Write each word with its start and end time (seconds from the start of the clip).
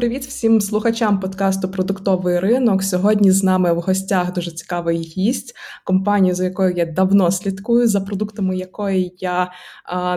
Привіт 0.00 0.24
всім 0.26 0.60
слухачам 0.60 1.20
подкасту 1.20 1.68
Продуктовий 1.68 2.38
ринок. 2.38 2.82
Сьогодні 2.82 3.30
з 3.30 3.42
нами 3.42 3.72
в 3.72 3.80
гостях 3.80 4.32
дуже 4.32 4.50
цікавий 4.50 4.98
гість, 4.98 5.56
компанію, 5.84 6.34
за 6.34 6.44
якою 6.44 6.76
я 6.76 6.86
давно 6.86 7.30
слідкую, 7.30 7.88
за 7.88 8.00
продуктами 8.00 8.56
якої 8.56 9.14
я 9.18 9.52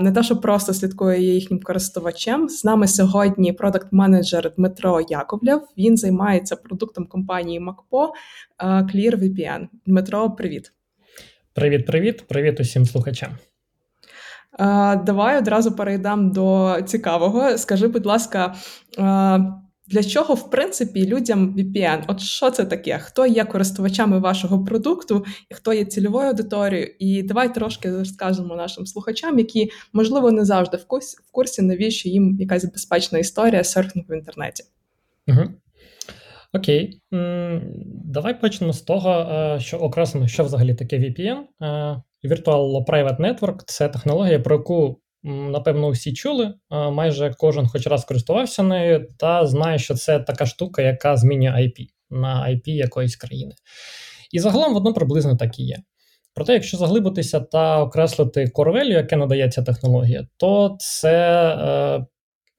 не 0.02 0.12
те, 0.12 0.24
що 0.24 0.38
просто 0.38 0.74
слідкую 0.74 1.22
є 1.22 1.34
їхнім 1.34 1.60
користувачем. 1.60 2.50
З 2.50 2.64
нами 2.64 2.88
сьогодні 2.88 3.54
продакт-менеджер 3.54 4.54
Дмитро 4.58 5.02
Яковлєв. 5.10 5.62
Він 5.78 5.98
займається 5.98 6.56
продуктом 6.56 7.06
компанії 7.06 7.60
МакПо 7.60 8.14
ClearVPN. 8.64 9.68
Дмитро, 9.86 10.32
привіт. 10.32 10.72
Привіт, 11.54 11.86
привіт, 11.86 12.28
привіт 12.28 12.60
усім 12.60 12.86
слухачам. 12.86 13.30
Давай 15.06 15.38
одразу 15.38 15.72
перейдемо 15.72 16.34
до 16.34 16.78
цікавого. 16.86 17.58
Скажи, 17.58 17.88
будь 17.88 18.06
ласка, 18.06 18.56
для 19.94 20.04
чого, 20.04 20.34
в 20.34 20.50
принципі, 20.50 21.08
людям 21.08 21.56
VPN? 21.58 22.04
От 22.08 22.20
що 22.20 22.52
це 22.52 22.66
таке? 22.66 23.00
Хто 23.00 23.26
є 23.26 23.46
користувачами 23.46 24.20
вашого 24.20 24.64
продукту, 24.66 25.26
хто 25.52 25.74
є 25.74 25.86
цільовою 25.86 26.28
аудиторією? 26.28 26.96
І 27.00 27.24
давай 27.24 27.54
трошки 27.54 27.92
розкажемо 27.92 28.56
нашим 28.56 28.86
слухачам, 28.86 29.40
які, 29.40 29.72
можливо, 29.94 30.32
не 30.32 30.46
завжди 30.46 30.78
в 30.78 30.86
курсі, 30.88 31.18
в 31.30 31.32
курсі 31.32 31.62
навіщо 31.62 32.10
їм 32.10 32.38
якась 32.40 32.66
безпечна 32.66 33.20
історія 33.20 33.64
серфінгу 33.64 34.08
в 34.10 34.18
інтернеті. 34.18 34.64
Угу. 35.28 35.42
Окей, 36.54 37.02
давай 38.06 38.42
почнемо 38.42 38.74
з 38.74 38.82
того, 38.82 39.12
е, 39.12 39.60
що 39.60 39.78
окреслимо, 39.78 40.28
що 40.28 40.44
взагалі 40.44 40.76
таке 40.76 41.00
VPN. 41.00 41.38
Е, 41.62 42.02
Virtual 42.24 42.86
Private 42.86 43.20
Network 43.20 43.64
це 43.66 43.90
технологія, 43.90 44.40
про 44.40 44.56
яку, 44.56 45.00
напевно, 45.24 45.90
всі 45.90 46.14
чули. 46.14 46.54
Майже 46.70 47.34
кожен 47.38 47.68
хоч 47.68 47.88
раз 47.88 48.06
користувався 48.06 48.64
нею, 48.64 49.08
та 49.18 49.48
знає, 49.48 49.80
що 49.80 49.96
це 49.96 50.20
така 50.20 50.46
штука, 50.46 50.82
яка 50.82 51.18
змінює 51.18 51.52
IP 51.52 51.88
на 52.10 52.50
IP 52.50 52.70
якоїсь 52.70 53.16
країни. 53.16 53.56
І 54.32 54.40
загалом 54.40 54.74
воно 54.74 54.94
приблизно 54.94 55.36
так 55.36 55.60
і 55.60 55.64
є. 55.64 55.78
Проте, 56.36 56.54
якщо 56.54 56.78
заглибитися 56.78 57.40
та 57.40 57.82
окреслити 57.82 58.52
core 58.56 58.84
яке 58.84 59.16
надає 59.16 59.50
ця 59.50 59.64
технологія, 59.64 60.28
то 60.38 60.78
це 60.80 61.50
е, 61.56 62.06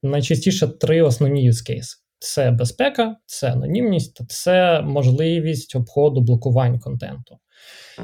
найчастіше 0.03 0.67
три 0.67 1.01
основні 1.01 1.49
use 1.49 1.71
case. 1.71 1.97
Це 2.19 2.51
безпека, 2.51 3.15
це 3.25 3.51
анонімність, 3.51 4.15
та 4.15 4.25
це 4.25 4.81
можливість 4.81 5.75
обходу 5.75 6.21
блокувань 6.21 6.79
контенту. 6.79 7.37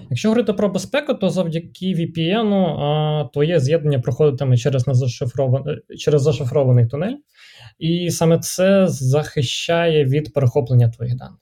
Якщо 0.10 0.30
говорити 0.30 0.54
про 0.54 0.70
безпеку, 0.70 1.14
то 1.14 1.30
завдяки 1.30 1.86
VPN 1.86 3.30
твоє 3.34 3.60
з'єднання 3.60 4.00
проходитиме 4.00 4.58
через 4.58 4.88
незашифрований, 4.88 5.78
через 6.00 6.22
зашифрований 6.22 6.88
тунель, 6.88 7.16
і 7.80 8.12
саме 8.12 8.40
це 8.40 8.88
захищає 8.88 10.06
від 10.06 10.34
перехоплення 10.34 10.90
твоїх 10.90 11.16
даних. 11.16 11.40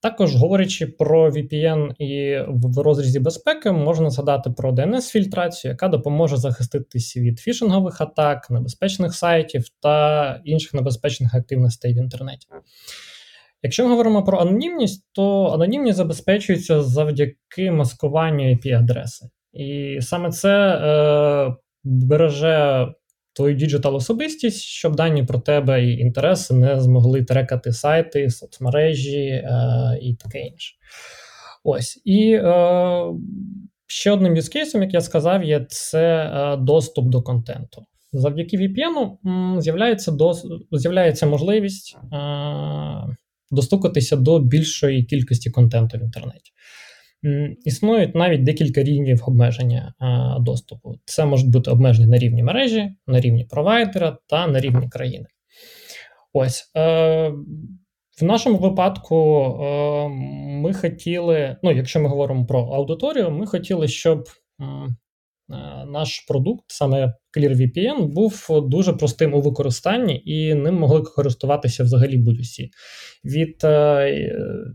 Також 0.00 0.36
говорячи 0.36 0.86
про 0.86 1.30
VPN 1.30 1.94
і 1.98 2.40
в 2.48 2.78
розрізі 2.82 3.20
безпеки, 3.20 3.72
можна 3.72 4.10
згадати 4.10 4.50
про 4.50 4.72
DNS-фільтрацію, 4.72 5.68
яка 5.68 5.88
допоможе 5.88 6.36
захиститись 6.36 7.16
від 7.16 7.38
фішингових 7.38 8.00
атак, 8.00 8.50
небезпечних 8.50 9.14
сайтів 9.14 9.64
та 9.82 10.40
інших 10.44 10.74
небезпечних 10.74 11.34
активностей 11.34 11.94
в 11.94 11.96
інтернеті. 11.96 12.46
Якщо 13.62 13.84
ми 13.84 13.90
говоримо 13.90 14.24
про 14.24 14.38
анонімність, 14.38 15.06
то 15.12 15.46
анонімність 15.46 15.96
забезпечується 15.96 16.82
завдяки 16.82 17.70
маскуванню 17.70 18.44
IP-адреси. 18.44 19.24
І 19.52 19.98
саме 20.00 20.30
це 20.30 20.68
е, 20.68 21.56
береже 21.84 22.86
твою 23.32 23.54
digital 23.54 23.96
особистість, 23.96 24.60
щоб 24.60 24.96
дані 24.96 25.24
про 25.24 25.38
тебе 25.38 25.84
і 25.84 25.98
інтереси 25.98 26.54
не 26.54 26.80
змогли 26.80 27.24
трекати 27.24 27.72
сайти, 27.72 28.30
соцмережі 28.30 29.26
е, 29.26 29.48
і 30.02 30.14
таке 30.14 30.40
інше. 30.40 30.74
Ось. 31.64 32.02
І 32.04 32.32
е, 32.32 33.04
ще 33.86 34.10
одним 34.10 34.36
юзкейсом, 34.36 34.82
як 34.82 34.94
я 34.94 35.00
сказав, 35.00 35.44
є 35.44 35.66
це 35.68 36.32
е, 36.34 36.56
доступ 36.56 37.08
до 37.08 37.22
контенту. 37.22 37.84
Завдяки 38.12 38.56
VPN 38.56 39.16
з'являється 39.60 40.16
з'являється 40.72 41.26
можливість 41.26 41.96
е, 42.12 42.16
достукатися 43.50 44.16
до 44.16 44.38
більшої 44.38 45.04
кількості 45.04 45.50
контенту 45.50 45.98
в 45.98 46.02
інтернеті. 46.02 46.52
Існують 47.64 48.14
навіть 48.14 48.42
декілька 48.44 48.82
рівнів 48.82 49.22
обмеження 49.26 49.94
доступу. 50.40 50.94
Це 51.04 51.24
можуть 51.26 51.50
бути 51.50 51.70
обмеження 51.70 52.08
на 52.08 52.18
рівні 52.18 52.42
мережі, 52.42 52.90
на 53.06 53.20
рівні 53.20 53.44
провайдера 53.44 54.18
та 54.26 54.46
на 54.46 54.60
рівні 54.60 54.88
країни. 54.88 55.26
Ось. 56.32 56.70
Е, 56.76 57.32
В 58.20 58.24
нашому 58.24 58.58
випадку 58.58 59.16
е, 59.44 60.08
ми 60.62 60.74
хотіли, 60.74 61.56
ну, 61.62 61.72
якщо 61.72 62.00
ми 62.00 62.08
говоримо 62.08 62.46
про 62.46 62.60
аудиторію, 62.60 63.30
ми 63.30 63.46
хотіли, 63.46 63.88
щоб 63.88 64.24
наш 65.86 66.20
продукт, 66.20 66.64
саме 66.66 67.14
ClearVPN, 67.36 68.06
був 68.06 68.48
дуже 68.68 68.92
простим 68.92 69.34
у 69.34 69.40
використанні, 69.40 70.22
і 70.24 70.54
ним 70.54 70.74
могли 70.74 71.02
користуватися 71.02 71.84
взагалі 71.84 72.16
будь-усі. 72.16 72.70
Від 73.24 73.64
е, 73.64 74.32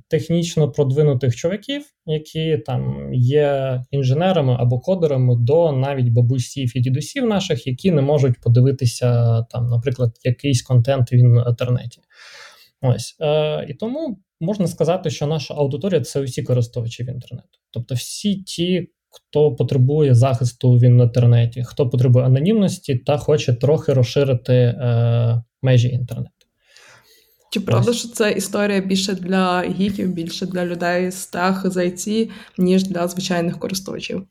технічно 0.07 0.71
продвинутих 0.71 1.35
чуваків, 1.35 1.83
які 2.05 2.57
там 2.57 3.09
є 3.13 3.81
інженерами 3.91 4.55
або 4.59 4.79
кодерами, 4.79 5.35
до 5.39 5.71
навіть 5.71 6.09
бабусів 6.09 6.77
і 6.77 6.81
дідусів 6.81 7.25
наших, 7.25 7.67
які 7.67 7.91
не 7.91 8.01
можуть 8.01 8.41
подивитися, 8.41 9.41
там, 9.43 9.69
наприклад, 9.69 10.11
якийсь 10.23 10.61
контент 10.61 11.11
в 11.11 11.13
інтернеті. 11.13 12.01
Ось 12.81 13.15
е, 13.21 13.65
і 13.69 13.73
тому 13.73 14.19
можна 14.39 14.67
сказати, 14.67 15.09
що 15.09 15.27
наша 15.27 15.53
аудиторія 15.53 16.01
це 16.01 16.21
усі 16.21 16.43
користувачі 16.43 17.03
в 17.03 17.09
інтернету. 17.09 17.59
Тобто, 17.71 17.95
всі 17.95 18.35
ті, 18.35 18.89
хто 19.13 19.55
потребує 19.55 20.15
захисту 20.15 20.71
в 20.71 20.83
інтернеті, 20.83 21.63
хто 21.63 21.89
потребує 21.89 22.25
анонімності 22.25 22.95
та 22.95 23.17
хоче 23.17 23.53
трохи 23.53 23.93
розширити 23.93 24.53
е, 24.53 25.43
межі 25.61 25.89
інтернету. 25.89 26.29
Чи 27.51 27.59
правда, 27.59 27.91
Ось. 27.91 27.97
що 27.97 28.07
це 28.07 28.31
історія 28.31 28.81
більше 28.81 29.13
для 29.13 29.61
гіків, 29.61 30.13
більше 30.13 30.45
для 30.45 30.65
людей 30.65 31.11
з 31.11 31.27
тех 31.27 31.71
з 31.71 31.77
IT, 31.77 32.29
ніж 32.57 32.83
для 32.83 33.07
звичайних 33.07 33.59
користувачів? 33.59 34.27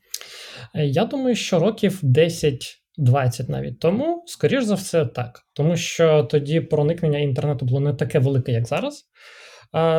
Е, 0.75 0.85
я 0.85 1.05
думаю, 1.05 1.35
що 1.35 1.59
років 1.59 1.99
10. 2.01 2.79
20 2.97 3.49
навіть 3.49 3.79
тому, 3.79 4.23
скоріш 4.27 4.63
за 4.63 4.75
все, 4.75 5.05
так. 5.05 5.41
Тому 5.53 5.77
що 5.77 6.23
тоді 6.23 6.61
проникнення 6.61 7.19
інтернету 7.19 7.65
було 7.65 7.79
не 7.79 7.93
таке 7.93 8.19
велике, 8.19 8.51
як 8.51 8.67
зараз. 8.67 9.05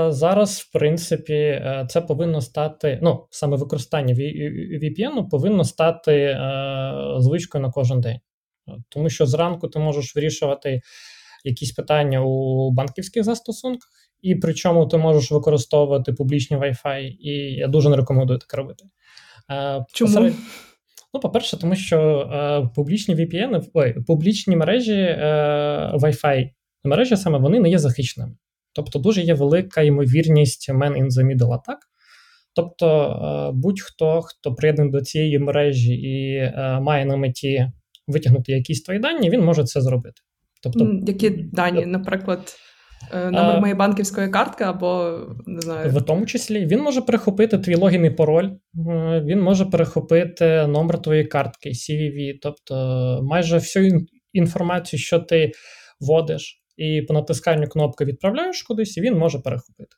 Зараз, 0.08 0.60
в 0.60 0.72
принципі, 0.72 1.32
е, 1.32 1.86
це 1.88 2.00
повинно 2.00 2.40
стати. 2.40 2.98
Ну, 3.02 3.26
саме 3.30 3.56
використання 3.56 4.14
VPN 4.14 5.28
повинно 5.28 5.64
стати 5.64 6.12
е, 6.12 6.94
звичкою 7.18 7.62
на 7.62 7.70
кожен 7.70 8.00
день. 8.00 8.18
Тому 8.88 9.10
що 9.10 9.26
зранку 9.26 9.68
ти 9.68 9.78
можеш 9.78 10.16
вирішувати 10.16 10.80
якісь 11.44 11.72
питання 11.72 12.20
у 12.20 12.70
банківських 12.70 13.24
застосунках, 13.24 13.90
і 14.22 14.34
причому 14.34 14.86
ти 14.86 14.96
можеш 14.96 15.30
використовувати 15.30 16.12
публічні 16.12 16.56
Wi-Fi, 16.56 17.00
і 17.00 17.30
я 17.54 17.68
дуже 17.68 17.88
не 17.88 17.96
рекомендую 17.96 18.38
таке 18.38 18.56
робити. 18.56 18.84
Е, 19.50 19.84
Чому? 19.92 20.08
Посеред... 20.08 20.34
Ну, 21.14 21.20
по-перше, 21.20 21.56
тому 21.56 21.76
що 21.76 21.98
е, 22.00 22.70
публічні 22.74 23.14
VPN, 23.14 23.64
ой, 23.74 23.92
публічні 24.06 24.56
мережі 24.56 25.00
е, 25.00 25.92
Wi-Fi 25.94 26.50
мережі 26.84 27.16
саме 27.16 27.38
вони 27.38 27.60
не 27.60 27.70
є 27.70 27.78
захищеними. 27.78 28.36
Тобто 28.74 28.98
дуже 28.98 29.20
є 29.20 29.34
велика 29.34 29.82
ймовірність 29.82 30.70
man 30.70 30.92
in 30.92 31.06
the 31.06 31.36
middle 31.36 31.52
атак. 31.52 31.78
Тобто 32.54 32.88
е, 32.88 33.52
будь-хто, 33.54 34.22
хто 34.22 34.54
приєднаний 34.54 34.92
до 34.92 35.00
цієї 35.00 35.38
мережі 35.38 35.94
і 35.94 36.36
е, 36.36 36.80
має 36.82 37.04
на 37.04 37.16
меті 37.16 37.70
витягнути 38.06 38.52
якісь 38.52 38.82
твої 38.82 39.00
дані, 39.00 39.30
він 39.30 39.44
може 39.44 39.64
це 39.64 39.80
зробити. 39.80 40.22
Тобто, 40.62 41.00
Які 41.06 41.30
дані, 41.30 41.86
наприклад, 41.86 42.56
е, 43.12 43.30
номер 43.30 43.60
моєї 43.60 43.76
банківської 43.76 44.28
картки, 44.28 44.64
або 44.64 45.20
не 45.46 45.60
знаю. 45.60 45.90
В 45.90 46.02
тому 46.02 46.26
числі 46.26 46.66
він 46.66 46.80
може 46.80 47.00
перехопити 47.00 47.58
твій 47.58 47.74
логін 47.74 48.04
і 48.04 48.10
пароль, 48.10 48.50
він 49.24 49.40
може 49.40 49.66
перехопити 49.66 50.66
номер 50.66 51.02
твоєї 51.02 51.26
картки, 51.26 51.70
CVV, 51.70 52.32
тобто 52.42 52.74
майже 53.22 53.56
всю 53.56 54.06
інформацію, 54.32 55.00
що 55.00 55.18
ти 55.18 55.52
вводиш 56.00 56.63
і 56.76 57.02
по 57.02 57.14
натисканню 57.14 57.68
кнопки 57.68 58.04
відправляєш 58.04 58.62
кудись, 58.62 58.96
і 58.96 59.00
він 59.00 59.18
може 59.18 59.38
перехопити. 59.38 59.96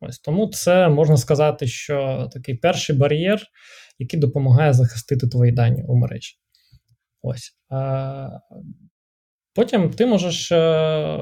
Ось 0.00 0.18
Тому 0.18 0.46
це 0.46 0.88
можна 0.88 1.16
сказати, 1.16 1.66
що 1.66 2.28
такий 2.32 2.54
перший 2.54 2.96
бар'єр, 2.96 3.42
який 3.98 4.20
допомагає 4.20 4.72
захистити 4.72 5.28
твої 5.28 5.52
дані 5.52 5.84
у 5.88 5.96
мережі. 5.96 6.36
Ось. 7.22 7.52
Потім 9.54 9.90
ти 9.90 10.06
можеш 10.06 10.52
е, 10.52 11.18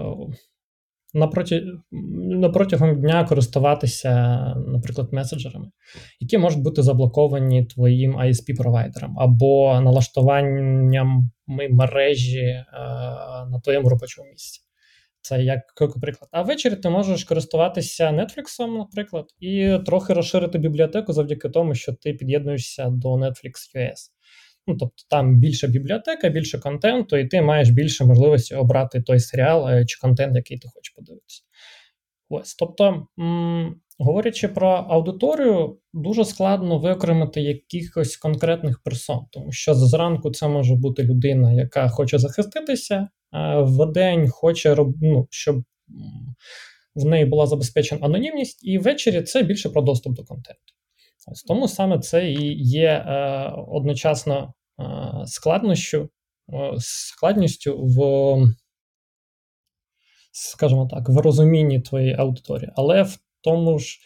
напроти, 1.15 1.63
протягом 2.53 3.01
дня 3.01 3.25
користуватися, 3.25 4.39
наприклад, 4.67 5.13
меседжерами, 5.13 5.71
які 6.21 6.39
можуть 6.39 6.63
бути 6.63 6.83
заблоковані 6.83 7.67
твоїм 7.67 8.17
ISP-провайдером 8.17 9.15
або 9.17 9.81
налаштуванням 9.81 11.31
мережі 11.71 12.47
е, 12.47 12.65
на 13.51 13.61
твоєму 13.65 13.89
робочому 13.89 14.29
місці. 14.31 14.66
Це 15.27 15.43
як 15.43 15.63
приклад. 16.01 16.29
А 16.33 16.43
ввечері 16.43 16.77
ти 16.77 16.91
можеш 16.91 17.25
користуватися 17.25 18.11
Netflix, 18.11 18.67
наприклад, 18.79 19.25
і 19.41 19.79
трохи 19.87 20.13
розширити 20.13 20.59
бібліотеку 20.59 21.13
завдяки 21.13 21.49
тому, 21.49 21.75
що 21.75 21.93
ти 21.93 22.13
під'єднуєшся 22.13 22.91
до 22.91 23.15
Netflix 23.15 23.53
US. 23.77 24.11
Ну, 24.67 24.77
тобто 24.77 25.03
там 25.11 25.37
більше 25.37 25.69
бібліотека, 25.69 26.29
більше 26.29 26.59
контенту, 26.59 27.17
і 27.17 27.29
ти 27.29 27.43
маєш 27.43 27.71
більше 27.71 28.05
можливості 28.05 28.55
обрати 28.55 29.03
той 29.03 29.21
серіал 29.21 29.69
е, 29.69 29.87
чи 29.87 30.01
контент, 30.01 30.37
який 30.37 30.59
ти 30.59 30.69
хочеш 30.75 30.95
подивитися. 30.95 31.43
Ось, 32.29 32.55
тобто, 32.55 33.07
м- 33.19 33.81
говорячи 33.99 34.49
про 34.49 34.69
аудиторію, 34.69 35.79
дуже 35.93 36.25
складно 36.25 36.79
виокремити 36.79 37.41
якихось 37.41 38.17
конкретних 38.17 38.83
персон, 38.83 39.27
тому 39.31 39.53
що 39.53 39.75
зранку 39.75 40.31
це 40.31 40.49
може 40.49 40.75
бути 40.75 41.03
людина, 41.03 41.53
яка 41.53 41.89
хоче 41.89 42.19
захиститися, 42.19 43.09
в 43.59 43.93
день 43.93 44.29
хоче 44.29 44.77
ну, 45.01 45.27
щоб 45.31 45.63
в 46.95 47.05
неї 47.05 47.25
була 47.25 47.47
забезпечена 47.47 48.07
анонімність, 48.07 48.65
і 48.65 48.79
ввечері 48.79 49.23
це 49.23 49.43
більше 49.43 49.71
про 49.71 49.83
доступ 49.83 50.17
до 50.17 50.25
контенту. 50.25 50.61
Ось 51.27 51.43
Тому 51.43 51.69
саме 51.69 51.99
це 51.99 52.31
і 52.33 52.63
є 52.63 52.89
е, 52.89 53.53
одночасно 53.69 54.55
е, 54.81 54.85
складнощу, 55.27 56.09
е, 56.53 56.73
складністю 56.79 57.79
в 57.83 57.99
скажімо 60.33 60.89
так, 60.91 61.09
в 61.09 61.19
розумінні 61.19 61.81
твоєї 61.81 62.15
аудиторії, 62.15 62.71
але 62.77 63.03
в 63.03 63.19
тому 63.41 63.79
ж 63.79 63.99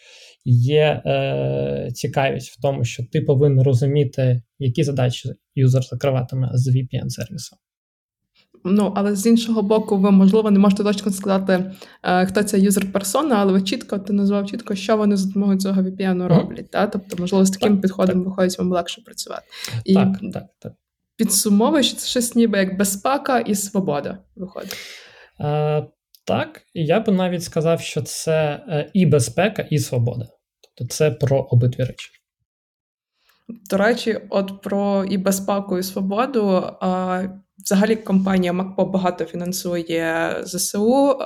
є 0.45 1.01
е, 1.05 1.89
цікавість 1.93 2.49
в 2.49 2.61
тому, 2.61 2.83
що 2.83 3.03
ти 3.11 3.21
повинен 3.21 3.63
розуміти, 3.63 4.41
які 4.59 4.83
задачі 4.83 5.29
юзер 5.55 5.83
закриватиме 5.83 6.49
з 6.53 6.75
VPN-сервісом. 6.75 7.57
Ну, 8.63 8.93
але 8.95 9.15
з 9.15 9.25
іншого 9.25 9.61
боку, 9.61 9.97
ви, 9.97 10.11
можливо, 10.11 10.51
не 10.51 10.59
можете 10.59 10.83
точно 10.83 11.11
сказати, 11.11 11.73
е, 12.03 12.25
хто 12.25 12.43
ця 12.43 12.57
юзер-персона, 12.57 13.35
але 13.35 13.53
ви 13.53 13.61
чітко 13.61 13.99
ти 13.99 14.13
назвав 14.13 14.49
чітко, 14.49 14.75
що 14.75 14.97
вони 14.97 15.17
за 15.17 15.27
допомогою 15.27 15.59
цього 15.59 15.81
VPN 15.81 16.27
роблять. 16.27 16.71
Та? 16.71 16.87
Тобто, 16.87 17.15
можливо, 17.19 17.45
з 17.45 17.51
таким 17.51 17.73
так, 17.73 17.81
підходом 17.81 18.15
так. 18.15 18.25
виходить 18.25 18.59
вам 18.59 18.71
легше 18.71 19.01
працювати. 19.01 19.43
І 19.85 19.93
так, 19.93 20.19
так, 20.33 20.43
так. 20.59 20.73
підсумовуєш, 21.15 21.95
це 21.95 22.07
щось 22.07 22.35
ніби 22.35 22.57
як 22.57 22.77
безпека 22.77 23.39
і 23.39 23.55
свобода 23.55 24.17
виходить. 24.35 24.77
Е, 25.39 25.87
так, 26.25 26.61
і 26.73 26.85
я 26.85 26.99
би 26.99 27.13
навіть 27.13 27.43
сказав, 27.43 27.81
що 27.81 28.01
це 28.01 28.63
е, 28.67 28.89
і 28.93 29.05
безпека, 29.05 29.61
і 29.61 29.79
свобода. 29.79 30.27
Тобто 30.77 30.93
це 30.93 31.11
про 31.11 31.39
обидві 31.39 31.83
речі. 31.83 32.11
До 33.69 33.77
речі, 33.77 34.19
от 34.29 34.61
про 34.61 35.05
і 35.05 35.17
безпеку, 35.17 35.77
і 35.77 35.83
свободу. 35.83 36.63
Взагалі, 37.63 37.95
компанія 37.95 38.53
МакПо 38.53 38.85
багато 38.85 39.25
фінансує 39.25 40.35
ЗСУ, 40.43 41.17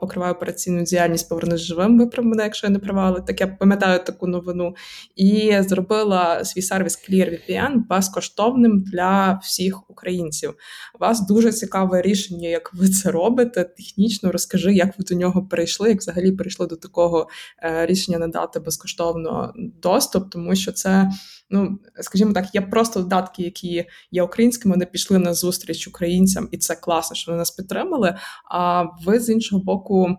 покриває 0.00 0.32
операційну 0.32 0.82
діяльність 0.82 1.28
«Повернись 1.28 1.60
живим, 1.60 1.98
виправ 1.98 2.26
мене, 2.26 2.42
якщо 2.42 2.66
я 2.66 2.70
не 2.70 2.78
права, 2.78 3.20
так 3.20 3.40
я 3.40 3.46
пам'ятаю 3.46 4.00
таку 4.04 4.26
новину. 4.26 4.74
І 5.16 5.56
зробила 5.60 6.44
свій 6.44 6.62
сервіс 6.62 7.08
ClearVPN 7.08 7.74
безкоштовним 7.88 8.80
для 8.80 9.40
всіх 9.42 9.90
українців. 9.90 10.54
Вас 11.00 11.26
дуже 11.26 11.52
цікаве 11.52 12.02
рішення, 12.02 12.48
як 12.48 12.74
ви 12.74 12.88
це 12.88 13.10
робите. 13.10 13.64
Технічно 13.64 14.32
розкажи, 14.32 14.74
як 14.74 14.98
ви 14.98 15.04
до 15.04 15.14
нього 15.14 15.46
перейшли, 15.46 15.88
як 15.88 15.98
взагалі 15.98 16.32
перейшли 16.32 16.66
до 16.66 16.76
такого 16.76 17.28
е, 17.62 17.86
рішення 17.86 18.18
надати 18.18 18.60
безкоштовно 18.60 19.52
доступ, 19.82 20.30
тому 20.30 20.54
що 20.54 20.72
це 20.72 21.10
ну 21.50 21.78
скажімо 22.00 22.32
так, 22.32 22.54
є 22.54 22.60
просто 22.60 23.00
додатки, 23.00 23.42
які 23.42 23.84
є 24.10 24.22
українськими, 24.22 24.74
вони 24.74 24.86
пішли 24.86 25.18
на 25.18 25.34
зустріч 25.34 25.88
українцям, 25.88 26.48
і 26.52 26.58
це 26.58 26.74
класно, 26.74 27.16
що 27.16 27.32
вони 27.32 27.38
нас 27.38 27.50
підтримали. 27.50 28.16
А 28.50 28.84
ви 29.04 29.20
з 29.20 29.28
іншого 29.28 29.64
боку, 29.64 30.16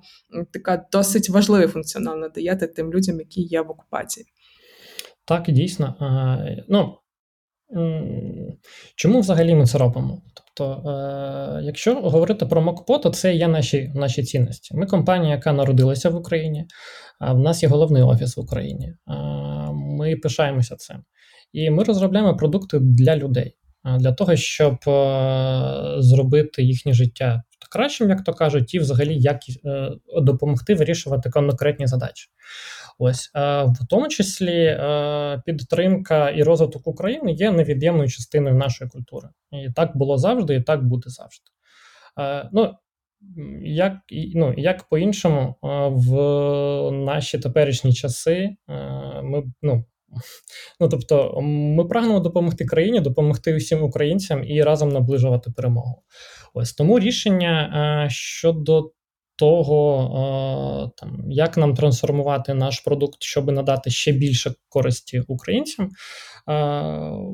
така 0.54 0.86
досить 0.92 1.30
важливий 1.30 1.68
функціонал 1.68 2.18
надаєте 2.18 2.68
тим 2.68 2.94
людям, 2.94 3.20
які 3.20 3.42
є 3.42 3.62
в 3.62 3.72
окупації. 3.72 4.26
Так, 5.26 5.52
дійсно. 5.52 5.96
Ну 6.70 6.98
чому 8.96 9.20
взагалі 9.20 9.56
ми 9.56 9.66
це 9.66 9.78
робимо? 9.78 10.22
Тобто, 10.34 10.90
е, 10.90 11.62
якщо 11.64 12.02
говорити 12.02 12.46
про 12.46 12.62
МОКПО, 12.62 12.98
то 12.98 13.10
це 13.10 13.36
є 13.36 13.48
наші 13.48 13.92
наші 13.96 14.24
цінності. 14.24 14.78
Ми 14.78 14.86
компанія, 14.86 15.36
яка 15.36 15.54
народилася 15.54 16.10
в 16.10 16.16
Україні, 16.16 16.66
в 17.20 17.40
нас 17.40 17.64
є 17.64 17.70
головний 17.70 18.04
офіс 18.04 18.38
в 18.38 18.40
Україні. 18.40 18.94
Ми 19.74 20.16
пишаємося 20.16 20.76
цим. 20.76 21.04
І 21.54 21.70
ми 21.70 21.84
розробляємо 21.84 22.36
продукти 22.36 22.80
для 22.80 23.16
людей, 23.16 23.56
для 24.00 24.12
того, 24.12 24.36
щоб 24.36 24.78
е, 24.88 25.96
зробити 25.98 26.64
їхнє 26.64 26.94
життя 26.94 27.44
кращим, 27.72 28.10
як 28.10 28.24
то 28.24 28.34
кажуть, 28.34 28.74
і 28.74 28.80
взагалі 28.80 29.20
як 29.20 29.40
е, 29.66 29.92
допомогти 30.22 30.76
вирішувати 30.76 31.30
конкретні 31.30 31.88
задачі. 31.88 32.30
Ось 33.00 33.32
в 33.66 33.88
тому 33.90 34.08
числі 34.08 34.66
е, 34.66 35.42
підтримка 35.46 36.30
і 36.30 36.44
розвиток 36.44 36.88
України 36.88 37.32
є 37.32 37.52
невід'ємною 37.52 38.10
частиною 38.10 38.56
нашої 38.56 38.90
культури. 38.90 39.30
І 39.52 39.72
так 39.72 39.98
було 39.98 40.18
завжди, 40.18 40.56
і 40.56 40.62
так 40.62 40.84
буде 40.84 41.10
завжди. 41.10 41.52
Ну, 42.54 42.74
як 43.62 43.98
ну, 44.36 44.54
як 44.58 44.84
по-іншому, 44.84 45.56
в 45.92 46.12
наші 46.92 47.40
теперішні 47.40 47.94
часи 47.94 48.56
ми 49.24 49.44
ну, 49.62 49.86
Ну 50.80 50.90
тобто, 50.90 51.42
ми 51.42 51.86
прагнемо 51.86 52.20
допомогти 52.20 52.66
країні, 52.66 53.00
допомогти 53.00 53.56
усім 53.56 53.84
українцям 53.84 54.44
і 54.44 54.64
разом 54.64 54.90
наближувати 54.90 55.52
перемогу. 55.52 56.04
Ось 56.54 56.74
тому 56.74 57.00
рішення 57.00 58.04
е, 58.06 58.10
щодо 58.10 58.92
того, 59.36 60.90
е, 60.90 60.92
там 60.98 61.32
як 61.32 61.58
нам 61.58 61.74
трансформувати 61.74 62.54
наш 62.54 62.80
продукт, 62.80 63.24
щоб 63.24 63.52
надати 63.52 63.90
ще 63.90 64.12
більше 64.12 64.54
користі 64.70 65.24
українцям, 65.28 65.90
е, 66.48 66.54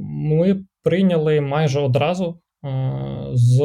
ми 0.03 0.65
прийняли 0.83 1.41
майже 1.41 1.79
одразу. 1.79 2.39
З 3.33 3.57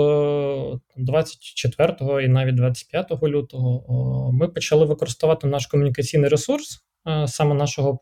24 0.96 2.24
і 2.24 2.28
навіть 2.28 2.54
25 2.54 3.22
лютого 3.22 4.30
ми 4.32 4.48
почали 4.48 4.84
використовувати 4.84 5.46
наш 5.46 5.66
комунікаційний 5.66 6.28
ресурс, 6.28 6.84
саме 7.26 7.54
нашого 7.54 8.00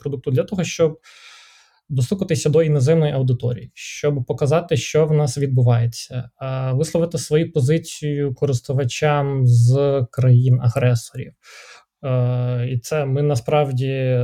продукту 0.00 0.30
для 0.30 0.42
того, 0.42 0.64
щоб 0.64 1.00
достукатися 1.88 2.48
до 2.50 2.62
іноземної 2.62 3.12
аудиторії, 3.12 3.70
щоб 3.74 4.24
показати, 4.24 4.76
що 4.76 5.06
в 5.06 5.12
нас 5.12 5.38
відбувається, 5.38 6.30
висловити 6.72 7.18
свою 7.18 7.52
позицію 7.52 8.34
користувачам 8.34 9.46
з 9.46 10.06
країн-агресорів. 10.10 11.32
І 12.68 12.78
це 12.78 13.06
ми 13.06 13.22
насправді. 13.22 14.18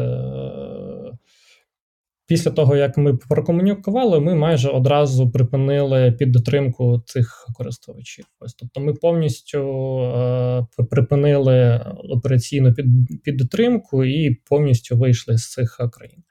Після 2.26 2.50
того, 2.50 2.76
як 2.76 2.98
ми 2.98 3.14
прокомунікували, 3.14 4.20
ми 4.20 4.34
майже 4.34 4.68
одразу 4.68 5.30
припинили 5.30 6.12
підтримку 6.12 7.02
цих 7.06 7.48
користувачів. 7.54 8.24
Ось 8.40 8.54
тобто, 8.54 8.80
ми 8.80 8.94
повністю 8.94 9.58
е, 10.00 10.66
припинили 10.90 11.80
операційну 12.10 12.74
під, 12.74 12.86
підтримку 13.22 14.04
і 14.04 14.34
повністю 14.48 14.96
вийшли 14.96 15.38
з 15.38 15.50
цих 15.50 15.80
країн. 15.92 16.22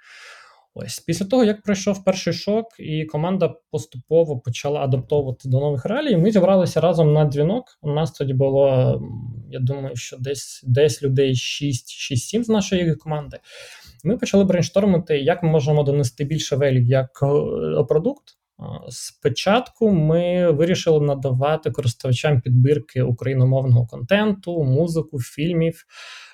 Ось 0.74 1.00
після 1.00 1.26
того, 1.26 1.44
як 1.44 1.64
пройшов 1.64 2.04
перший 2.04 2.34
шок, 2.34 2.66
і 2.80 3.06
команда 3.06 3.56
поступово 3.72 4.40
почала 4.40 4.80
адаптовувати 4.80 5.50
до 5.50 5.60
нових 5.60 5.86
реалій, 5.86 6.18
ми 6.18 6.32
зібралися 6.32 6.82
разом 6.82 7.14
на 7.14 7.26
дзвінок. 7.26 7.66
У 7.82 7.92
нас 7.92 8.12
тоді 8.12 8.34
було, 8.34 9.02
я 9.50 9.60
думаю, 9.60 9.96
що 9.96 10.18
десь 10.18 10.64
десь 10.68 11.04
людей 11.04 11.34
6-7 11.34 12.44
з 12.44 12.50
нашої 12.50 12.96
команди. 12.96 13.40
Ми 14.04 14.18
почали 14.18 14.44
брейнштормити, 14.44 15.20
як 15.20 15.44
ми 15.44 15.50
можемо 15.50 15.84
донести 15.84 16.24
більше 16.24 16.56
велів 16.56 16.86
як 16.86 17.20
е, 17.24 17.84
продукт. 17.84 18.24
Спочатку 18.90 19.92
ми 19.92 20.52
вирішили 20.52 21.06
надавати 21.06 21.72
користувачам 21.72 22.42
підбірки 22.42 23.02
україномовного 23.02 23.88
контенту, 23.88 24.64
музику, 24.64 25.20
фільмів 25.22 25.86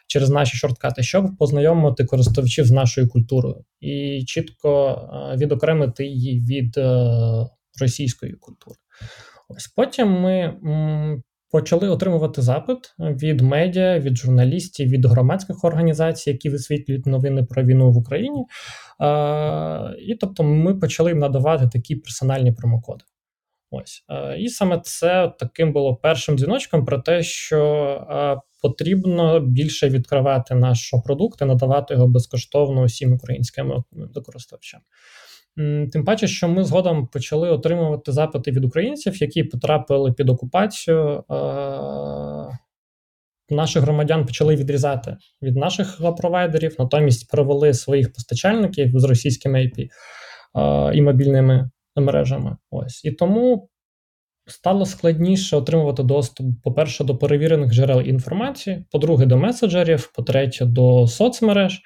через 0.07 0.29
наші 0.29 0.57
шорткати, 0.57 1.03
щоб 1.03 1.37
познайомити 1.37 2.05
користувачів 2.05 2.65
з 2.65 2.71
нашою 2.71 3.09
культурою 3.09 3.65
і 3.79 4.23
чітко 4.25 5.01
е, 5.33 5.37
відокремити 5.37 6.05
її 6.05 6.39
від 6.39 6.77
е, 6.77 7.09
російської 7.81 8.33
культури. 8.33 8.75
Ось 9.49 9.67
потім 9.67 10.07
ми 10.07 10.53
почали 11.51 11.89
отримувати 11.89 12.41
запит 12.41 12.77
від 12.99 13.41
медіа, 13.41 13.99
від 13.99 14.17
журналістів, 14.17 14.89
від 14.89 15.05
громадських 15.05 15.63
організацій, 15.63 16.29
які 16.29 16.49
висвітлюють 16.49 17.05
новини 17.05 17.43
про 17.43 17.63
війну 17.63 17.91
в 17.91 17.97
Україні. 17.97 18.45
І 19.99 20.15
тобто 20.15 20.43
ми 20.43 20.75
почали 20.75 21.11
їм 21.11 21.19
надавати 21.19 21.67
такі 21.67 21.95
персональні 21.95 22.51
промокоди. 22.51 23.03
Ось 23.71 24.03
і 24.37 24.49
саме 24.49 24.81
це 24.83 25.33
таким 25.39 25.73
було 25.73 25.95
першим 25.95 26.37
дзвіночком 26.37 26.85
про 26.85 26.99
те, 26.99 27.23
що 27.23 28.41
потрібно 28.61 29.39
більше 29.39 29.89
відкривати 29.89 30.55
наш 30.55 30.93
продукт 31.05 31.41
і 31.41 31.45
надавати 31.45 31.93
його 31.93 32.07
безкоштовно 32.07 32.81
усім 32.81 33.13
українським 33.13 33.83
користувачам. 34.25 34.81
Тим 35.91 36.05
паче, 36.05 36.27
що 36.27 36.47
ми 36.47 36.63
згодом 36.63 37.07
почали 37.07 37.49
отримувати 37.49 38.11
запити 38.11 38.51
від 38.51 38.65
українців, 38.65 39.21
які 39.21 39.43
потрапили 39.43 40.11
під 40.13 40.29
окупацію. 40.29 41.23
Наших 43.49 43.83
громадян 43.83 44.25
почали 44.25 44.55
відрізати 44.55 45.17
від 45.41 45.55
наших 45.55 46.01
провайдерів, 46.17 46.75
натомість 46.79 47.31
перевели 47.31 47.73
своїх 47.73 48.13
постачальників 48.13 48.99
з 48.99 49.03
російськими 49.03 49.59
IP 49.59 49.87
і 50.93 51.01
мобільними 51.01 51.69
мережами. 51.95 52.57
Ось 52.71 53.05
і 53.05 53.11
тому 53.11 53.69
стало 54.47 54.85
складніше 54.85 55.57
отримувати 55.57 56.03
доступ, 56.03 56.47
по-перше, 56.63 57.03
до 57.03 57.17
перевірених 57.17 57.71
джерел 57.71 58.01
інформації, 58.01 58.85
по-друге, 58.91 59.25
до 59.25 59.37
меседжерів, 59.37 60.11
по-третє, 60.15 60.65
до 60.65 61.07
соцмереж. 61.07 61.81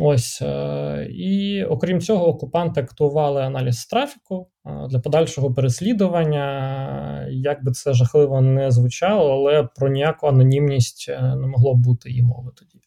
Ось 0.00 0.42
е, 0.42 1.08
і 1.10 1.64
окрім 1.64 2.00
цього, 2.00 2.28
окупанти 2.28 2.80
актували 2.80 3.42
аналіз 3.42 3.86
трафіку 3.86 4.48
для 4.90 4.98
подальшого 4.98 5.54
переслідування. 5.54 7.28
Як 7.30 7.64
би 7.64 7.72
це 7.72 7.94
жахливо 7.94 8.40
не 8.40 8.70
звучало, 8.70 9.32
але 9.32 9.68
про 9.76 9.88
ніяку 9.88 10.26
анонімність 10.26 11.06
е, 11.08 11.36
не 11.36 11.46
могло 11.46 11.74
бути 11.74 12.10
і 12.10 12.22
мови 12.22 12.50
тоді. 12.56 12.80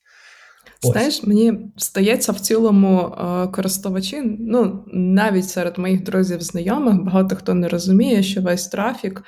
Знаєш, 0.84 1.24
мені 1.24 1.54
здається, 1.78 2.32
в 2.32 2.40
цілому 2.40 3.00
е, 3.00 3.48
користувачі, 3.48 4.22
ну 4.40 4.86
навіть 4.94 5.50
серед 5.50 5.78
моїх 5.78 6.04
друзів, 6.04 6.42
знайомих, 6.42 7.04
багато 7.04 7.36
хто 7.36 7.54
не 7.54 7.68
розуміє, 7.68 8.24
що 8.24 8.42
весь 8.42 8.68
трафік 8.68 9.24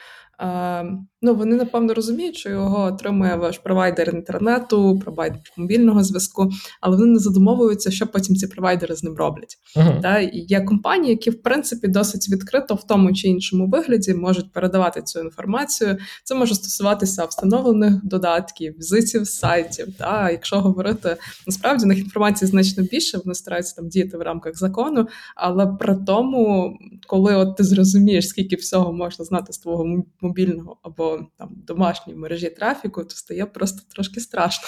Ну, 1.26 1.36
вони 1.36 1.56
напевно 1.56 1.94
розуміють, 1.94 2.38
що 2.38 2.50
його 2.50 2.84
отримує 2.84 3.36
ваш 3.36 3.58
провайдер 3.58 4.10
інтернету, 4.16 5.00
провайдер 5.04 5.40
мобільного 5.58 6.04
зв'язку, 6.04 6.52
але 6.82 6.98
вони 6.98 7.12
не 7.12 7.20
задумовуються, 7.20 7.92
що 7.92 8.08
потім 8.08 8.36
ці 8.36 8.48
провайдери 8.48 8.96
з 8.96 9.04
ним 9.04 9.16
роблять. 9.16 9.58
Uh-huh. 9.76 10.02
Та 10.02 10.20
є 10.34 10.62
компанії, 10.62 11.10
які 11.10 11.30
в 11.30 11.42
принципі 11.42 11.88
досить 11.88 12.30
відкрито 12.30 12.76
в 12.76 12.88
тому 12.88 13.14
чи 13.14 13.28
іншому 13.28 13.68
вигляді 13.68 14.14
можуть 14.14 14.52
передавати 14.52 15.02
цю 15.02 15.20
інформацію. 15.20 15.98
Це 16.24 16.36
може 16.36 16.56
стосуватися 16.56 17.26
встановлених 17.26 18.06
додатків, 18.06 18.76
візитів 18.78 19.28
сайтів. 19.28 19.88
Та 19.98 20.32
якщо 20.32 20.60
говорити 20.60 21.18
насправді 21.48 21.86
них 21.86 22.00
інформації 22.00 22.52
значно 22.52 22.84
більше, 22.84 23.18
вони 23.26 23.36
стараються 23.36 23.76
там 23.76 23.88
діяти 23.88 24.18
в 24.18 24.22
рамках 24.22 24.58
закону, 24.58 25.08
але 25.36 25.68
при 25.68 25.96
тому, 26.08 26.74
коли 27.08 27.36
от 27.36 27.58
ти 27.58 27.64
зрозумієш, 27.64 28.28
скільки 28.28 28.56
всього 28.56 28.94
можна 28.94 29.26
знати 29.26 29.54
з 29.54 29.58
твого 29.58 30.04
мобільного 30.22 30.78
або 30.82 31.13
там 31.38 31.50
домашній 31.68 32.16
мережі 32.16 32.50
трафіку, 32.50 33.04
то 33.04 33.16
стає 33.16 33.46
просто 33.46 33.82
трошки 33.96 34.20
страшно. 34.20 34.68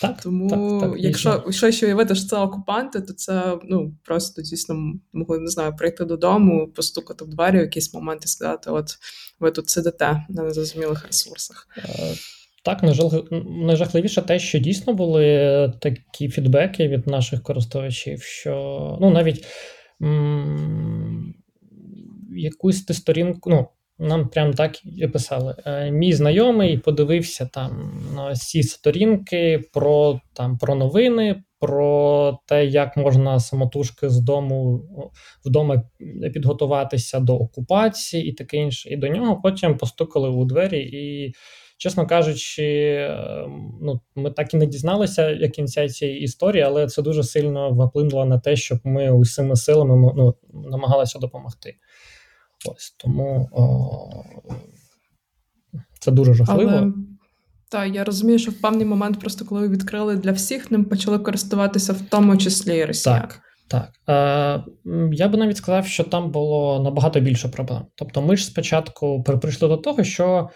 Так, 0.00 0.20
Тому, 0.22 0.48
так, 0.80 0.90
так, 0.90 1.00
якщо 1.00 1.44
що 1.50 1.70
ще 1.70 1.86
уявити, 1.86 2.14
що 2.14 2.26
це 2.26 2.36
окупанти, 2.36 3.00
то 3.00 3.12
це 3.12 3.58
ну 3.64 3.94
просто 4.04 4.42
дійсно 4.42 4.94
могли 5.12 5.38
не 5.38 5.48
знаю, 5.48 5.76
прийти 5.76 6.04
додому, 6.04 6.68
постукати 6.68 7.24
в 7.24 7.28
двері 7.28 7.56
в 7.56 7.60
якийсь 7.60 7.94
момент 7.94 8.24
і 8.24 8.28
сказати: 8.28 8.70
От 8.70 8.98
ви 9.40 9.50
тут 9.50 9.68
сидите 9.68 10.26
на 10.28 10.42
незрозумілих 10.42 11.06
ресурсах. 11.06 11.68
Е, 11.78 12.14
так, 12.64 12.82
найжахливіше 13.42 14.22
те, 14.22 14.38
що 14.38 14.58
дійсно 14.58 14.94
були 14.94 15.72
такі 15.80 16.28
фідбеки 16.28 16.88
від 16.88 17.06
наших 17.06 17.42
користувачів, 17.42 18.22
що 18.22 18.98
ну 19.00 19.10
навіть 19.10 19.46
м- 20.02 21.34
якусь 22.30 22.82
ти 22.82 22.94
сторінку, 22.94 23.50
ну 23.50 23.68
нам 24.00 24.28
прям 24.28 24.54
так 24.54 24.84
і 24.84 25.06
писали. 25.06 25.54
Е, 25.66 25.90
мій 25.90 26.12
знайомий 26.12 26.78
подивився 26.78 27.46
там 27.52 27.92
на 28.14 28.30
всі 28.30 28.62
сторінки 28.62 29.62
про 29.72 30.20
там 30.32 30.58
про 30.58 30.74
новини, 30.74 31.42
про 31.58 32.38
те, 32.46 32.66
як 32.66 32.96
можна 32.96 33.40
самотужки 33.40 34.08
з 34.08 34.20
дому 34.20 34.82
вдома 35.44 35.82
підготуватися 36.34 37.20
до 37.20 37.36
окупації 37.36 38.26
і 38.26 38.32
таке 38.32 38.56
інше. 38.56 38.90
І 38.90 38.96
до 38.96 39.08
нього 39.08 39.40
потім 39.42 39.76
постукали 39.76 40.28
у 40.28 40.44
двері. 40.44 40.80
І, 40.80 41.34
чесно 41.78 42.06
кажучи, 42.06 42.96
ем, 43.10 43.78
ну 43.82 44.00
ми 44.16 44.30
так 44.30 44.54
і 44.54 44.56
не 44.56 44.66
дізналися 44.66 45.30
як 45.30 45.52
кінця 45.52 45.88
цієї 45.88 46.20
історії, 46.20 46.62
але 46.62 46.86
це 46.86 47.02
дуже 47.02 47.22
сильно 47.22 47.70
вплинуло 47.70 48.24
на 48.24 48.38
те, 48.38 48.56
щоб 48.56 48.78
ми 48.84 49.12
усіми 49.12 49.56
силами 49.56 50.12
ну, 50.16 50.34
намагалися 50.70 51.18
допомогти. 51.18 51.74
Ось 52.68 52.94
тому 52.98 53.48
о, 53.52 54.24
це 56.00 56.10
дуже 56.10 56.34
жахливо. 56.34 56.70
Але, 56.70 56.92
Так, 57.70 57.94
я 57.94 58.04
розумію, 58.04 58.38
що 58.38 58.50
в 58.50 58.54
певний 58.60 58.86
момент, 58.86 59.20
просто 59.20 59.44
коли 59.44 59.60
ви 59.60 59.68
відкрили 59.68 60.16
для 60.16 60.32
всіх, 60.32 60.70
ним 60.70 60.84
почали 60.84 61.18
користуватися 61.18 61.92
в 61.92 62.00
тому 62.00 62.36
числі 62.36 62.76
і 62.78 62.84
росіяни. 62.84 63.20
Так. 63.20 63.40
Так, 63.68 63.90
Е, 64.08 64.64
я 65.12 65.28
би 65.28 65.38
навіть 65.38 65.56
сказав, 65.56 65.86
що 65.86 66.04
там 66.04 66.30
було 66.30 66.82
набагато 66.82 67.20
більше 67.20 67.48
проблем. 67.48 67.82
Тобто, 67.94 68.22
ми 68.22 68.36
ж 68.36 68.44
спочатку 68.44 69.22
прийшли 69.22 69.68
до 69.68 69.76
того, 69.76 70.04
що 70.04 70.48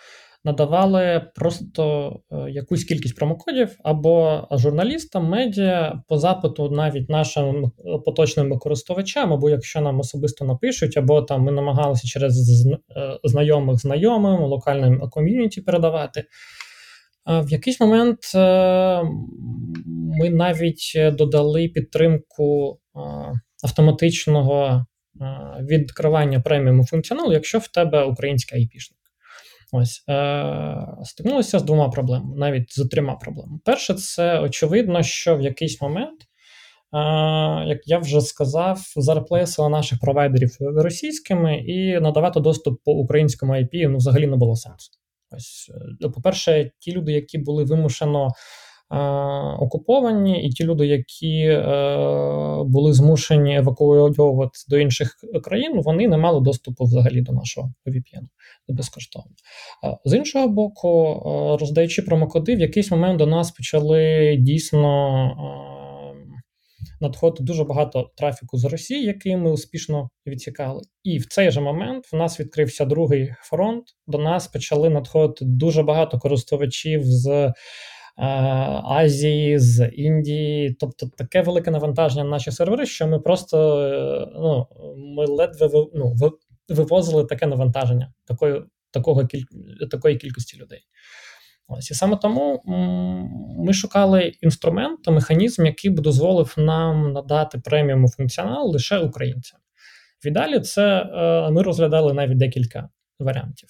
надавали 0.45 1.27
просто 1.35 2.13
е, 2.33 2.51
якусь 2.51 2.85
кількість 2.85 3.17
промокодів 3.17 3.77
або 3.85 4.47
журналістам, 4.51 5.29
медіа 5.29 6.03
по 6.09 6.19
запиту 6.19 6.71
навіть 6.71 7.09
нашим 7.09 7.73
поточним 8.05 8.59
користувачам, 8.59 9.33
або 9.33 9.51
якщо 9.51 9.81
нам 9.81 10.01
особисто 10.01 10.45
напишуть, 10.45 10.97
або 10.97 11.23
там 11.23 11.43
ми 11.43 11.53
намагалися 11.53 12.09
через 12.09 12.67
е, 12.67 12.79
знайомих 13.25 13.79
знайомим, 13.79 14.41
локальним 14.41 15.01
ком'юніті 15.11 15.61
передавати. 15.61 16.25
В 17.27 17.53
якийсь 17.53 17.81
момент 17.81 18.19
е, 18.35 19.03
ми 20.21 20.31
навіть 20.31 20.99
додали 21.13 21.69
підтримку 21.69 22.79
автоматичного 23.65 24.85
відкривання 25.61 26.41
преміуму 26.41 26.87
функціоналу, 26.87 27.33
якщо 27.33 27.59
в 27.59 27.69
тебе 27.69 28.05
українська 28.05 28.57
IP-шник. 28.57 29.04
Ось 29.77 30.05
е, 30.09 30.87
стикнулися 31.05 31.59
з 31.59 31.63
двома 31.63 31.89
проблемами, 31.89 32.37
навіть 32.37 32.73
з 32.73 32.89
трьома 32.89 33.15
проблемами. 33.15 33.59
Перше, 33.65 33.95
це 33.95 34.41
очевидно, 34.41 35.03
що 35.03 35.37
в 35.37 35.41
якийсь 35.41 35.83
момент, 35.83 36.23
е, 36.23 36.27
як 37.67 37.79
я 37.85 37.99
вже 37.99 38.21
сказав, 38.21 38.81
зарплесила 38.97 39.69
наших 39.69 40.01
провайдерів 40.01 40.51
російськими 40.61 41.59
і 41.59 42.01
надавати 42.01 42.41
доступ 42.41 42.81
по 42.85 42.93
українському 42.93 43.53
IP 43.53 43.89
ну, 43.89 43.97
взагалі 43.97 44.27
не 44.27 44.37
було 44.37 44.57
сенсу. 44.57 44.91
Ось, 45.31 45.71
е, 46.05 46.09
по-перше, 46.09 46.71
ті 46.79 46.93
люди, 46.93 47.13
які 47.13 47.39
були 47.39 47.65
вимушено 47.65 48.29
окуповані, 49.59 50.47
і 50.47 50.51
ті 50.51 50.65
люди, 50.65 50.87
які 50.87 51.39
е, 51.39 51.65
були 52.67 52.93
змушені 52.93 53.57
евакуйовувати 53.57 54.59
до 54.69 54.79
інших 54.79 55.17
країн, 55.45 55.83
вони 55.85 56.09
не 56.09 56.17
мали 56.17 56.41
доступу 56.41 56.85
взагалі 56.85 57.21
до 57.21 57.33
нашого 57.33 57.73
VPN 57.87 58.25
безкоштовно. 58.69 59.31
З 60.05 60.17
іншого 60.17 60.49
боку, 60.49 61.23
е, 61.27 61.57
роздаючи 61.61 62.03
промокоди, 62.03 62.57
в 62.57 62.61
якийсь 62.61 62.91
момент 62.91 63.19
до 63.19 63.27
нас 63.27 63.51
почали 63.51 64.37
дійсно. 64.41 65.71
Надходити 67.01 67.43
дуже 67.43 67.65
багато 67.65 68.11
трафіку 68.17 68.59
з 68.59 68.65
Росії, 68.65 69.05
який 69.05 69.37
ми 69.37 69.53
успішно 69.53 70.09
відсікали. 70.27 70.83
І 71.05 71.19
в 71.19 71.27
цей 71.27 71.51
же 71.51 71.61
момент 71.61 72.05
в 72.13 72.17
нас 72.17 72.41
відкрився 72.41 72.85
другий 72.85 73.35
фронт. 73.43 73.85
До 74.07 74.19
нас 74.19 74.47
почали 74.47 74.91
надходити 74.91 75.45
дуже 75.45 75.83
багато 75.83 76.19
користувачів 76.19 77.01
з 77.05 77.27
Е, 77.37 77.53
Азії, 78.17 79.59
з 79.59 79.87
Індії, 79.87 80.77
тобто 80.81 81.07
таке 81.17 81.43
велике 81.43 81.71
навантаження 81.71 82.25
на 82.25 82.31
наші 82.31 82.51
сервери, 82.51 82.87
що 82.87 83.07
ми 83.07 83.21
просто 83.21 83.81
е, 83.81 84.29
ну, 84.35 84.67
ми 84.97 85.27
ледве 85.27 85.69
ну, 85.95 86.15
вивозили 86.69 87.25
таке 87.25 87.47
навантаження 87.47 88.13
такої 88.25 88.63
такого 88.91 89.27
кіль... 89.27 89.43
такої 89.91 90.17
кількості 90.17 90.59
людей. 90.59 90.81
Ось 91.69 91.91
і 91.91 91.95
саме 91.95 92.17
тому 92.17 92.63
ми 93.59 93.73
шукали 93.73 94.33
інструмент, 94.41 95.09
механізм, 95.09 95.67
який 95.67 95.91
б 95.91 96.01
дозволив 96.01 96.55
нам 96.57 97.13
надати 97.13 97.59
преміум 97.59 98.09
функціонал 98.09 98.71
лише 98.71 98.99
українцям. 98.99 99.61
Віддалі 100.25 100.61
це 100.61 101.01
е, 101.01 101.51
ми 101.51 101.63
розглядали 101.63 102.13
навіть 102.13 102.39
декілька 102.39 102.89
варіантів. 103.21 103.69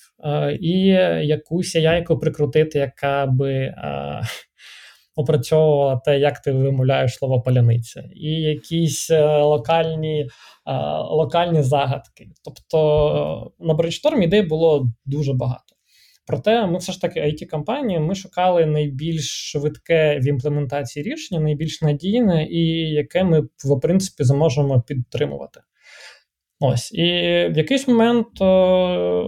І 0.61 0.79
якусь 1.27 1.75
AI 1.75 1.97
ку 1.97 2.19
прикрутити, 2.19 2.79
яка 2.79 3.27
би 3.27 3.53
е, 3.53 4.23
опрацьовувала 5.17 5.97
те, 5.97 6.19
як 6.19 6.39
ти 6.39 6.53
вимовляєш 6.53 7.15
слово 7.15 7.43
паляниця, 7.43 8.05
і 8.15 8.31
якісь 8.31 9.11
е, 9.11 9.43
локальні 9.43 10.21
е, 10.21 10.29
локальні 10.99 11.63
загадки. 11.63 12.29
Тобто 12.45 13.53
на 13.61 13.75
brainstorm 13.75 14.23
ідей 14.23 14.43
було 14.43 14.89
дуже 15.05 15.33
багато. 15.33 15.75
Проте 16.27 16.67
ми 16.67 16.79
все 16.79 16.93
ж 16.93 17.01
таки 17.01 17.21
IT 17.21 17.47
компанії 17.47 18.01
ми 18.01 18.15
шукали 18.15 18.67
найбільш 18.67 19.51
швидке 19.53 20.19
в 20.19 20.27
імплементації 20.27 21.03
рішення, 21.03 21.41
найбільш 21.41 21.83
надійне 21.83 22.47
і 22.51 22.91
яке 22.91 23.25
ми 23.25 23.41
в 23.41 23.81
принципі 23.83 24.25
зможемо 24.25 24.83
підтримувати. 24.83 25.61
Ось, 26.67 26.93
і 26.93 27.03
в 27.51 27.57
якийсь 27.57 27.89
момент 27.89 28.27
е, 28.41 29.25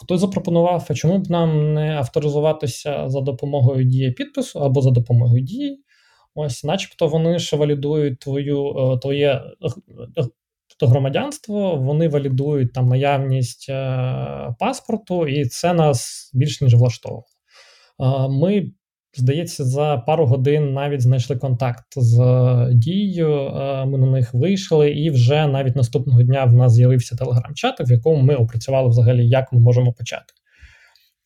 хтось 0.00 0.20
запропонував, 0.20 0.86
а 0.90 0.94
чому 0.94 1.18
б 1.18 1.30
нам 1.30 1.74
не 1.74 1.96
авторизуватися 1.96 3.08
за 3.08 3.20
допомогою 3.20 3.84
дії 3.84 4.12
підпису 4.12 4.60
або 4.60 4.80
за 4.80 4.90
допомогою 4.90 5.42
дії. 5.42 5.78
Ось, 6.34 6.64
начебто, 6.64 7.06
вони 7.06 7.38
ж 7.38 7.56
валідують 7.56 8.18
твою 8.18 8.98
твоє 9.02 9.42
громадянство, 10.80 11.76
вони 11.76 12.08
валідують 12.08 12.72
там 12.72 12.88
наявність 12.88 13.66
паспорту, 14.58 15.26
і 15.26 15.44
це 15.44 15.74
нас 15.74 16.30
більш 16.34 16.60
ніж 16.60 16.74
влаштовувало. 16.74 17.26
Ми 18.28 18.72
Здається, 19.14 19.64
за 19.64 19.96
пару 19.96 20.26
годин 20.26 20.72
навіть 20.72 21.00
знайшли 21.00 21.36
контакт 21.36 21.86
з 21.96 22.20
е, 22.20 22.74
дією. 22.74 23.32
Е, 23.32 23.84
ми 23.86 23.98
на 23.98 24.06
них 24.06 24.34
вийшли, 24.34 24.90
і 24.90 25.10
вже 25.10 25.46
навіть 25.46 25.76
наступного 25.76 26.22
дня 26.22 26.44
в 26.44 26.52
нас 26.52 26.72
з'явився 26.72 27.16
телеграм-чат, 27.16 27.80
в 27.80 27.90
якому 27.90 28.22
ми 28.22 28.34
опрацювали 28.34 28.88
взагалі, 28.88 29.28
як 29.28 29.52
ми 29.52 29.60
можемо 29.60 29.92
почати. 29.92 30.34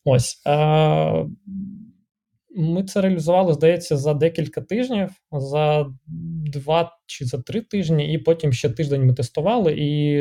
Ось 0.05 0.43
е, 0.47 1.25
ми 2.57 2.85
це 2.85 3.01
реалізували, 3.01 3.55
здається, 3.55 3.97
за 3.97 4.15
декілька 4.15 4.61
тижнів, 4.61 5.11
за 5.33 5.87
два 6.53 6.93
чи 7.07 7.25
за 7.25 7.39
три 7.39 7.61
тижні, 7.61 8.13
і 8.13 8.19
потім 8.19 8.53
ще 8.53 8.69
тиждень 8.69 9.07
ми 9.07 9.15
тестували. 9.15 9.75
І, 9.79 10.21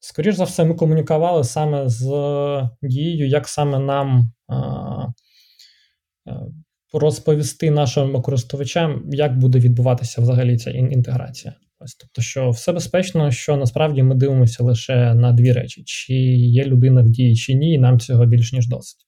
скоріш 0.00 0.34
за 0.34 0.44
все, 0.44 0.64
ми 0.64 0.74
комунікували 0.74 1.44
саме 1.44 1.88
з 1.88 2.04
дією, 2.82 3.28
як 3.28 3.48
саме 3.48 3.78
нам. 3.78 4.32
Е, 4.50 5.12
розповісти 6.92 7.70
нашим 7.70 8.22
користувачам, 8.22 9.02
як 9.10 9.38
буде 9.38 9.58
відбуватися 9.58 10.22
взагалі 10.22 10.58
ця 10.58 10.70
інтеграція. 10.70 11.54
Ось, 11.78 11.94
тобто, 11.94 12.22
що 12.22 12.50
все 12.50 12.72
безпечно, 12.72 13.30
що 13.30 13.56
насправді 13.56 14.02
ми 14.02 14.14
дивимося 14.14 14.64
лише 14.64 15.14
на 15.14 15.32
дві 15.32 15.52
речі: 15.52 15.82
чи 15.86 16.14
є 16.34 16.64
людина 16.64 17.02
в 17.02 17.10
дії, 17.10 17.36
чи 17.36 17.54
ні, 17.54 17.72
і 17.72 17.78
нам 17.78 18.00
цього 18.00 18.26
більш 18.26 18.52
ніж 18.52 18.68
досить. 18.68 18.98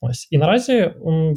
Ось 0.00 0.28
і 0.30 0.38
наразі 0.38 0.90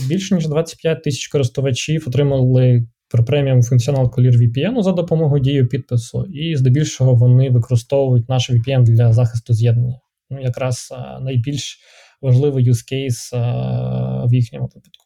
більше 0.09 0.36
ніж 0.36 0.48
25 0.48 1.03
тисяч 1.03 1.27
користувачів 1.27 2.03
отримали 2.07 2.88
преміум 3.10 3.63
функціонал 3.63 4.06
Clear 4.06 4.38
VPN 4.38 4.84
за 4.84 4.92
допомогою 4.92 5.44
дії 5.44 5.66
підпису, 5.66 6.25
і 6.25 6.56
здебільшого 6.56 7.16
вони 7.16 7.50
використовують 7.50 8.30
наш 8.30 8.51
VPN 8.51 8.84
для 8.84 9.13
захисту 9.13 9.54
з'єднання. 9.54 10.00
Ну, 10.30 10.42
якраз 10.42 10.94
найбільш 11.22 11.80
важливий 12.22 12.72
use 12.72 12.94
case 12.94 13.38
в 14.30 14.34
їхньому 14.34 14.66
випадку. 14.66 15.06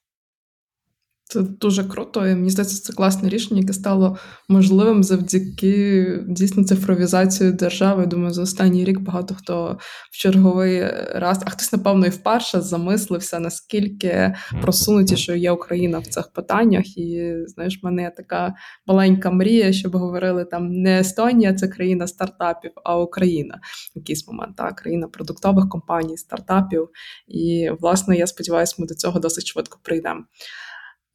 Це 1.34 1.42
дуже 1.42 1.84
круто, 1.84 2.28
і 2.28 2.36
мені 2.36 2.50
здається, 2.50 2.82
це 2.82 2.94
класне 2.94 3.30
рішення, 3.30 3.62
яке 3.62 3.74
стало 3.74 4.18
можливим 4.50 5.04
завдяки 5.04 6.20
дійсно 6.28 6.64
цифровізації 6.64 7.52
держави. 7.52 8.06
Думаю, 8.06 8.34
за 8.34 8.42
останній 8.42 8.86
рік 8.86 9.00
багато 9.00 9.36
хто 9.36 9.78
в 10.12 10.18
черговий 10.18 10.88
раз, 11.16 11.44
а 11.46 11.50
хтось, 11.50 11.74
напевно, 11.74 12.06
і 12.06 12.10
вперше 12.10 12.62
замислився, 12.62 13.40
наскільки 13.40 14.36
просунутішою 14.62 15.40
є 15.40 15.52
Україна 15.52 16.00
в 16.00 16.08
цих 16.08 16.32
питаннях. 16.34 16.98
І 16.98 17.34
знаєш, 17.48 17.80
в 17.82 17.86
мене 17.86 18.12
така 18.18 18.54
маленька 18.88 19.32
мрія, 19.32 19.74
щоб 19.74 19.96
говорили 19.96 20.46
там 20.46 20.72
не 20.72 21.00
Естонія, 21.00 21.54
це 21.54 21.68
країна 21.68 22.08
стартапів, 22.08 22.72
а 22.84 23.00
Україна 23.00 23.60
в 23.96 23.98
якийсь 23.98 24.28
момент, 24.28 24.56
так, 24.56 24.76
країна 24.76 25.08
продуктових 25.08 25.70
компаній, 25.70 26.18
стартапів. 26.18 26.90
І 27.28 27.70
власне 27.80 28.18
я 28.18 28.28
сподіваюся, 28.28 28.76
ми 28.78 28.88
до 28.88 28.96
цього 28.96 29.20
досить 29.20 29.46
швидко 29.46 29.80
прийдемо. 29.84 30.24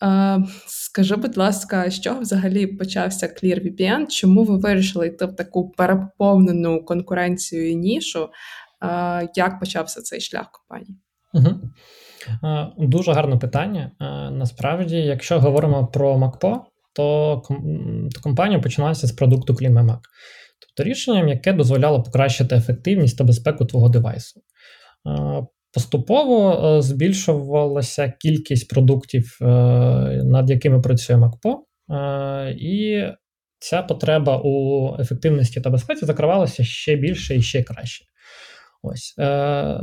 Е, 0.03 0.43
скажи, 0.67 1.17
будь 1.17 1.37
ласка, 1.37 1.91
з 1.91 2.01
чого 2.01 2.21
взагалі 2.21 2.67
почався 2.67 3.27
ClearVPN? 3.27 4.07
Чому 4.07 4.45
ви 4.45 4.59
вирішили 4.59 5.07
йти 5.07 5.27
в 5.27 5.37
таку 5.37 5.71
переповнену 5.71 6.85
конкуренцію 6.85 7.71
і 7.71 7.77
нішу? 7.77 8.29
Е, 8.83 9.29
як 9.35 9.61
почався 9.61 10.01
цей 10.01 10.21
шлях 10.21 10.51
компанії? 10.53 10.99
Угу. 11.35 11.61
Дуже 12.79 13.13
гарне 13.13 13.37
питання. 13.37 13.91
Насправді, 14.33 14.97
якщо 14.97 15.41
говоримо 15.41 15.87
про 15.87 16.33
то 16.41 16.65
то 16.99 17.43
компанія 18.23 18.61
починалася 18.61 19.07
з 19.07 19.13
продукту 19.13 19.53
CleanMyMac. 19.53 19.99
Тобто 20.61 20.91
рішенням, 20.91 21.29
яке 21.29 21.53
дозволяло 21.53 22.03
покращити 22.03 22.57
ефективність 22.57 23.19
та 23.19 23.25
безпеку 23.25 23.65
твого 23.65 23.89
девайсу. 23.89 24.41
Поступово 25.73 26.53
е, 26.53 26.83
збільшувалася 26.83 28.13
кількість 28.21 28.69
продуктів, 28.69 29.39
е, 29.41 29.45
над 30.25 30.51
якими 30.51 30.81
працює 30.81 31.17
MacPo, 31.17 31.57
е, 31.95 32.51
і 32.59 33.05
ця 33.59 33.83
потреба 33.83 34.41
у 34.45 34.97
ефективності 35.01 35.61
та 35.61 35.71
безпеці 35.71 36.07
закривалася 36.07 36.65
ще 36.65 36.97
більше 36.97 37.37
і 37.37 37.43
ще 37.43 37.63
краще. 37.63 38.05
Ось 38.83 39.15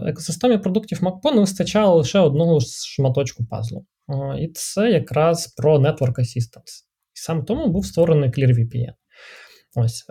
екосистемі 0.06 0.58
продуктів 0.58 1.00
MacPo 1.02 1.34
не 1.34 1.39
вистачало 1.39 1.95
лише 1.95 2.19
одного 2.19 2.60
шматочку 2.95 3.45
пазлу. 3.45 3.86
І 4.39 4.48
це 4.54 4.91
якраз 4.91 5.48
про 5.48 5.78
Network 5.78 6.19
Assistance. 6.19 6.84
І 7.13 7.19
саме 7.19 7.43
тому 7.43 7.67
був 7.67 7.86
створений 7.86 8.30
ClearVPN. 8.30 8.93
Ось. 9.76 10.06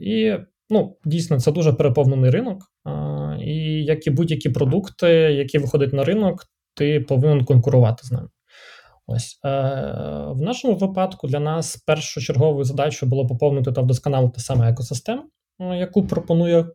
І 0.00 0.36
ну, 0.70 0.96
дійсно 1.04 1.40
це 1.40 1.52
дуже 1.52 1.72
переповнений 1.72 2.30
ринок. 2.30 2.69
І 3.40 3.84
як 3.84 4.06
і 4.06 4.10
будь-які 4.10 4.48
продукти, 4.48 5.08
які 5.12 5.58
виходять 5.58 5.92
на 5.92 6.04
ринок, 6.04 6.46
ти 6.74 7.00
повинен 7.00 7.44
конкурувати 7.44 8.06
з 8.06 8.12
ними. 8.12 8.28
Ось 9.06 9.40
е, 9.44 9.50
в 10.28 10.40
нашому 10.40 10.74
випадку 10.74 11.28
для 11.28 11.40
нас 11.40 11.76
першочерговою 11.76 12.64
задачою 12.64 13.10
було 13.10 13.26
поповнити 13.26 13.72
та 13.72 13.80
вдосконалити 13.80 14.40
саме 14.40 14.70
екосистему, 14.70 15.22
яку 15.58 16.06
пропонує 16.06 16.66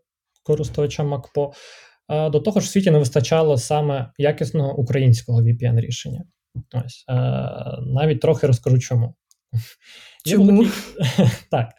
користувачам 0.43 1.13
MacPo. 1.13 1.51
Е, 2.09 2.29
до 2.29 2.39
того 2.39 2.59
ж, 2.59 2.67
в 2.67 2.69
світі 2.69 2.91
не 2.91 2.99
вистачало 2.99 3.57
саме 3.57 4.11
якісного 4.17 4.77
українського 4.77 5.41
VPN 5.41 5.79
рішення. 5.79 6.23
Ось 6.73 7.05
е, 7.09 7.13
навіть 7.81 8.21
трохи 8.21 8.47
розкажу, 8.47 8.79
чому. 8.79 9.15
Чому? 10.25 10.45
Є 10.45 10.51
великі... 10.51 10.71
Так. 11.51 11.69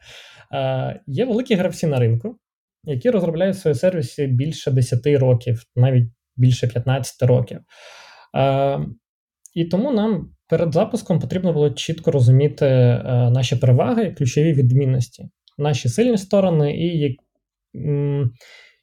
Е, 0.53 1.01
Є 1.07 1.25
великі 1.25 1.55
гравці 1.55 1.87
на 1.87 1.99
ринку, 1.99 2.37
які 2.87 3.11
розробляють 3.11 3.59
свої 3.59 3.75
сервіси 3.75 4.27
більше 4.27 4.71
10 4.71 5.07
років, 5.07 5.63
навіть 5.77 6.09
більше 6.37 6.67
15 6.67 7.23
років. 7.23 7.61
Е, 8.37 8.81
І 9.55 9.65
тому 9.65 9.93
нам 9.93 10.31
перед 10.49 10.73
запуском 10.73 11.21
потрібно 11.21 11.53
було 11.53 11.71
чітко 11.71 12.11
розуміти 12.11 12.67
е, 12.67 13.03
наші 13.31 13.57
переваги, 13.57 14.15
ключові 14.19 14.53
відмінності, 14.53 15.29
наші 15.59 15.89
сильні 15.89 16.19
сторони 16.19 16.77
і 16.77 17.17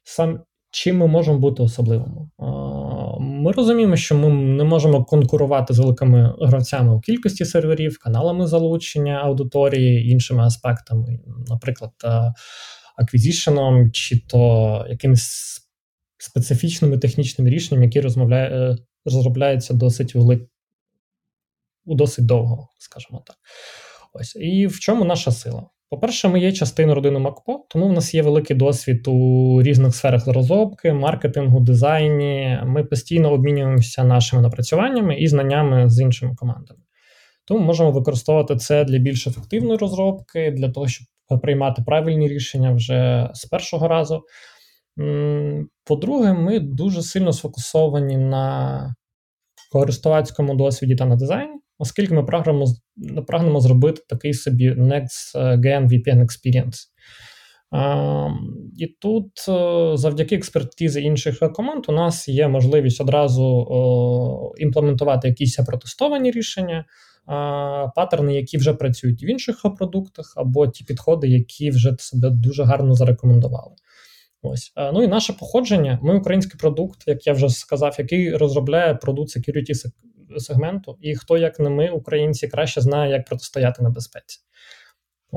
сам. 0.04 0.40
Чим 0.70 0.98
ми 0.98 1.06
можемо 1.06 1.38
бути 1.38 1.62
особливими? 1.62 2.28
Е, 2.40 2.44
ми 3.20 3.52
розуміємо, 3.52 3.96
що 3.96 4.14
ми 4.14 4.28
не 4.30 4.64
можемо 4.64 5.04
конкурувати 5.04 5.74
з 5.74 5.78
великими 5.78 6.34
гравцями 6.40 6.94
у 6.94 7.00
кількості 7.00 7.44
серверів, 7.44 7.98
каналами 7.98 8.46
залучення 8.46 9.12
аудиторії, 9.12 10.10
іншими 10.10 10.42
аспектами, 10.42 11.18
наприклад, 11.48 11.90
аквізішеном, 12.94 13.92
чи 13.92 14.20
то 14.20 14.86
якимись 14.90 15.60
специфічними 16.18 16.98
технічними 16.98 17.50
рішеннями, 17.50 17.84
які 17.84 18.00
розмовляє, 18.00 18.76
розробляються 19.04 19.74
досить 19.74 20.14
велик... 20.14 20.48
у 21.84 21.94
досить 21.94 22.26
довго, 22.26 22.68
скажімо 22.78 23.22
так. 23.26 23.36
Ось. 24.12 24.36
І 24.36 24.66
в 24.66 24.80
чому 24.80 25.04
наша 25.04 25.30
сила? 25.30 25.66
По-перше, 25.90 26.28
ми 26.28 26.40
є 26.40 26.52
частиною 26.52 26.94
родини 26.94 27.18
MacPo, 27.18 27.58
тому 27.70 27.88
в 27.88 27.92
нас 27.92 28.14
є 28.14 28.22
великий 28.22 28.56
досвід 28.56 29.08
у 29.08 29.62
різних 29.62 29.94
сферах 29.94 30.26
розробки, 30.26 30.92
маркетингу, 30.92 31.60
дизайні. 31.60 32.58
Ми 32.64 32.84
постійно 32.84 33.32
обмінюємося 33.32 34.04
нашими 34.04 34.42
напрацюваннями 34.42 35.18
і 35.18 35.26
знаннями 35.26 35.90
з 35.90 36.00
іншими 36.00 36.34
командами. 36.34 36.80
Тому 37.44 37.64
можемо 37.64 37.90
використовувати 37.90 38.56
це 38.56 38.84
для 38.84 38.98
більш 38.98 39.26
ефективної 39.26 39.78
розробки, 39.78 40.50
для 40.50 40.68
того, 40.68 40.88
щоб 40.88 41.06
приймати 41.42 41.82
правильні 41.86 42.28
рішення 42.28 42.72
вже 42.72 43.30
з 43.34 43.44
першого 43.44 43.88
разу. 43.88 44.22
По-друге, 45.84 46.32
ми 46.32 46.60
дуже 46.60 47.02
сильно 47.02 47.32
сфокусовані 47.32 48.16
на 48.16 48.94
користувацькому 49.72 50.54
досвіді 50.54 50.94
та 50.94 51.06
на 51.06 51.16
дизайні, 51.16 51.54
оскільки 51.78 52.14
ми 52.14 52.24
прагнемо 52.24 52.66
прагнемо 53.26 53.60
зробити 53.60 54.02
такий 54.08 54.34
собі 54.34 54.70
Next 54.70 55.36
Gen 55.36 55.88
VPN 55.88 56.26
Experience. 56.26 56.76
І 58.78 58.86
тут, 58.86 59.30
е, 59.48 59.96
завдяки 59.96 60.36
експертизі 60.36 61.02
інших 61.02 61.38
команд, 61.54 61.84
у 61.88 61.92
нас 61.92 62.28
є 62.28 62.48
можливість 62.48 63.00
одразу 63.00 64.52
імплементувати 64.58 65.28
якісь 65.28 65.56
протестовані 65.56 66.30
рішення, 66.30 66.84
паттерни, 67.94 68.34
які 68.34 68.58
вже 68.58 68.74
працюють 68.74 69.22
в 69.22 69.24
інших 69.24 69.62
продуктах, 69.78 70.34
або 70.36 70.66
ті 70.66 70.84
підходи, 70.84 71.28
які 71.28 71.70
вже 71.70 71.96
себе 71.98 72.30
дуже 72.30 72.64
гарно 72.64 72.94
зарекомендували. 72.94 73.74
Ось. 74.42 74.72
Ну 74.76 75.02
і 75.02 75.06
наше 75.06 75.32
походження. 75.32 75.98
Ми 76.02 76.18
український 76.18 76.60
продукт, 76.60 77.02
як 77.06 77.26
я 77.26 77.32
вже 77.32 77.48
сказав, 77.48 77.96
який 77.98 78.36
розробляє 78.36 78.94
продукт 78.94 79.36
security 79.36 79.74
сегменту, 80.38 80.98
і 81.00 81.14
хто, 81.14 81.36
як 81.38 81.60
не 81.60 81.70
ми, 81.70 81.90
українці, 81.90 82.48
краще 82.48 82.80
знає, 82.80 83.12
як 83.12 83.26
протистояти 83.26 83.82
небезпеці. 83.82 84.40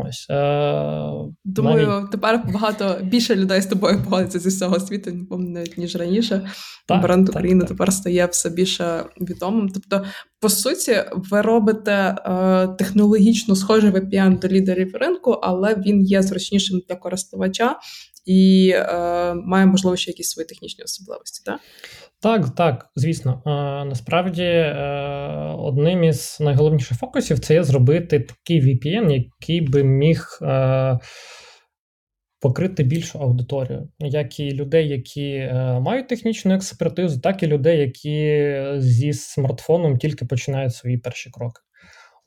Ось 0.06 0.28
е, 0.30 1.12
думаю, 1.46 1.88
навіть... 1.88 2.12
тепер 2.12 2.44
багато 2.54 2.98
більше 3.04 3.36
людей 3.36 3.62
з 3.62 3.66
тобою 3.66 4.04
погодиться 4.04 4.40
зі 4.40 4.50
всього 4.50 4.80
світу, 4.80 5.12
навіть 5.32 5.78
ніж 5.78 5.96
раніше. 5.96 6.50
Так, 6.88 7.02
Бренд 7.02 7.30
України 7.30 7.62
так, 7.62 7.70
тепер 7.70 7.94
стає 7.94 8.26
все 8.26 8.50
більше 8.50 9.04
відомим. 9.22 9.70
Тобто, 9.70 10.06
по 10.40 10.50
суті, 10.50 11.04
ви 11.16 11.42
робите 11.42 11.92
е, 11.92 12.68
технологічно 12.68 13.56
схожий 13.56 13.92
VPN 13.92 14.40
до 14.40 14.48
лідерів 14.48 14.96
ринку, 14.96 15.32
але 15.32 15.76
він 15.76 16.02
є 16.02 16.22
зручнішим 16.22 16.82
для 16.90 16.96
користувача 16.96 17.76
і 18.28 18.74
е, 18.76 19.34
має 19.34 19.66
можливо 19.66 19.98
ще 19.98 20.12
якісь 20.12 20.30
свої 20.30 20.46
технічні 20.48 20.84
особливості. 20.84 21.44
так? 21.46 21.60
Так, 22.20 22.56
так, 22.56 22.90
звісно. 22.96 23.42
Е, 23.46 23.50
насправді, 23.86 24.44
е, 24.44 25.56
одним 25.58 26.04
із 26.04 26.38
найголовніших 26.40 26.98
фокусів 26.98 27.40
це 27.40 27.54
є 27.54 27.64
зробити 27.64 28.20
такий 28.20 28.62
VPN, 28.62 29.12
який 29.12 29.62
би 29.62 29.84
міг 29.84 30.40
е, 30.42 31.00
покрити 32.40 32.84
більшу 32.84 33.20
аудиторію, 33.20 33.90
як 34.00 34.40
і 34.40 34.52
людей, 34.52 34.90
які 34.90 35.52
мають 35.82 36.08
технічну 36.08 36.54
експертизу, 36.54 37.20
так 37.20 37.44
і 37.44 37.48
людей, 37.48 37.80
які 37.80 38.56
зі 38.78 39.14
смартфоном 39.14 39.98
тільки 39.98 40.26
починають 40.26 40.76
свої 40.76 40.98
перші 40.98 41.30
кроки. 41.30 41.62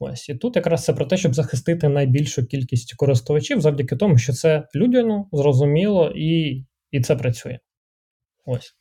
Ось 0.03 0.29
і 0.29 0.35
тут 0.35 0.57
якраз 0.57 0.85
це 0.85 0.93
про 0.93 1.07
те, 1.07 1.17
щоб 1.17 1.35
захистити 1.35 1.89
найбільшу 1.89 2.47
кількість 2.47 2.95
користувачів 2.95 3.61
завдяки 3.61 3.97
тому, 3.97 4.19
що 4.19 4.33
це 4.33 4.69
людяно, 4.75 5.29
зрозуміло 5.33 6.13
і, 6.17 6.65
і 6.91 7.01
це 7.01 7.17
працює. 7.17 7.59
Ось 8.45 8.75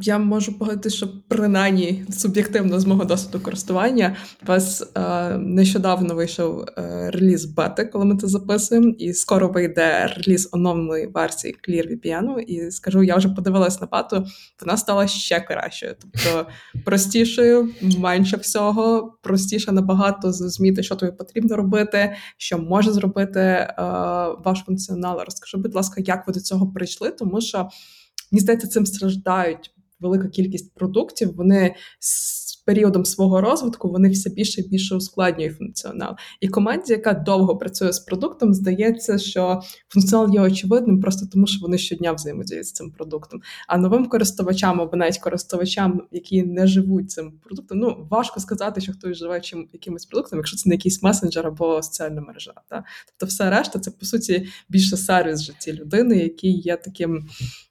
я 0.00 0.18
можу 0.18 0.58
погодити, 0.58 0.90
що 0.90 1.08
принаймні 1.28 2.04
суб'єктивно 2.10 2.80
з 2.80 2.86
мого 2.86 3.04
досвіду 3.04 3.40
користування 3.40 4.16
у 4.42 4.46
вас 4.46 4.92
е, 4.94 5.38
нещодавно 5.38 6.14
вийшов 6.14 6.60
е, 6.60 7.10
реліз 7.10 7.44
бети, 7.44 7.84
коли 7.84 8.04
ми 8.04 8.16
це 8.16 8.26
записуємо, 8.26 8.94
і 8.98 9.12
скоро 9.12 9.48
вийде 9.48 10.06
реліз 10.06 10.48
оновленої 10.52 11.06
версії 11.06 11.56
ClearVPN, 11.68 12.38
І 12.38 12.70
скажу, 12.70 13.02
я 13.02 13.16
вже 13.16 13.28
подивилась 13.28 13.80
на 13.80 13.86
бету, 13.86 14.26
вона 14.60 14.76
стала 14.76 15.06
ще 15.06 15.40
кращою, 15.40 15.94
тобто 16.00 16.46
простішою, 16.84 17.70
менше 17.98 18.36
всього, 18.36 19.18
простіше 19.22 19.72
набагато 19.72 20.32
зрозуміти, 20.32 20.82
що 20.82 20.96
тобі 20.96 21.12
потрібно 21.12 21.56
робити, 21.56 22.16
що 22.36 22.58
може 22.58 22.92
зробити 22.92 23.40
е, 23.40 23.74
ваш 24.44 24.58
функціонал. 24.66 25.20
Розкажи, 25.24 25.56
будь 25.56 25.74
ласка, 25.74 26.02
як 26.06 26.26
ви 26.26 26.32
до 26.32 26.40
цього 26.40 26.72
прийшли, 26.72 27.10
тому 27.10 27.40
що. 27.40 27.68
Мені 28.32 28.40
здається, 28.40 28.68
цим 28.68 28.86
страждають 28.86 29.75
велика 30.00 30.28
кількість 30.28 30.74
продуктів, 30.74 31.36
вони 31.36 31.74
з 32.00 32.46
періодом 32.66 33.04
свого 33.04 33.40
розвитку 33.40 33.90
вони 33.90 34.08
все 34.08 34.30
більше 34.30 34.60
і 34.60 34.68
більше 34.68 34.94
ускладнює 34.94 35.50
функціонал. 35.50 36.16
І 36.40 36.48
команді, 36.48 36.92
яка 36.92 37.12
довго 37.12 37.56
працює 37.56 37.92
з 37.92 38.00
продуктом, 38.00 38.54
здається, 38.54 39.18
що 39.18 39.60
функціонал 39.88 40.34
є 40.34 40.40
очевидним, 40.40 41.00
просто 41.00 41.26
тому 41.32 41.46
що 41.46 41.60
вони 41.60 41.78
щодня 41.78 42.12
взаємодіють 42.12 42.66
з 42.66 42.72
цим 42.72 42.90
продуктом. 42.90 43.40
А 43.68 43.78
новим 43.78 44.06
користувачам 44.06 44.80
або 44.80 44.96
навіть 44.96 45.18
користувачам, 45.18 46.02
які 46.12 46.42
не 46.42 46.66
живуть 46.66 47.10
цим 47.10 47.32
продуктом, 47.44 47.78
ну 47.78 48.06
важко 48.10 48.40
сказати, 48.40 48.80
що 48.80 48.92
хтось 48.92 49.18
живе 49.18 49.40
чим 49.40 49.68
якимось 49.72 50.06
продуктом, 50.06 50.38
якщо 50.38 50.56
це 50.56 50.68
не 50.68 50.74
якийсь 50.74 51.02
месенджер 51.02 51.46
або 51.46 51.82
соціальна 51.82 52.20
мережа. 52.20 52.54
Та? 52.68 52.84
Тобто, 53.06 53.26
все 53.26 53.50
решта, 53.50 53.78
це 53.78 53.90
по 53.90 54.06
суті 54.06 54.48
більше 54.68 54.96
сервіс 54.96 55.40
в 55.40 55.44
житті 55.44 55.72
людини, 55.72 56.16
який 56.16 56.60
є 56.60 56.76
таким 56.76 57.28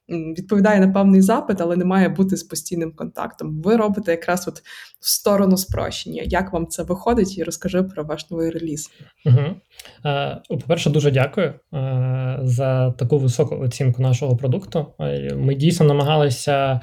відповідає 0.09 0.79
на 0.79 0.87
певний 0.87 1.21
запит, 1.21 1.61
але 1.61 1.75
не 1.75 1.85
має 1.85 2.09
бути 2.09 2.37
з 2.37 2.43
постійним 2.43 2.91
контактом. 2.91 3.61
Ви 3.61 3.75
робите 3.75 4.11
якраз 4.11 4.47
от 4.47 4.59
в 4.99 5.09
сторону 5.09 5.57
спрощення. 5.57 6.21
Як 6.25 6.53
вам 6.53 6.67
це 6.67 6.83
виходить? 6.83 7.37
І 7.37 7.43
розкажи 7.43 7.83
про 7.83 8.03
ваш 8.03 8.29
новий 8.29 8.49
реліз. 8.51 8.91
Угу. 9.25 9.55
По-перше, 10.49 10.89
дуже 10.89 11.11
дякую 11.11 11.47
е, 11.47 12.39
за 12.43 12.91
таку 12.91 13.17
високу 13.17 13.55
оцінку 13.55 14.01
нашого 14.01 14.37
продукту. 14.37 14.93
Е, 14.99 15.35
ми 15.35 15.55
дійсно 15.55 15.85
намагалися. 15.85 16.81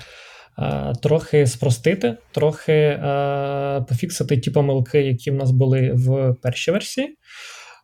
Трохи 1.03 1.47
спростити, 1.47 2.17
трохи 2.33 2.73
е, 2.73 3.85
пофіксити 3.89 4.37
ті 4.37 4.51
помилки, 4.51 5.03
які 5.03 5.31
в 5.31 5.35
нас 5.35 5.51
були 5.51 5.93
в 5.95 6.35
першій 6.43 6.71
версії. 6.71 7.17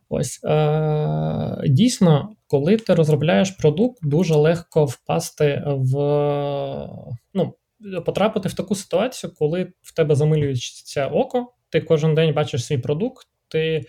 Ось 0.09 0.43
е, 0.43 1.61
дійсно, 1.67 2.29
коли 2.49 2.77
ти 2.77 2.93
розробляєш 2.93 3.51
продукт, 3.51 3.99
дуже 4.01 4.35
легко 4.35 4.85
впасти 4.85 5.63
в 5.65 5.97
ну, 7.33 7.53
потрапити 8.05 8.49
в 8.49 8.53
таку 8.53 8.75
ситуацію, 8.75 9.33
коли 9.39 9.67
в 9.81 9.95
тебе 9.95 10.15
замилюється 10.15 11.07
око, 11.07 11.53
ти 11.69 11.81
кожен 11.81 12.15
день 12.15 12.33
бачиш 12.33 12.65
свій 12.65 12.77
продукт. 12.77 13.27
ти 13.47 13.81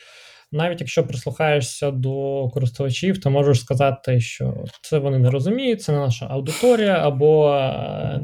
навіть 0.53 0.81
якщо 0.81 1.07
прислухаєшся 1.07 1.91
до 1.91 2.49
користувачів, 2.49 3.21
то 3.21 3.31
можеш 3.31 3.61
сказати, 3.61 4.21
що 4.21 4.65
це 4.83 4.99
вони 4.99 5.19
не 5.19 5.31
розуміють, 5.31 5.83
це 5.83 5.93
не 5.93 5.99
наша 5.99 6.27
аудиторія, 6.31 6.95
або 6.95 7.51
е, 7.55 8.21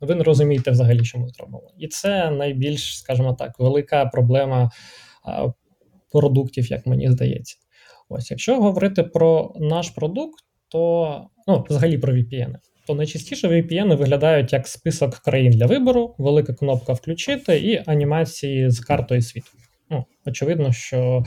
ви 0.00 0.14
не 0.14 0.24
розумієте 0.24 0.70
взагалі, 0.70 1.04
що 1.04 1.18
ми 1.18 1.28
зробимо. 1.28 1.70
І 1.78 1.88
це 1.88 2.30
найбільш, 2.30 2.98
скажімо 2.98 3.34
так, 3.34 3.58
велика 3.58 4.06
проблема 4.06 4.70
продуктів, 6.12 6.70
як 6.70 6.86
мені 6.86 7.10
здається. 7.10 7.56
Ось, 8.12 8.30
якщо 8.30 8.60
говорити 8.60 9.02
про 9.02 9.54
наш 9.56 9.90
продукт, 9.90 10.44
то 10.68 11.26
ну, 11.46 11.64
взагалі 11.68 11.98
про 11.98 12.12
VPN, 12.12 12.54
то 12.86 12.94
найчастіше 12.94 13.48
VPN 13.48 13.96
виглядають 13.96 14.52
як 14.52 14.68
список 14.68 15.14
країн 15.14 15.52
для 15.52 15.66
вибору, 15.66 16.14
велика 16.18 16.54
кнопка 16.54 16.92
включити 16.92 17.58
і 17.58 17.82
анімації 17.86 18.70
з 18.70 18.80
картою 18.80 19.22
світу. 19.22 19.48
Ну, 19.90 20.04
Очевидно, 20.26 20.72
що 20.72 21.24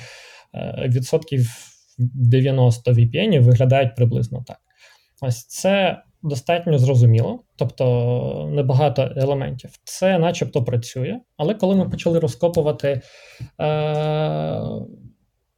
е, 0.53 0.85
відсотків 0.87 1.49
90 1.97 2.91
VPN 2.91 3.39
виглядають 3.39 3.95
приблизно 3.95 4.43
так. 4.47 4.57
Ось 5.21 5.45
це 5.45 6.01
достатньо 6.23 6.77
зрозуміло, 6.77 7.43
тобто 7.55 8.49
небагато 8.53 9.11
елементів. 9.15 9.69
Це 9.83 10.17
начебто 10.17 10.63
працює, 10.63 11.19
але 11.37 11.53
коли 11.53 11.75
ми 11.75 11.89
почали 11.89 12.19
розкопувати 12.19 12.87
е, 12.89 13.01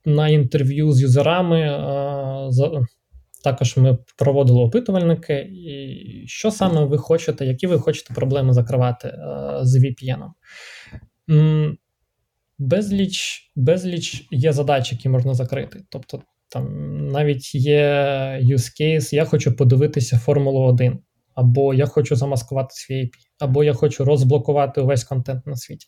на 0.08 0.30
інтерв'ю 0.30 0.92
з 0.92 1.02
юзерами, 1.02 1.60
е, 1.62 2.82
також 3.44 3.78
ми 3.78 3.98
проводили 4.18 4.60
опитувальники, 4.60 5.34
і 5.34 6.28
що 6.28 6.52
саме 6.52 6.86
ви 6.86 6.98
хочете, 6.98 7.46
які 7.46 7.68
ви 7.68 7.80
хочете 7.80 8.14
проблеми 8.14 8.54
закривати 8.54 9.08
е, 9.08 9.16
з 9.62 9.84
VPN. 9.84 10.30
Безліч 12.60 13.52
безліч 13.56 14.28
є 14.32 14.54
задач, 14.54 14.92
які 14.92 15.10
можна 15.10 15.34
закрити. 15.34 15.84
Тобто 15.90 16.22
там 16.50 16.98
навіть 17.08 17.56
є 17.56 17.84
use 18.44 18.82
case, 18.82 19.16
я 19.16 19.26
хочу 19.26 19.56
подивитися 19.56 20.18
Формулу 20.18 20.60
1, 20.60 21.00
або 21.36 21.74
я 21.74 21.86
хочу 21.86 22.16
замаскувати 22.16 22.70
свій 22.72 23.02
IP, 23.02 23.12
або 23.40 23.64
я 23.64 23.74
хочу 23.74 24.06
розблокувати 24.06 24.82
увесь 24.82 25.04
контент 25.04 25.48
на 25.48 25.56
світі. 25.56 25.88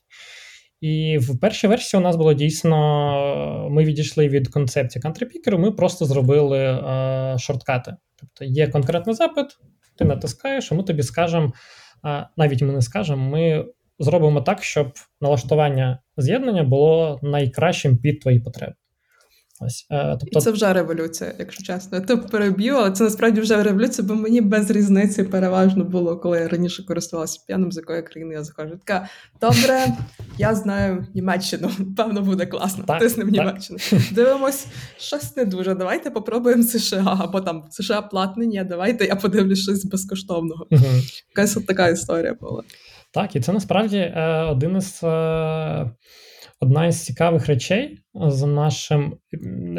І 0.82 1.18
в 1.18 1.39
першій 1.39 1.68
версії 1.68 2.00
у 2.00 2.04
нас 2.04 2.15
було 2.15 2.34
дійсно, 2.34 3.68
ми 3.72 3.84
відійшли 3.84 4.28
від 4.28 4.48
концепції 4.48 5.02
кантрипікеру, 5.02 5.60
ми 5.60 5.72
просто 5.72 6.06
зробили 6.06 6.60
е, 6.60 7.36
шорткати. 7.39 7.96
Тобто 8.20 8.46
є 8.46 8.68
конкретний 8.68 9.15
запит, 9.15 9.46
ти 9.98 10.06
натискаєш, 10.06 10.72
і 10.72 10.76
ми 10.76 10.84
тобі 10.84 11.04
скажемо, 11.04 11.54
е, 12.06 12.28
навіть 12.38 12.62
ми 12.62 12.74
не 12.74 12.82
скажемо, 12.82 13.30
ми 13.30 13.65
зробимо 14.00 14.42
так, 14.42 14.63
щоб 14.63 14.94
налаштування 15.22 16.00
з'єднання 16.18 16.63
було 16.63 17.20
найкращим 17.24 17.98
під 17.98 18.22
твої 18.22 18.39
потреби. 18.39 18.74
Ось, 19.62 19.88
е, 19.91 20.17
тобто... 20.19 20.39
І 20.39 20.41
це 20.41 20.52
вже 20.52 20.74
революція, 20.74 21.34
якщо 21.39 21.63
чесно. 21.63 21.98
Я 21.98 22.04
тебе 22.04 22.22
переб'ю, 22.22 22.76
але 22.76 22.91
це 22.91 23.04
насправді 23.04 23.41
вже 23.41 23.63
революція, 23.63 24.08
бо 24.08 24.15
мені 24.15 24.41
без 24.41 24.72
різниці 24.72 25.24
переважно 25.24 25.84
було, 25.84 26.17
коли 26.17 26.39
я 26.39 26.48
раніше 26.48 26.86
користувалася 26.86 27.43
п'яном, 27.48 27.72
з 27.72 27.78
якої 27.78 28.02
країни 28.04 28.34
я 28.34 28.43
заходжу. 28.43 28.80
Така 28.86 29.08
добре, 29.41 29.86
я 30.38 30.56
знаю 30.56 31.08
Німеччину. 31.13 31.72
Певно, 31.98 32.22
буде 32.22 32.45
класно. 32.45 32.84
Так, 32.88 33.00
Тиснем 33.00 33.32
так. 33.32 33.45
Німеччину. 33.45 33.80
Дивимось, 34.12 34.67
щось 34.98 35.38
не 35.38 35.45
дуже. 35.45 35.76
Давайте 35.76 36.12
попробуємо 36.12 36.63
США, 36.63 37.17
або 37.19 37.41
там 37.41 37.63
США 37.69 38.02
платнення. 38.02 38.63
Давайте 38.63 39.06
я 39.06 39.15
подивлюсь 39.15 39.63
щось 39.63 39.86
безкоштовного. 39.86 40.67
Угу. 40.72 40.86
Якась 41.30 41.58
от 41.58 41.65
така 41.65 41.88
історія 41.88 42.34
була. 42.41 42.63
Так, 43.12 43.36
і 43.36 43.41
це 43.41 43.54
насправді 43.54 43.98
е, 43.98 44.43
один 44.43 44.78
із. 44.78 45.04
Е... 45.04 45.91
Одна 46.62 46.86
із 46.86 47.06
цікавих 47.06 47.48
речей 47.48 48.00
з 48.13 48.45
нашим 48.45 49.17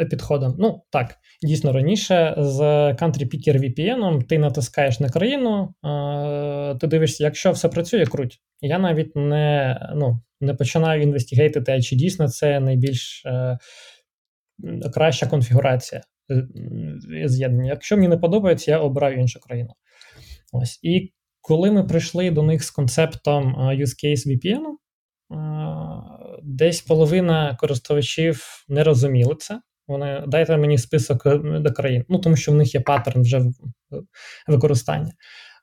підходом. 0.09 0.55
Ну 0.59 0.81
так, 0.89 1.15
дійсно 1.43 1.73
раніше 1.73 2.35
з 2.37 2.59
Country 2.93 3.25
Picker 3.25 3.57
VPN 3.57 4.23
ти 4.23 4.39
натискаєш 4.39 4.99
на 4.99 5.09
країну, 5.09 5.73
ти 6.81 6.87
дивишся, 6.87 7.23
якщо 7.23 7.51
все 7.51 7.69
працює, 7.69 8.05
круть. 8.05 8.41
Я 8.61 8.79
навіть 8.79 9.15
не 9.15 9.79
ну, 9.95 10.21
не 10.41 10.53
починаю 10.53 11.01
інвестигейтити, 11.01 11.71
а 11.71 11.81
чи 11.81 11.95
дійсно 11.95 12.27
це 12.27 12.59
найбільш 12.59 13.23
е, 13.25 13.57
краща 14.93 15.27
конфігурація 15.27 16.01
е, 16.31 16.47
з'єднання. 17.25 17.69
Якщо 17.69 17.95
мені 17.95 18.07
не 18.07 18.17
подобається, 18.17 18.71
я 18.71 18.79
обираю 18.79 19.19
іншу 19.19 19.39
країну. 19.39 19.73
Ось. 20.53 20.79
І 20.83 21.13
коли 21.41 21.71
ми 21.71 21.83
прийшли 21.83 22.31
до 22.31 22.43
них 22.43 22.63
з 22.63 22.71
концептом 22.71 23.55
use 23.55 24.05
case 24.05 24.27
VPN, 24.27 24.63
десь 26.43 26.81
половина 26.81 27.57
користувачів 27.59 28.65
не 28.69 28.83
розуміли 28.83 29.35
це. 29.39 29.61
Вони 29.87 30.23
дайте 30.27 30.57
мені 30.57 30.77
список 30.77 31.23
до 31.61 31.71
країн, 31.71 32.05
ну 32.09 32.19
тому 32.19 32.35
що 32.35 32.51
в 32.51 32.55
них 32.55 32.75
є 32.75 32.81
паттерн 32.81 33.21
вже 33.21 33.41
використання. 34.47 35.11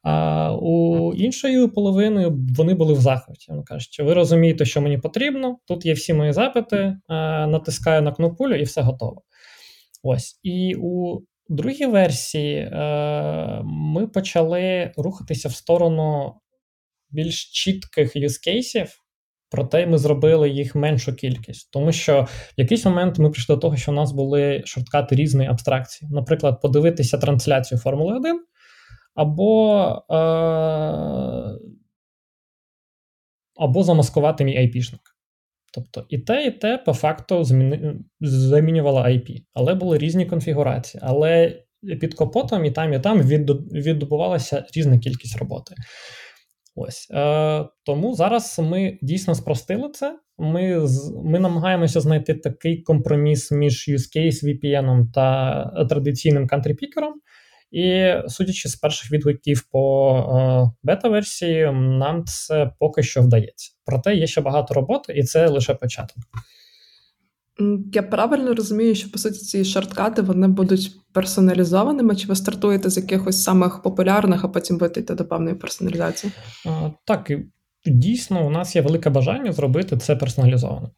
А 0.03 0.53
у 0.55 1.15
іншої 1.15 1.69
половини 1.69 2.33
вони 2.57 2.75
були 2.75 2.95
в 2.95 3.01
захваті. 3.01 3.47
Вони 3.49 3.63
кажуть, 3.63 3.93
що 3.93 4.05
ви 4.05 4.15
розумієте, 4.15 4.65
що 4.65 4.81
мені 4.81 4.99
потрібно. 4.99 5.59
Тут 5.67 5.87
є 5.87 5.93
всі 5.93 6.15
мої 6.15 6.33
запити, 6.33 6.97
натискаю 7.49 8.03
на 8.03 8.13
кнопулю 8.13 8.55
і 8.55 8.63
все 8.63 8.83
готово. 8.83 9.23
Ось. 10.03 10.41
І 10.43 10.75
у 10.75 11.21
другій 11.49 11.87
версії 11.87 12.57
е, 12.57 13.61
ми 13.65 14.07
почали 14.07 14.93
рухатися 14.97 15.49
в 15.49 15.53
сторону 15.53 16.35
більш 17.11 17.45
чітких 17.45 18.17
юзкейсів, 18.17 18.93
проте 19.51 19.87
ми 19.87 19.99
зробили 19.99 20.51
їх 20.51 20.75
меншу 20.75 21.15
кількість. 21.15 21.71
Тому 21.73 21.93
що 21.93 22.23
в 22.31 22.55
якийсь 22.57 22.85
момент 22.85 23.19
ми 23.19 23.31
прийшли 23.31 23.55
до 23.55 23.61
того, 23.61 23.77
що 23.77 23.93
у 23.93 23.95
нас 23.95 24.13
були 24.13 24.63
шорткати 24.65 25.17
різної 25.17 25.49
абстракції. 25.49 26.11
Наприклад, 26.13 26.61
подивитися 26.61 27.19
трансляцію 27.19 27.79
Формули 27.79 28.17
1 28.17 28.41
або 29.15 29.83
е, 30.11 30.15
або 33.57 33.83
замаскувати 33.83 34.45
мій 34.45 34.59
IP-шник. 34.59 35.01
Тобто 35.75 36.07
і 36.09 36.19
те, 36.19 36.47
і 36.47 36.51
те 36.51 36.79
по 36.79 36.93
факту 36.93 37.45
зміни, 37.45 37.95
замінювало 38.21 39.01
IP, 39.01 39.43
але 39.55 39.75
були 39.75 39.99
різні 39.99 40.27
конфігурації. 40.27 41.01
Але 41.05 41.63
під 42.01 42.15
капотом 42.15 42.65
і 42.65 42.71
там, 42.71 42.93
і 42.93 43.01
там 43.01 43.23
відбувалася 43.23 44.65
різна 44.75 44.99
кількість 44.99 45.39
роботи. 45.39 45.75
Ось 46.81 47.09
е, 47.11 47.65
Тому 47.85 48.15
зараз 48.15 48.59
ми 48.59 48.99
дійсно 49.03 49.35
спростили 49.35 49.91
це. 49.91 50.19
Ми 50.39 50.87
ми 51.25 51.41
намагаємося 51.41 52.01
знайти 52.01 52.35
такий 52.35 52.83
компроміс 52.83 53.53
між 53.53 53.89
use 53.89 54.17
case 54.17 54.45
VPN 54.45 55.13
та 55.13 55.87
традиційним 55.89 56.47
country-пікером. 56.47 57.13
І 57.71 58.13
судячи 58.29 58.69
з 58.69 58.77
перших 58.77 59.13
відгуків 59.13 59.69
по 59.73 60.15
е, 60.19 60.79
бета-версії, 60.83 61.73
нам 61.73 62.25
це 62.25 62.71
поки 62.79 63.03
що 63.03 63.23
вдається. 63.23 63.73
Проте 63.85 64.15
є 64.15 64.27
ще 64.27 64.41
багато 64.41 64.75
роботи, 64.75 65.13
і 65.13 65.23
це 65.23 65.49
лише 65.49 65.75
початок. 65.75 66.17
Я 67.93 68.03
правильно 68.03 68.55
розумію, 68.55 68.95
що 68.95 69.11
по 69.11 69.19
суті 69.19 69.39
ці 69.39 69.65
шорткати 69.65 70.23
вони 70.23 70.49
будуть 70.49 70.91
персоналізованими, 71.13 72.17
чи 72.17 72.29
ви 72.29 72.37
стартуєте 72.37 72.91
з 72.91 72.97
якихось 72.97 73.43
самих 73.43 73.83
популярних, 73.83 74.45
а 74.45 74.49
потім 74.49 74.79
будете 74.79 75.15
до 75.15 75.25
певної 75.25 75.57
персоналізації? 75.57 76.33
А, 76.67 76.91
так, 77.05 77.33
дійсно, 77.87 78.47
у 78.47 78.51
нас 78.51 78.77
є 78.77 78.83
велике 78.83 79.11
бажання 79.11 79.53
зробити 79.53 79.97
це 79.97 80.17
персоналізовано. 80.17 80.91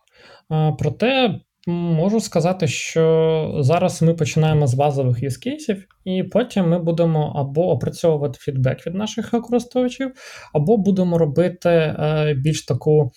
А, 0.48 0.72
проте 0.78 1.40
можу 1.66 2.20
сказати, 2.20 2.68
що 2.68 3.56
зараз 3.60 4.02
ми 4.02 4.14
починаємо 4.14 4.66
з 4.66 4.74
базових 4.74 5.22
юзкейсів, 5.22 5.84
і 6.04 6.22
потім 6.22 6.68
ми 6.68 6.78
будемо 6.78 7.32
або 7.36 7.70
опрацьовувати 7.70 8.38
фідбек 8.40 8.86
від 8.86 8.94
наших 8.94 9.30
користувачів, 9.30 10.12
або 10.52 10.76
будемо 10.76 11.18
робити 11.18 11.68
е, 11.68 12.34
більш 12.34 12.64
таку. 12.64 13.12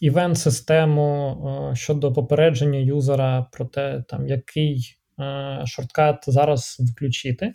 Event 0.00 0.57
систему 0.57 1.36
е, 1.72 1.76
щодо 1.76 2.12
попередження 2.12 2.78
юзера 2.78 3.46
про 3.52 3.64
те, 3.64 4.04
там 4.08 4.26
який 4.26 4.96
е, 5.20 5.62
shortcut 5.66 6.24
зараз 6.26 6.76
включити. 6.92 7.52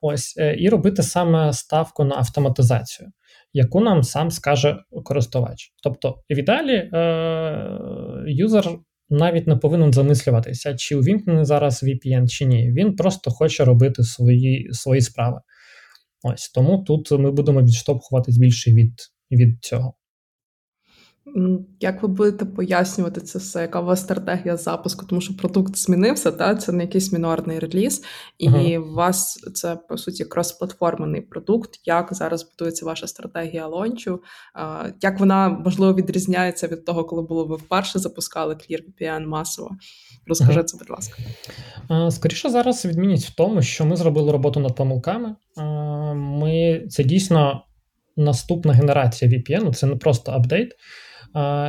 Ось, 0.00 0.34
е, 0.38 0.56
і 0.58 0.68
робити 0.68 1.02
саме 1.02 1.52
ставку 1.52 2.04
на 2.04 2.16
автоматизацію, 2.16 3.08
яку 3.52 3.80
нам 3.80 4.02
сам 4.02 4.30
скаже 4.30 4.78
користувач. 5.04 5.72
Тобто, 5.82 6.22
в 6.30 6.38
ідеалі 6.38 6.90
юзер 8.26 8.64
навіть 9.10 9.46
не 9.46 9.56
повинен 9.56 9.92
замислюватися, 9.92 10.74
чи 10.74 10.96
увімкнений 10.96 11.44
зараз 11.44 11.84
VPN, 11.84 12.28
чи 12.28 12.44
ні. 12.44 12.72
Він 12.72 12.96
просто 12.96 13.30
хоче 13.30 13.64
робити 13.64 14.02
свої 14.02 14.68
свої 14.72 15.00
справи. 15.00 15.40
Ось 16.22 16.48
тому 16.48 16.78
тут 16.78 17.10
ми 17.10 17.30
будемо 17.30 17.62
відштовхуватись 17.62 18.38
більше 18.38 18.72
від, 18.72 18.92
від 19.30 19.64
цього. 19.64 19.94
Як 21.80 22.02
ви 22.02 22.08
будете 22.08 22.44
пояснювати 22.44 23.20
це 23.20 23.38
все? 23.38 23.62
Яка 23.62 23.80
у 23.80 23.84
вас 23.84 24.00
стратегія 24.00 24.56
запуску? 24.56 25.06
Тому 25.06 25.20
що 25.20 25.36
продукт 25.36 25.76
змінився, 25.76 26.32
та 26.32 26.54
це 26.54 26.72
не 26.72 26.84
якийсь 26.84 27.12
мінорний 27.12 27.58
реліз, 27.58 28.02
і 28.38 28.48
uh-huh. 28.48 28.78
у 28.78 28.94
вас 28.94 29.34
це 29.54 29.76
по 29.88 29.98
суті 29.98 30.24
кросплатформений 30.24 31.20
продукт. 31.20 31.70
Як 31.84 32.14
зараз 32.14 32.50
будується 32.50 32.86
ваша 32.86 33.06
стратегія 33.06 33.66
лончу? 33.66 34.22
Як 35.00 35.20
вона 35.20 35.48
можливо 35.48 35.94
відрізняється 35.94 36.66
від 36.66 36.84
того, 36.84 37.04
коли 37.04 37.22
було 37.22 37.44
ви 37.44 37.56
вперше 37.56 37.98
запускали 37.98 38.54
ClearVPN 38.54 39.26
масово? 39.26 39.70
Розкажи 40.26 40.60
uh-huh. 40.60 40.64
це, 40.64 40.78
будь 40.78 40.90
ласка. 40.90 41.22
Скоріше 42.10 42.50
зараз 42.50 42.84
відмінність 42.84 43.28
в 43.28 43.34
тому, 43.34 43.62
що 43.62 43.84
ми 43.84 43.96
зробили 43.96 44.32
роботу 44.32 44.60
над 44.60 44.76
помилками. 44.76 45.36
Ми 46.14 46.86
це 46.90 47.04
дійсно 47.04 47.64
наступна 48.16 48.72
генерація 48.72 49.30
VPN, 49.30 49.74
це 49.74 49.86
не 49.86 49.96
просто 49.96 50.32
апдейт. 50.32 50.72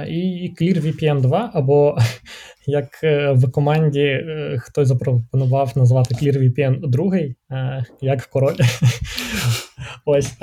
І 0.07 0.53
ClearVPN 0.61 1.21
2, 1.21 1.51
або 1.53 1.97
як 2.67 3.03
е, 3.03 3.31
в 3.31 3.51
команді 3.51 4.01
е, 4.01 4.57
хтось 4.59 4.87
запропонував 4.87 5.73
назвати 5.75 6.15
ClearVPN 6.15 6.89
2, 6.89 7.15
е, 7.15 7.85
як 8.01 8.21
король. 8.21 8.55
Ось 10.05 10.33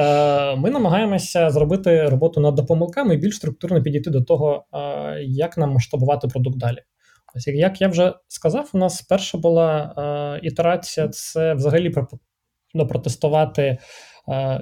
ми 0.56 0.70
намагаємося 0.70 1.50
зробити 1.50 2.08
роботу 2.08 2.40
над 2.40 2.66
помилками 2.66 3.14
і 3.14 3.18
більш 3.18 3.36
структурно 3.36 3.82
підійти 3.82 4.10
до 4.10 4.22
того, 4.22 4.64
як 5.20 5.58
нам 5.58 5.72
масштабувати 5.72 6.28
продукт 6.28 6.58
далі. 6.58 6.78
Ось, 7.36 7.46
як 7.46 7.80
я 7.80 7.88
вже 7.88 8.14
сказав, 8.28 8.70
у 8.72 8.78
нас 8.78 9.02
перша 9.02 9.38
була 9.38 10.40
ітерація 10.42 11.08
це 11.08 11.54
взагалі 11.54 11.94
протестувати 12.74 13.78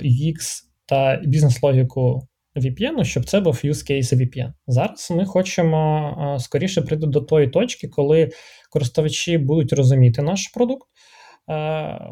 UX 0.01 0.63
та 0.87 1.21
бізнес-логіку 1.25 2.29
VPN, 2.57 3.05
щоб 3.05 3.25
це 3.25 3.41
був 3.41 3.61
use 3.65 3.91
case 3.91 4.15
VPN. 4.15 4.53
Зараз 4.67 5.09
ми 5.11 5.25
хочемо 5.25 6.37
скоріше 6.41 6.83
прийти 6.83 7.07
до 7.07 7.21
тої 7.21 7.49
точки, 7.49 7.89
коли 7.89 8.31
користувачі 8.71 9.39
будуть 9.39 9.73
розуміти 9.73 10.23
наш 10.23 10.49
продукт. 10.49 10.89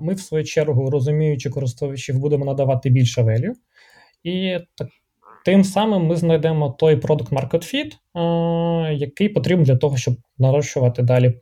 Ми, 0.00 0.14
в 0.14 0.20
свою 0.20 0.44
чергу, 0.44 0.90
розуміючи 0.90 1.50
користувачів, 1.50 2.18
будемо 2.18 2.44
надавати 2.44 2.90
більше 2.90 3.22
value. 3.22 3.52
І 4.22 4.59
так, 4.74 4.88
тим 5.44 5.64
самим 5.64 6.07
ми 6.07 6.16
знайдемо 6.16 6.70
той 6.78 6.96
product 6.96 7.28
market 7.28 7.74
fit, 7.74 7.92
який 8.92 9.28
потрібен 9.28 9.64
для 9.64 9.76
того, 9.76 9.96
щоб 9.96 10.14
нарощувати 10.38 11.02
далі 11.02 11.40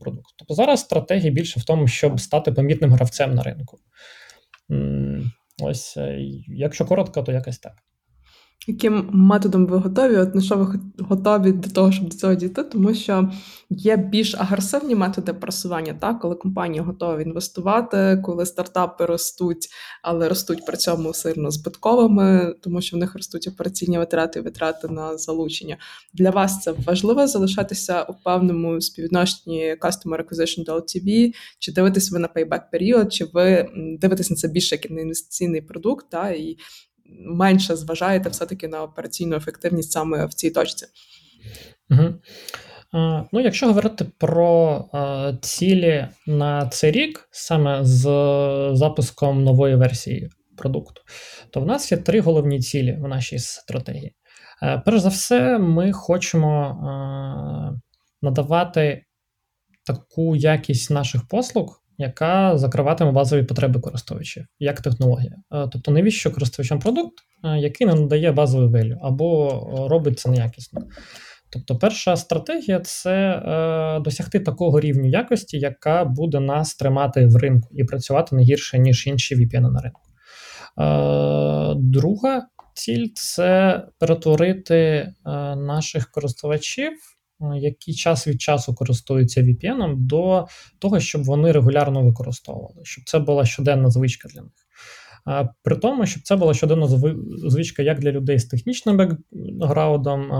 продукт. 0.00 0.34
Тобто 0.36 0.54
зараз 0.54 0.80
стратегія 0.80 1.32
більше 1.32 1.60
в 1.60 1.64
тому, 1.64 1.88
щоб 1.88 2.20
стати 2.20 2.52
помітним 2.52 2.92
гравцем 2.92 3.34
на 3.34 3.42
ринку. 3.42 3.78
Ось, 5.62 5.96
е, 5.96 6.18
якщо 6.48 6.84
коротко, 6.84 7.22
то 7.22 7.32
якось 7.32 7.58
так 7.58 7.72
яким 8.66 9.08
методом 9.12 9.66
ви 9.66 9.76
готові? 9.76 10.16
От 10.16 10.34
на 10.34 10.40
що 10.40 10.56
ви 10.56 10.80
готові 10.98 11.52
до 11.52 11.70
того, 11.70 11.92
щоб 11.92 12.08
до 12.08 12.16
цього 12.16 12.34
дійти? 12.34 12.62
Тому 12.62 12.94
що 12.94 13.30
є 13.70 13.96
більш 13.96 14.34
агресивні 14.34 14.94
методи 14.94 15.32
просування, 15.32 15.94
так 16.00 16.20
коли 16.20 16.34
компанії 16.34 16.80
готові 16.80 17.22
інвестувати, 17.22 18.22
коли 18.24 18.46
стартапи 18.46 19.06
ростуть, 19.06 19.68
але 20.02 20.28
ростуть 20.28 20.66
при 20.66 20.76
цьому 20.76 21.14
сильно 21.14 21.50
збитковими, 21.50 22.54
тому 22.60 22.80
що 22.80 22.96
в 22.96 23.00
них 23.00 23.14
ростуть 23.14 23.48
операційні 23.48 23.98
витрати 23.98 24.38
і 24.38 24.42
витрати 24.42 24.88
на 24.88 25.18
залучення. 25.18 25.76
Для 26.14 26.30
вас 26.30 26.60
це 26.60 26.74
важливо 26.86 27.26
залишатися 27.26 28.02
у 28.02 28.14
певному 28.24 28.80
співвідношенні 28.80 29.76
Customer 29.80 30.28
Acquisition 30.28 30.64
до 30.64 30.76
LTV, 30.76 31.32
чи 31.58 31.72
дивитесь 31.72 32.12
ви 32.12 32.18
на 32.18 32.28
payback 32.28 32.62
період, 32.72 33.12
чи 33.12 33.24
ви 33.24 33.68
дивитесь 34.00 34.30
на 34.30 34.36
це 34.36 34.48
більше 34.48 34.74
як 34.74 34.90
на 34.90 35.00
інвестиційний 35.00 35.60
продукт, 35.60 36.06
та 36.10 36.30
і 36.30 36.56
менше 37.18 37.76
зважаєте 37.76 38.28
все-таки 38.28 38.68
на 38.68 38.82
операційну 38.82 39.36
ефективність 39.36 39.92
саме 39.92 40.26
в 40.26 40.34
цій 40.34 40.50
точці. 40.50 40.86
Угу. 41.90 42.14
Ну, 43.32 43.40
Якщо 43.40 43.66
говорити 43.66 44.06
про 44.18 44.84
цілі 45.40 46.08
на 46.26 46.68
цей 46.68 46.90
рік, 46.90 47.28
саме 47.30 47.84
з 47.84 48.02
запуском 48.72 49.44
нової 49.44 49.76
версії 49.76 50.30
продукту, 50.56 51.02
то 51.50 51.60
в 51.60 51.66
нас 51.66 51.92
є 51.92 51.98
три 51.98 52.20
головні 52.20 52.60
цілі 52.60 52.98
в 53.00 53.08
нашій 53.08 53.38
стратегії. 53.38 54.14
Е, 54.62 54.82
перш 54.84 55.00
за 55.00 55.08
все, 55.08 55.58
ми 55.58 55.92
хочемо 55.92 56.78
надавати 58.22 59.04
таку 59.86 60.36
якість 60.36 60.90
наших 60.90 61.28
послуг, 61.28 61.81
яка 62.02 62.58
закриватиме 62.58 63.12
базові 63.12 63.42
потреби 63.42 63.80
користувачів 63.80 64.46
як 64.58 64.80
технологія. 64.80 65.36
Е, 65.52 65.68
тобто, 65.72 65.90
навіщо 65.90 66.30
користувачам 66.30 66.78
продукт, 66.78 67.14
е, 67.44 67.58
який 67.58 67.86
не 67.86 67.94
надає 67.94 68.32
базовий 68.32 68.68
велю, 68.68 68.98
або 69.02 69.50
робить 69.90 70.18
це 70.18 70.30
неякісно. 70.30 70.80
Тобто, 71.52 71.76
перша 71.76 72.16
стратегія 72.16 72.80
це 72.80 73.12
е, 73.12 74.00
досягти 74.00 74.40
такого 74.40 74.80
рівню 74.80 75.08
якості, 75.08 75.58
яка 75.58 76.04
буде 76.04 76.40
нас 76.40 76.74
тримати 76.74 77.26
в 77.26 77.36
ринку 77.36 77.68
і 77.72 77.84
працювати 77.84 78.36
не 78.36 78.42
гірше, 78.42 78.78
ніж 78.78 79.06
інші 79.06 79.36
VPN 79.36 79.70
на 79.70 79.80
ринку. 79.80 80.00
Е, 80.78 81.74
Друга 81.76 82.46
ціль 82.74 83.08
це 83.14 83.82
перетворити 83.98 84.76
е, 84.76 85.14
наших 85.56 86.10
користувачів 86.10 86.92
які 87.56 87.94
час 87.94 88.26
від 88.26 88.40
часу 88.40 88.74
користуються 88.74 89.42
VPN, 89.42 89.96
до 89.96 90.46
того, 90.78 91.00
щоб 91.00 91.24
вони 91.24 91.52
регулярно 91.52 92.02
використовували, 92.02 92.80
щоб 92.82 93.04
це 93.04 93.18
була 93.18 93.46
щоденна 93.46 93.90
звичка 93.90 94.28
для 94.28 94.40
них. 94.42 94.52
При 95.62 95.76
тому, 95.76 96.06
щоб 96.06 96.22
це 96.22 96.36
була 96.36 96.54
щоденна 96.54 96.88
звичка 97.48 97.82
як 97.82 97.98
для 97.98 98.12
людей 98.12 98.38
з 98.38 98.44
технічним 98.44 99.18
бекграундом, 99.32 100.30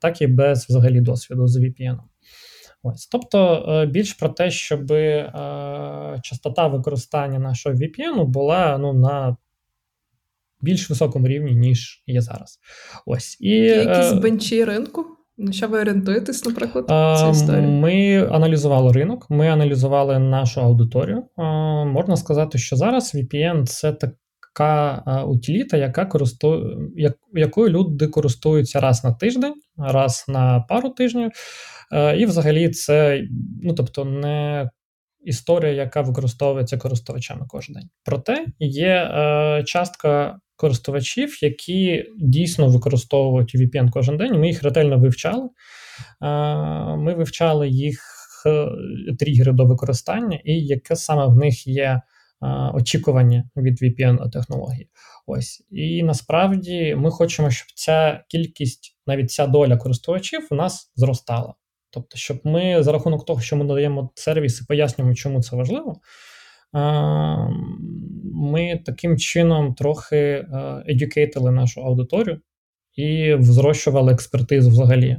так 0.00 0.22
і 0.22 0.26
без 0.26 0.66
взагалі 0.68 1.00
досвіду 1.00 1.46
з 1.46 1.56
VPN. 1.56 1.98
Ось, 2.82 3.06
Тобто 3.06 3.66
е, 3.68 3.86
більш 3.86 4.12
про 4.12 4.28
те, 4.28 4.50
щоб 4.50 4.92
е, 4.92 6.20
частота 6.22 6.66
використання 6.66 7.38
нашого 7.38 7.74
VPN 7.74 8.24
була 8.24 8.78
ну, 8.78 8.92
на 8.92 9.36
більш 10.60 10.90
високому 10.90 11.28
рівні, 11.28 11.54
ніж 11.54 12.02
є 12.06 12.20
зараз. 12.20 12.58
Ось. 13.06 13.36
І, 13.40 13.50
Якісь 13.50 14.12
е, 14.12 14.14
бенчі 14.14 14.64
ринку? 14.64 15.06
На 15.42 15.52
що 15.52 15.68
ви 15.68 15.80
орієнтуєтесь, 15.80 16.44
наприклад, 16.44 16.84
в 16.88 17.16
цій 17.20 17.30
історії? 17.30 17.66
Ми 17.66 18.26
аналізували 18.30 18.92
ринок, 18.92 19.26
ми 19.30 19.48
аналізували 19.48 20.18
нашу 20.18 20.60
аудиторію. 20.60 21.24
Можна 21.86 22.16
сказати, 22.16 22.58
що 22.58 22.76
зараз 22.76 23.14
VPN 23.14 23.66
це 23.66 23.92
така 23.92 25.02
утиліта, 25.26 25.76
яка 25.76 26.06
користує, 26.06 26.76
якою 27.34 27.68
люди 27.68 28.06
користуються 28.06 28.80
раз 28.80 29.04
на 29.04 29.12
тиждень, 29.12 29.54
раз 29.78 30.24
на 30.28 30.60
пару 30.60 30.88
тижнів. 30.88 31.30
Е, 31.92 32.16
і 32.16 32.26
взагалі 32.26 32.68
це, 32.70 33.22
ну 33.62 33.74
тобто, 33.74 34.04
не 34.04 34.70
історія, 35.24 35.72
яка 35.72 36.00
використовується 36.00 36.78
користувачами 36.78 37.46
кожен 37.48 37.74
день. 37.74 37.88
Проте 38.04 38.46
є 38.58 38.88
е, 38.88 39.62
частка 39.66 40.38
користувачів, 40.56 41.38
які 41.42 42.06
дійсно 42.18 42.68
використовують 42.68 43.54
VPN 43.54 43.90
кожен 43.90 44.16
день. 44.16 44.40
Ми 44.40 44.48
їх 44.48 44.62
ретельно 44.62 44.98
вивчали. 44.98 45.48
Ми 46.98 47.14
вивчали 47.14 47.68
їх 47.68 48.00
е, 48.46 48.68
тригери 49.18 49.52
до 49.52 49.64
використання, 49.64 50.40
і 50.44 50.66
яке 50.66 50.96
саме 50.96 51.26
в 51.26 51.36
них 51.36 51.66
є 51.66 51.82
е, 51.82 52.00
очікування 52.74 53.50
від 53.56 53.82
VPN 53.82 54.30
технології. 54.30 54.88
Ось 55.26 55.62
і 55.70 56.02
насправді 56.02 56.94
ми 56.94 57.10
хочемо, 57.10 57.50
щоб 57.50 57.68
ця 57.74 58.24
кількість, 58.28 58.96
навіть 59.06 59.30
ця 59.30 59.46
доля 59.46 59.76
користувачів, 59.76 60.48
у 60.50 60.54
нас 60.54 60.92
зростала. 60.96 61.54
Тобто, 61.90 62.18
щоб 62.18 62.40
ми 62.44 62.82
за 62.82 62.92
рахунок 62.92 63.24
того, 63.24 63.40
що 63.40 63.56
ми 63.56 63.64
надаємо 63.64 64.10
сервіс 64.14 64.60
і 64.60 64.64
пояснюємо, 64.64 65.14
чому 65.14 65.42
це 65.42 65.56
важливо, 65.56 66.00
ми 68.42 68.82
таким 68.86 69.18
чином 69.18 69.74
трохи 69.74 70.46
едюкейтили 70.86 71.50
нашу 71.50 71.80
аудиторію 71.80 72.40
і 72.94 73.36
зрощували 73.40 74.12
експертизу 74.12 74.70
взагалі 74.70 75.18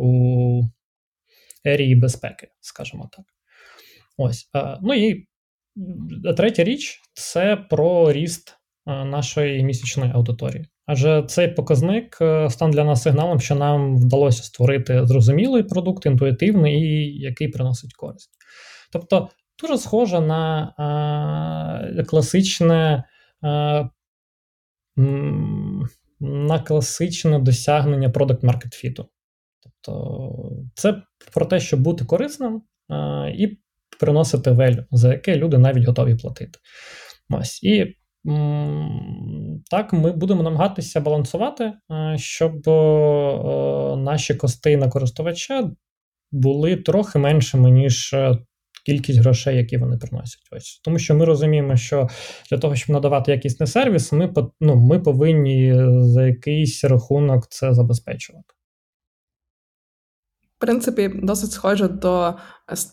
у 0.00 0.62
ерії 1.64 1.94
безпеки, 1.94 2.48
скажімо 2.60 3.10
так. 3.12 3.24
Ось. 4.16 4.50
Ну 4.82 4.94
і 4.94 5.26
третя 6.36 6.64
річ 6.64 7.00
це 7.14 7.56
про 7.56 8.12
ріст 8.12 8.56
нашої 8.86 9.64
місячної 9.64 10.12
аудиторії. 10.12 10.66
Адже 10.86 11.24
цей 11.28 11.48
показник 11.48 12.18
е, 12.20 12.50
стан 12.50 12.70
для 12.70 12.84
нас 12.84 13.02
сигналом, 13.02 13.40
що 13.40 13.54
нам 13.54 13.96
вдалося 13.96 14.42
створити 14.42 15.06
зрозумілий 15.06 15.62
продукт, 15.62 16.06
інтуїтивний 16.06 16.80
і 16.82 17.18
який 17.20 17.48
приносить 17.48 17.94
користь. 17.94 18.30
Тобто, 18.92 19.28
дуже 19.62 19.78
схоже 19.78 20.20
на 20.20 20.74
а, 20.78 22.02
класичне 22.04 23.04
а, 23.42 23.88
на 26.20 26.58
класичне 26.66 27.38
досягнення 27.38 28.10
продакт 28.10 28.42
маркет 28.42 28.72
фіту. 28.72 29.08
Тобто, 29.62 30.32
це 30.74 31.02
про 31.34 31.46
те, 31.46 31.60
щоб 31.60 31.80
бути 31.80 32.04
корисним 32.04 32.62
а, 32.88 33.28
і 33.34 33.58
приносити 34.00 34.50
велю, 34.50 34.84
за 34.90 35.12
яке 35.12 35.36
люди 35.36 35.58
навіть 35.58 35.84
готові 35.84 36.16
платити. 36.16 36.58
Ось. 37.30 37.62
І 37.62 37.96
так, 39.70 39.92
ми 39.92 40.12
будемо 40.12 40.42
намагатися 40.42 41.00
балансувати, 41.00 41.64
е, 41.64 42.18
щоб 42.18 42.68
е, 42.68 43.96
наші 43.96 44.34
кости 44.34 44.76
на 44.76 44.88
користувача 44.88 45.70
були 46.32 46.76
трохи 46.76 47.18
меншими, 47.18 47.70
ніж 47.70 48.12
е, 48.12 48.38
кількість 48.86 49.18
грошей, 49.18 49.56
які 49.56 49.76
вони 49.76 49.96
приносять. 49.96 50.42
Ось 50.52 50.80
Тому 50.84 50.98
що 50.98 51.14
ми 51.14 51.24
розуміємо, 51.24 51.76
що 51.76 52.08
для 52.50 52.58
того, 52.58 52.76
щоб 52.76 52.90
надавати 52.90 53.32
якісний 53.32 53.66
сервіс, 53.66 54.12
ми 54.12 54.34
ну, 54.60 54.76
ми 54.76 54.98
повинні 54.98 55.74
за 55.88 56.26
якийсь 56.26 56.84
рахунок 56.84 57.46
це 57.48 57.74
забезпечувати 57.74 58.54
принципі, 60.66 61.10
досить 61.22 61.52
схоже 61.52 61.88
до 61.88 62.34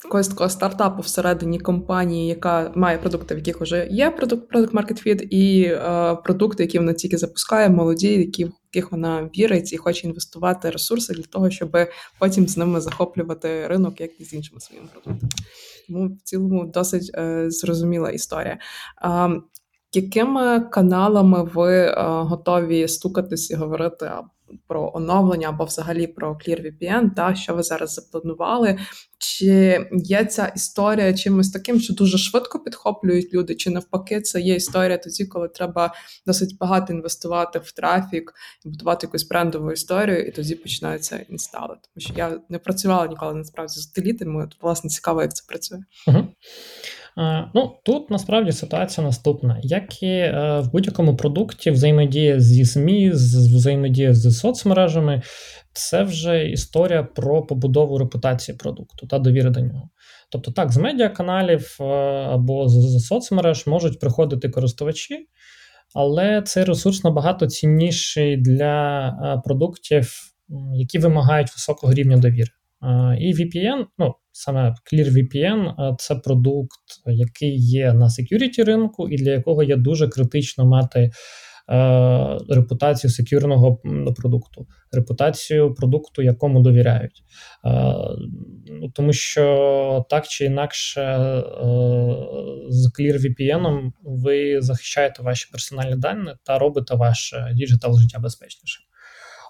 якогось 0.03 0.27
такого 0.27 0.49
стартапу 0.49 1.01
всередині 1.01 1.59
компанії, 1.59 2.27
яка 2.27 2.71
має 2.75 2.97
продукти, 2.97 3.35
в 3.35 3.37
яких 3.37 3.61
вже 3.61 3.87
є 3.91 4.11
продукт 4.11 4.53
market 4.53 5.07
fit, 5.07 5.21
і 5.21 5.63
е, 5.63 6.15
продукти, 6.23 6.63
які 6.63 6.79
вона 6.79 6.93
тільки 6.93 7.17
запускає, 7.17 7.69
молоді, 7.69 8.07
які 8.07 8.45
в 8.45 8.51
яких 8.73 8.91
вона 8.91 9.29
вірить 9.37 9.73
і 9.73 9.77
хоче 9.77 10.07
інвестувати 10.07 10.69
ресурси 10.69 11.13
для 11.13 11.23
того, 11.23 11.49
щоб 11.49 11.77
потім 12.19 12.47
з 12.47 12.57
ними 12.57 12.81
захоплювати 12.81 13.67
ринок, 13.67 14.01
як 14.01 14.21
і 14.21 14.23
з 14.23 14.33
іншими 14.33 14.61
своїми 14.61 14.87
продуктами. 14.87 15.31
Тому 15.87 16.07
в 16.07 16.21
цілому 16.23 16.65
досить 16.65 17.11
е, 17.15 17.51
зрозуміла 17.51 18.09
історія. 18.09 18.57
Е, 19.03 19.41
якими 19.95 20.59
каналами 20.59 21.43
ви 21.43 21.77
е, 21.77 21.93
готові 22.05 22.87
стукатись 22.87 23.51
і 23.51 23.55
говорити 23.55 24.11
про 24.67 24.91
оновлення 24.93 25.49
або 25.49 25.65
взагалі 25.65 26.07
про 26.07 26.33
ClearVPN, 26.33 27.09
та 27.15 27.35
що 27.35 27.55
ви 27.55 27.63
зараз 27.63 27.93
запланували? 27.93 28.79
Чи 29.17 29.87
є 29.91 30.25
ця 30.25 30.47
історія 30.55 31.13
чимось 31.13 31.51
таким, 31.51 31.79
що 31.79 31.93
дуже 31.93 32.17
швидко 32.17 32.59
підхоплюють 32.59 33.33
люди, 33.33 33.55
чи 33.55 33.69
навпаки, 33.69 34.21
це 34.21 34.41
є 34.41 34.55
історія 34.55 34.97
тоді, 34.97 35.25
коли 35.25 35.47
треба 35.47 35.93
досить 36.25 36.57
багато 36.57 36.93
інвестувати 36.93 37.59
в 37.59 37.71
трафік, 37.71 38.33
будувати 38.65 39.07
якусь 39.07 39.27
брендову 39.27 39.71
історію, 39.71 40.25
і 40.25 40.31
тоді 40.31 40.55
починаються 40.55 41.25
інстали. 41.29 41.67
Тому 41.67 42.01
що 42.01 42.13
я 42.15 42.39
не 42.49 42.59
працювала 42.59 43.07
ніколи 43.07 43.33
насправді 43.33 43.73
з 43.73 43.89
утилітами, 43.91 44.49
власне 44.61 44.89
цікаво, 44.89 45.21
як 45.21 45.35
це 45.35 45.43
працює. 45.47 45.79
Угу. 46.07 46.27
Ну, 47.53 47.75
Тут 47.85 48.09
насправді 48.09 48.51
ситуація 48.51 49.07
наступна. 49.07 49.59
Як 49.61 50.03
і 50.03 50.07
е, 50.07 50.59
в 50.59 50.71
будь-якому 50.71 51.15
продукті 51.15 51.71
взаємодія 51.71 52.39
зі 52.39 52.63
ЗМІ, 52.63 53.09
взаємодія 53.09 54.13
з 54.13 54.37
соцмережами, 54.39 55.21
це 55.73 56.03
вже 56.03 56.49
історія 56.49 57.03
про 57.03 57.41
побудову 57.41 57.97
репутації 57.97 58.57
продукту 58.57 59.07
та 59.07 59.19
довіри 59.19 59.49
до 59.49 59.59
нього. 59.59 59.89
Тобто, 60.29 60.51
так, 60.51 60.71
з 60.71 60.77
медіаканалів 60.77 61.77
е, 61.79 61.83
або 62.33 62.69
з 62.69 63.05
соцмереж 63.05 63.67
можуть 63.67 63.99
приходити 63.99 64.49
користувачі, 64.49 65.27
але 65.95 66.41
цей 66.41 66.63
ресурс 66.63 67.03
набагато 67.03 67.47
цінніший 67.47 68.37
для 68.37 69.07
е, 69.09 69.41
продуктів, 69.45 70.13
які 70.73 70.99
вимагають 70.99 71.51
високого 71.51 71.93
рівня 71.93 72.17
довіри. 72.17 72.51
І 73.19 73.33
VPN, 73.33 73.85
ну, 73.97 74.13
саме 74.31 74.75
ClearVPN 74.93 75.95
це 75.97 76.15
продукт, 76.15 76.79
який 77.05 77.57
є 77.57 77.93
на 77.93 78.05
security 78.05 78.63
ринку, 78.63 79.09
і 79.09 79.15
для 79.15 79.31
якого 79.31 79.63
є 79.63 79.75
дуже 79.75 80.07
критично 80.07 80.65
мати 80.65 80.99
е, 80.99 81.11
репутацію 82.49 83.11
секюрного 83.11 83.81
продукту, 84.17 84.67
репутацію 84.91 85.73
продукту, 85.73 86.21
якому 86.21 86.61
довіряють. 86.61 87.23
Е, 87.65 87.93
ну, 88.71 88.89
Тому 88.93 89.13
що 89.13 90.05
так 90.09 90.27
чи 90.27 90.45
інакше, 90.45 91.01
е, 91.01 91.43
з 92.69 92.91
ClearVPN 92.99 93.91
ви 94.03 94.61
захищаєте 94.61 95.23
ваші 95.23 95.49
персональні 95.51 95.95
дані 95.95 96.31
та 96.43 96.59
робите 96.59 96.95
ваше 96.95 97.51
digital 97.55 97.99
життя 97.99 98.19
безпечнішим. 98.19 98.83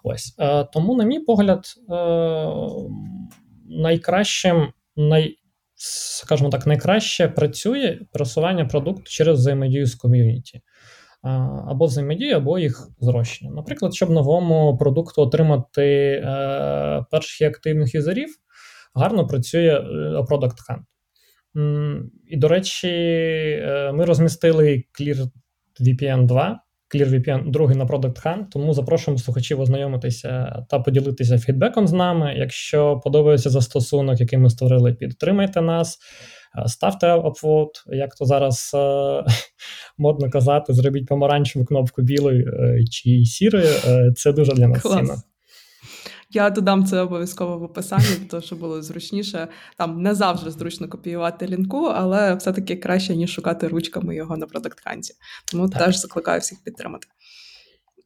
Ось 0.03 0.35
е, 0.39 0.63
тому, 0.63 0.95
на 0.95 1.03
мій 1.03 1.19
погляд, 1.19 1.65
е, 1.79 1.95
найкращим, 3.71 4.67
най, 4.95 5.35
скажімо 5.75 6.49
так, 6.49 6.67
найкраще 6.67 7.27
працює 7.27 7.99
просування 8.13 8.65
продукту 8.65 9.03
через 9.05 9.39
взаємодію 9.39 9.85
з 9.85 9.95
ком'юніті. 9.95 10.57
Е, 10.57 11.29
або 11.67 11.85
взаємодію, 11.85 12.35
або 12.37 12.59
їх 12.59 12.87
зрощення. 12.99 13.51
Наприклад, 13.51 13.93
щоб 13.93 14.09
новому 14.09 14.77
продукту 14.77 15.21
отримати 15.21 15.83
е, 15.85 17.05
перших 17.11 17.47
активних 17.47 17.95
юзерів, 17.95 18.29
гарно 18.95 19.27
працює 19.27 19.79
Product 20.29 20.57
Hunt. 20.69 20.83
І, 22.27 22.37
до 22.37 22.47
речі, 22.47 22.87
ми 23.93 24.05
розмістили 24.05 24.83
Clear 24.99 25.27
VPN 25.79 26.25
2 26.25 26.59
ClearVPN, 26.95 27.51
другий 27.51 27.77
на 27.77 27.85
Product 27.85 28.25
Hunt, 28.25 28.43
тому 28.51 28.73
запрошуємо 28.73 29.19
слухачів 29.19 29.59
ознайомитися 29.59 30.63
та 30.69 30.79
поділитися 30.79 31.37
фідбеком 31.37 31.87
з 31.87 31.93
нами. 31.93 32.33
Якщо 32.37 32.99
подобається 33.03 33.49
застосунок, 33.49 34.19
який 34.19 34.39
ми 34.39 34.49
створили, 34.49 34.93
підтримайте 34.93 35.61
нас, 35.61 35.97
е, 36.59 36.67
ставте 36.67 37.07
upvote, 37.07 37.95
як 37.95 38.15
то 38.15 38.25
зараз 38.25 38.71
е- 38.75 39.23
модно 39.97 40.29
казати, 40.29 40.73
зробіть 40.73 41.07
помаранчеву 41.07 41.65
кнопку 41.65 42.01
білою 42.01 42.47
е- 42.47 42.83
чи 42.91 43.25
сірою. 43.25 43.67
Це 44.15 44.33
дуже 44.33 44.53
для 44.53 44.67
нас 44.67 44.81
цінно. 44.81 45.15
Я 46.33 46.49
додам 46.49 46.85
це 46.85 46.99
обов'язково 46.99 47.57
в 47.57 47.63
описанні, 47.63 48.15
тому 48.29 48.43
що 48.43 48.55
було 48.55 48.81
зручніше. 48.81 49.47
Там 49.77 50.01
не 50.01 50.15
завжди 50.15 50.51
зручно 50.51 50.89
копіювати 50.89 51.47
лінку, 51.47 51.85
але 51.85 52.35
все-таки 52.35 52.75
краще, 52.75 53.15
ніж 53.15 53.31
шукати 53.33 53.67
ручками 53.67 54.15
його 54.15 54.37
на 54.37 54.45
продактканті. 54.45 55.13
Тому 55.51 55.69
так. 55.69 55.85
теж 55.85 55.97
закликаю 55.97 56.39
всіх 56.39 56.63
підтримати. 56.63 57.07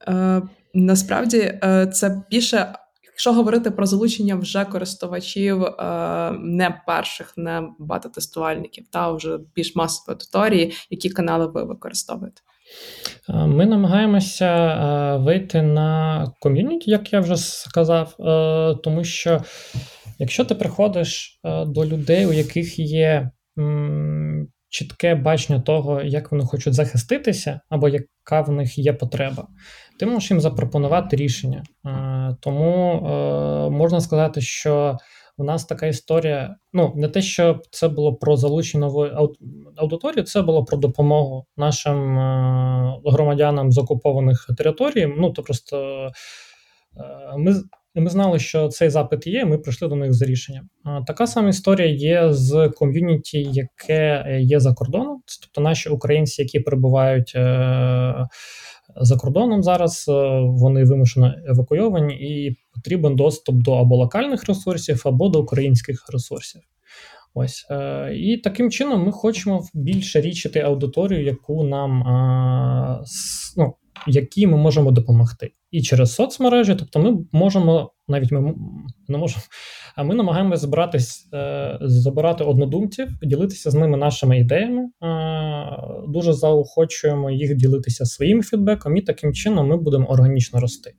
Е, 0.07 0.41
Насправді, 0.73 1.37
е, 1.63 1.87
це 1.87 2.23
більше. 2.29 2.75
Якщо 3.03 3.33
говорити 3.33 3.71
про 3.71 3.85
залучення 3.85 4.35
вже 4.35 4.65
користувачів 4.65 5.63
е, 5.63 6.31
не 6.39 6.81
перших, 6.87 7.33
не 7.37 7.69
бета-тестувальників, 7.79 8.85
та 8.89 9.11
вже 9.11 9.39
більш 9.55 9.75
масової 9.75 10.13
аудиторії, 10.15 10.73
які 10.89 11.09
канали 11.09 11.47
ви 11.47 11.63
використовуєте? 11.63 12.41
Е, 13.29 13.33
ми 13.33 13.65
намагаємося 13.65 14.45
е, 14.45 15.17
вийти 15.17 15.61
на 15.61 16.31
ком'юніті, 16.39 16.91
як 16.91 17.13
я 17.13 17.19
вже 17.19 17.37
сказав, 17.37 18.15
е, 18.19 18.75
тому 18.83 19.03
що 19.03 19.41
якщо 20.19 20.45
ти 20.45 20.55
приходиш 20.55 21.39
до 21.65 21.85
людей, 21.85 22.25
у 22.25 22.33
яких 22.33 22.79
є 22.79 23.31
чітке 24.69 25.15
бачення 25.15 25.59
того, 25.59 26.01
як 26.01 26.31
вони 26.31 26.45
хочуть 26.45 26.73
захиститися, 26.73 27.59
або 27.69 27.89
яка 27.89 28.41
в 28.41 28.51
них 28.51 28.77
є 28.77 28.93
потреба, 28.93 29.47
ти 29.99 30.05
можеш 30.05 30.31
їм 30.31 30.41
запропонувати 30.41 31.15
рішення. 31.15 31.63
Тому 32.39 33.01
можна 33.71 34.01
сказати, 34.01 34.41
що 34.41 34.97
у 35.37 35.43
нас 35.43 35.65
така 35.65 35.87
історія. 35.87 36.55
Ну, 36.73 36.93
не 36.95 37.07
те, 37.07 37.21
що 37.21 37.59
це 37.71 37.87
було 37.87 38.15
про 38.15 38.37
залучення 38.37 38.85
нової 38.85 39.11
аудиторії, 39.77 40.23
це 40.23 40.41
було 40.41 40.65
про 40.65 40.77
допомогу 40.77 41.45
нашим 41.57 42.19
е, 42.19 43.01
громадянам 43.05 43.71
з 43.71 43.77
окупованих 43.77 44.49
територій. 44.57 45.13
Ну, 45.17 45.31
то 45.31 45.43
просто 45.43 46.07
е, 46.97 47.37
ми. 47.37 47.55
Ми 47.97 48.09
знали, 48.09 48.39
що 48.39 48.67
цей 48.67 48.89
запит 48.89 49.27
є, 49.27 49.45
ми 49.45 49.57
прийшли 49.57 49.87
до 49.87 49.95
них 49.95 50.13
з 50.13 50.21
рішенням. 50.21 50.69
Така 51.07 51.27
сама 51.27 51.49
історія 51.49 51.87
є 51.87 52.33
з 52.33 52.69
ком'юніті, 52.69 53.47
яке 53.51 54.25
є 54.41 54.59
за 54.59 54.73
кордоном, 54.73 55.21
тобто 55.41 55.61
наші 55.61 55.89
українці, 55.89 56.41
які 56.41 56.59
перебувають 56.59 57.33
е, 57.35 58.27
за 58.95 59.17
кордоном 59.17 59.63
зараз, 59.63 60.05
вони 60.43 60.83
вимушено 60.83 61.33
евакуйовані, 61.47 62.13
і 62.15 62.57
потрібен 62.75 63.15
доступ 63.15 63.55
до 63.55 63.73
або 63.73 63.95
локальних 63.95 64.43
ресурсів, 64.43 65.01
або 65.05 65.29
до 65.29 65.41
українських 65.41 66.05
ресурсів. 66.13 66.61
Ось 67.37 67.67
е, 67.71 68.11
і 68.15 68.37
таким 68.37 68.71
чином 68.71 69.05
ми 69.05 69.11
хочемо 69.11 69.63
більше 69.73 70.21
річити 70.21 70.59
аудиторію, 70.59 71.23
яку 71.23 71.63
нам 71.63 72.01
е, 72.01 73.03
ну, 73.57 73.73
якій 74.07 74.47
ми 74.47 74.57
можемо 74.57 74.91
допомогти, 74.91 75.51
і 75.71 75.81
через 75.81 76.13
соцмережі, 76.13 76.75
тобто 76.75 76.99
ми 76.99 77.17
можемо 77.31 77.91
навіть 78.07 78.31
ми 78.31 78.53
не 79.07 79.17
можемо, 79.17 79.43
а 79.95 80.03
ми 80.03 80.15
намагаємося 80.15 80.61
збиратись, 80.61 81.29
е, 81.33 81.77
забирати 81.81 82.43
однодумців, 82.43 83.07
ділитися 83.23 83.71
з 83.71 83.75
ними 83.75 83.97
нашими 83.97 84.39
ідеями. 84.39 84.89
Дуже 86.07 86.33
заохочуємо 86.33 87.31
їх 87.31 87.55
ділитися 87.55 88.05
своїм 88.05 88.43
фідбеком, 88.43 88.97
і 88.97 89.01
таким 89.01 89.33
чином 89.33 89.67
ми 89.67 89.77
будемо 89.77 90.05
органічно 90.05 90.59
рости. 90.59 90.93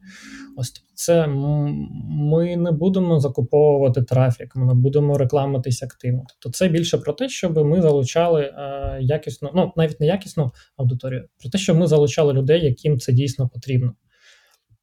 Ось 0.57 0.85
це 0.95 1.27
ми 1.27 2.57
не 2.57 2.73
будемо 2.73 3.21
закуповувати 3.21 4.03
трафік, 4.03 4.57
ми 4.57 4.67
не 4.67 4.75
будемо 4.75 5.19
рекламитись 5.19 5.83
активно. 5.83 6.25
Тобто, 6.29 6.59
це 6.59 6.69
більше 6.69 6.99
про 6.99 7.13
те, 7.13 7.29
щоб 7.29 7.57
ми 7.57 7.83
залучали 7.83 8.43
е, 8.43 8.99
якісну, 9.01 9.51
ну 9.55 9.73
навіть 9.77 10.01
не 10.01 10.07
якісну 10.07 10.51
аудиторію, 10.77 11.29
про 11.41 11.51
те, 11.51 11.59
щоб 11.59 11.77
ми 11.77 11.87
залучали 11.87 12.33
людей, 12.33 12.65
яким 12.65 12.99
це 12.99 13.13
дійсно 13.13 13.49
потрібно. 13.49 13.95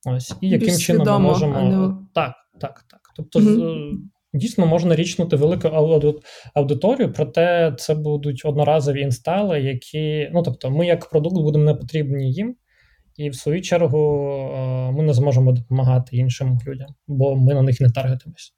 Ось 0.06 0.36
і 0.42 0.50
яким 0.50 0.68
Більш 0.68 0.86
чином 0.86 1.02
свідомо, 1.02 1.20
ми 1.20 1.26
можемо 1.26 1.62
не... 1.62 1.96
так, 2.14 2.34
так, 2.60 2.86
так. 2.90 3.02
Тобто, 3.16 3.40
mm 3.40 3.98
дійсно 4.34 4.66
можна 4.66 4.96
річнути 4.96 5.36
велику 5.36 5.68
аудиторію, 6.54 7.14
проте 7.14 7.76
це 7.78 7.96
будуть 7.96 8.42
одноразові 8.46 9.02
інстали, 9.02 9.62
які 9.62 10.30
ну 10.34 10.44
тобто, 10.44 10.72
ми 10.72 10.86
як 10.86 11.10
продукт 11.10 11.36
будемо 11.36 11.66
не 11.66 11.74
потрібні 11.74 12.32
їм. 12.32 12.56
І 13.18 13.30
в 13.30 13.36
свою 13.36 13.62
чергу 13.62 14.28
е, 14.56 14.92
ми 14.92 15.04
не 15.04 15.14
зможемо 15.14 15.52
допомагати 15.52 16.18
іншим 16.18 16.60
людям, 16.68 16.88
бо 17.08 17.36
ми 17.36 17.54
на 17.54 17.62
них 17.62 17.82
не 17.82 17.90
таргетимось. 17.90 18.54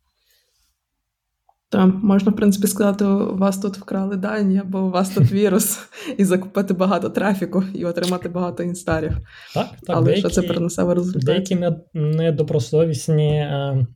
Так, 1.69 1.95
можна, 2.03 2.31
в 2.31 2.35
принципі, 2.35 2.67
сказати, 2.67 3.05
у 3.05 3.37
вас 3.37 3.57
тут 3.57 3.77
вкрали 3.77 4.15
дані, 4.15 4.57
або 4.57 4.79
у 4.79 4.89
вас 4.91 5.09
тут 5.09 5.31
вірус, 5.31 5.79
і 6.17 6.25
закупити 6.25 6.73
багато 6.73 7.09
трафіку, 7.09 7.63
і 7.73 7.85
отримати 7.85 8.29
багато 8.29 8.63
інстарів. 8.63 9.11
Так, 9.53 9.69
так. 9.69 9.95
Але 9.95 10.05
деякі, 10.05 10.19
що 10.19 10.29
це 10.29 10.41
принесе 10.41 10.83
в 10.83 10.93
результаті? 10.93 11.25
Деякі 11.25 11.57
недобросовісні 11.93 13.37
е, 13.37 13.87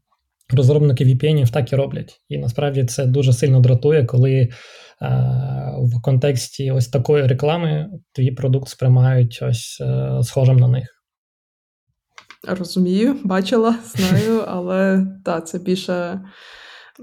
розробники 0.49 1.05
VPN 1.05 1.51
так 1.51 1.74
і 1.74 1.76
роблять. 1.76 2.22
І 2.30 2.38
насправді 2.38 2.86
це 2.86 3.05
дуже 3.05 3.34
сильно 3.34 3.60
дратує, 3.60 4.05
коли 4.05 4.49
в 5.82 6.02
контексті 6.02 6.72
ось 6.72 6.88
такої 6.88 7.28
реклами 7.28 7.89
твій 8.12 8.32
продукт 8.32 8.70
сприймають 8.70 9.39
ось 9.41 9.82
е, 9.82 10.20
схожим 10.24 10.58
на 10.58 10.68
них. 10.68 11.04
Розумію, 12.47 13.16
бачила, 13.24 13.76
знаю, 13.95 14.43
але 14.47 15.08
так, 15.26 15.47
це 15.47 15.60
більше. 15.60 16.22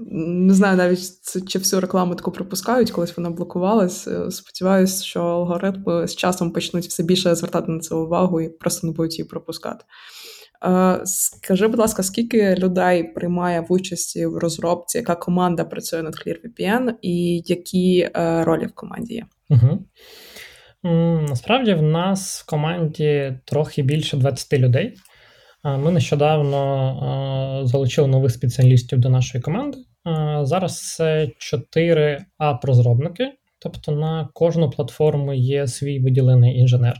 Не 0.09 0.53
знаю 0.53 0.77
навіть 0.77 0.99
чи 1.47 1.59
всю 1.59 1.79
рекламу 1.79 2.15
таку 2.15 2.31
пропускають, 2.31 2.91
колись 2.91 3.17
вона 3.17 3.29
блокувалась. 3.29 4.07
Е, 4.07 4.31
сподіваюся, 4.31 5.03
що 5.03 5.21
алгоритми 5.21 6.07
з 6.07 6.15
часом 6.15 6.51
почнуть 6.51 6.87
все 6.87 7.03
більше 7.03 7.35
звертати 7.35 7.71
на 7.71 7.79
це 7.79 7.95
увагу 7.95 8.41
і 8.41 8.49
просто 8.49 8.87
не 8.87 8.93
будуть 8.93 9.19
її 9.19 9.29
пропускати. 9.29 9.85
Е, 10.65 10.99
скажи, 11.05 11.67
будь 11.67 11.79
ласка, 11.79 12.03
скільки 12.03 12.55
людей 12.55 13.03
приймає 13.03 13.61
в 13.61 13.71
участі 13.71 14.25
в 14.25 14.37
розробці, 14.37 14.97
яка 14.97 15.15
команда 15.15 15.63
працює 15.63 16.03
над 16.03 16.15
ClearVPN 16.15 16.93
і 17.01 17.43
які 17.45 18.09
е, 18.15 18.43
ролі 18.43 18.65
в 18.65 18.73
команді 18.73 19.13
є? 19.13 19.25
Угу. 19.49 19.85
Насправді 21.29 21.73
в 21.73 21.81
нас 21.81 22.41
в 22.41 22.49
команді 22.49 23.39
трохи 23.45 23.81
більше 23.81 24.17
20 24.17 24.53
людей. 24.53 24.93
Ми 25.63 25.91
нещодавно 25.91 27.61
залучили 27.65 28.07
нових 28.07 28.31
спеціалістів 28.31 28.99
до 28.99 29.09
нашої 29.09 29.41
команди. 29.41 29.77
Зараз 30.41 30.95
це 30.95 31.29
4 31.37 32.25
АП-розробники, 32.37 33.31
тобто 33.59 33.91
на 33.91 34.29
кожну 34.33 34.69
платформу 34.69 35.33
є 35.33 35.67
свій 35.67 35.99
виділений 35.99 36.59
інженер. 36.59 36.95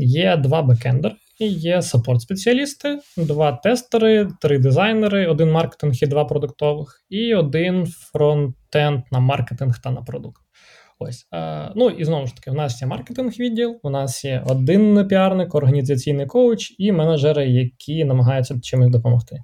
Є 0.00 0.36
два 0.36 0.62
бекендери, 0.62 1.14
є 1.46 1.82
саппорт-спеціалісти, 1.82 2.98
два 3.16 3.52
тестери, 3.52 4.28
три 4.40 4.58
дизайнери, 4.58 5.26
один 5.26 5.50
маркетинг 5.50 5.94
і 6.02 6.06
два 6.06 6.24
продуктових, 6.24 7.04
і 7.08 7.34
один 7.34 7.86
фронтенд 7.86 9.02
на 9.12 9.20
маркетинг 9.20 9.78
та 9.82 9.90
на 9.90 10.02
продукт. 10.02 10.42
Ось. 10.98 11.26
Е, 11.34 11.72
ну 11.76 11.90
і 11.90 12.04
знову 12.04 12.26
ж 12.26 12.34
таки, 12.34 12.50
у 12.50 12.54
нас 12.54 12.82
є 12.82 12.88
маркетинг-відділ, 12.88 13.80
у 13.82 13.90
нас 13.90 14.24
є 14.24 14.44
один 14.46 15.08
піарник, 15.08 15.54
організаційний 15.54 16.26
коуч 16.26 16.74
і 16.78 16.92
менеджери, 16.92 17.46
які 17.46 18.04
намагаються 18.04 18.60
чимось 18.60 18.90
допомогти. 18.90 19.40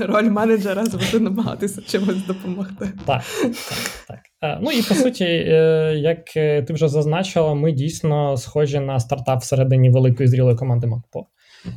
Роль 0.00 0.30
менеджера 0.30 0.84
завжди 0.84 1.20
намагатися 1.20 1.82
чимось 1.82 2.26
допомогти. 2.26 2.92
Так, 3.06 3.22
так, 3.42 4.04
так. 4.08 4.31
Е, 4.42 4.58
ну 4.62 4.70
і 4.70 4.82
по 4.82 4.94
суті, 4.94 5.24
е, 5.24 5.94
як 5.98 6.24
ти 6.66 6.66
вже 6.70 6.88
зазначила, 6.88 7.54
ми 7.54 7.72
дійсно 7.72 8.36
схожі 8.36 8.80
на 8.80 9.00
стартап 9.00 9.40
всередині 9.40 9.90
великої 9.90 10.28
зрілої 10.28 10.56
команди 10.56 10.86
МакПо. 10.86 11.26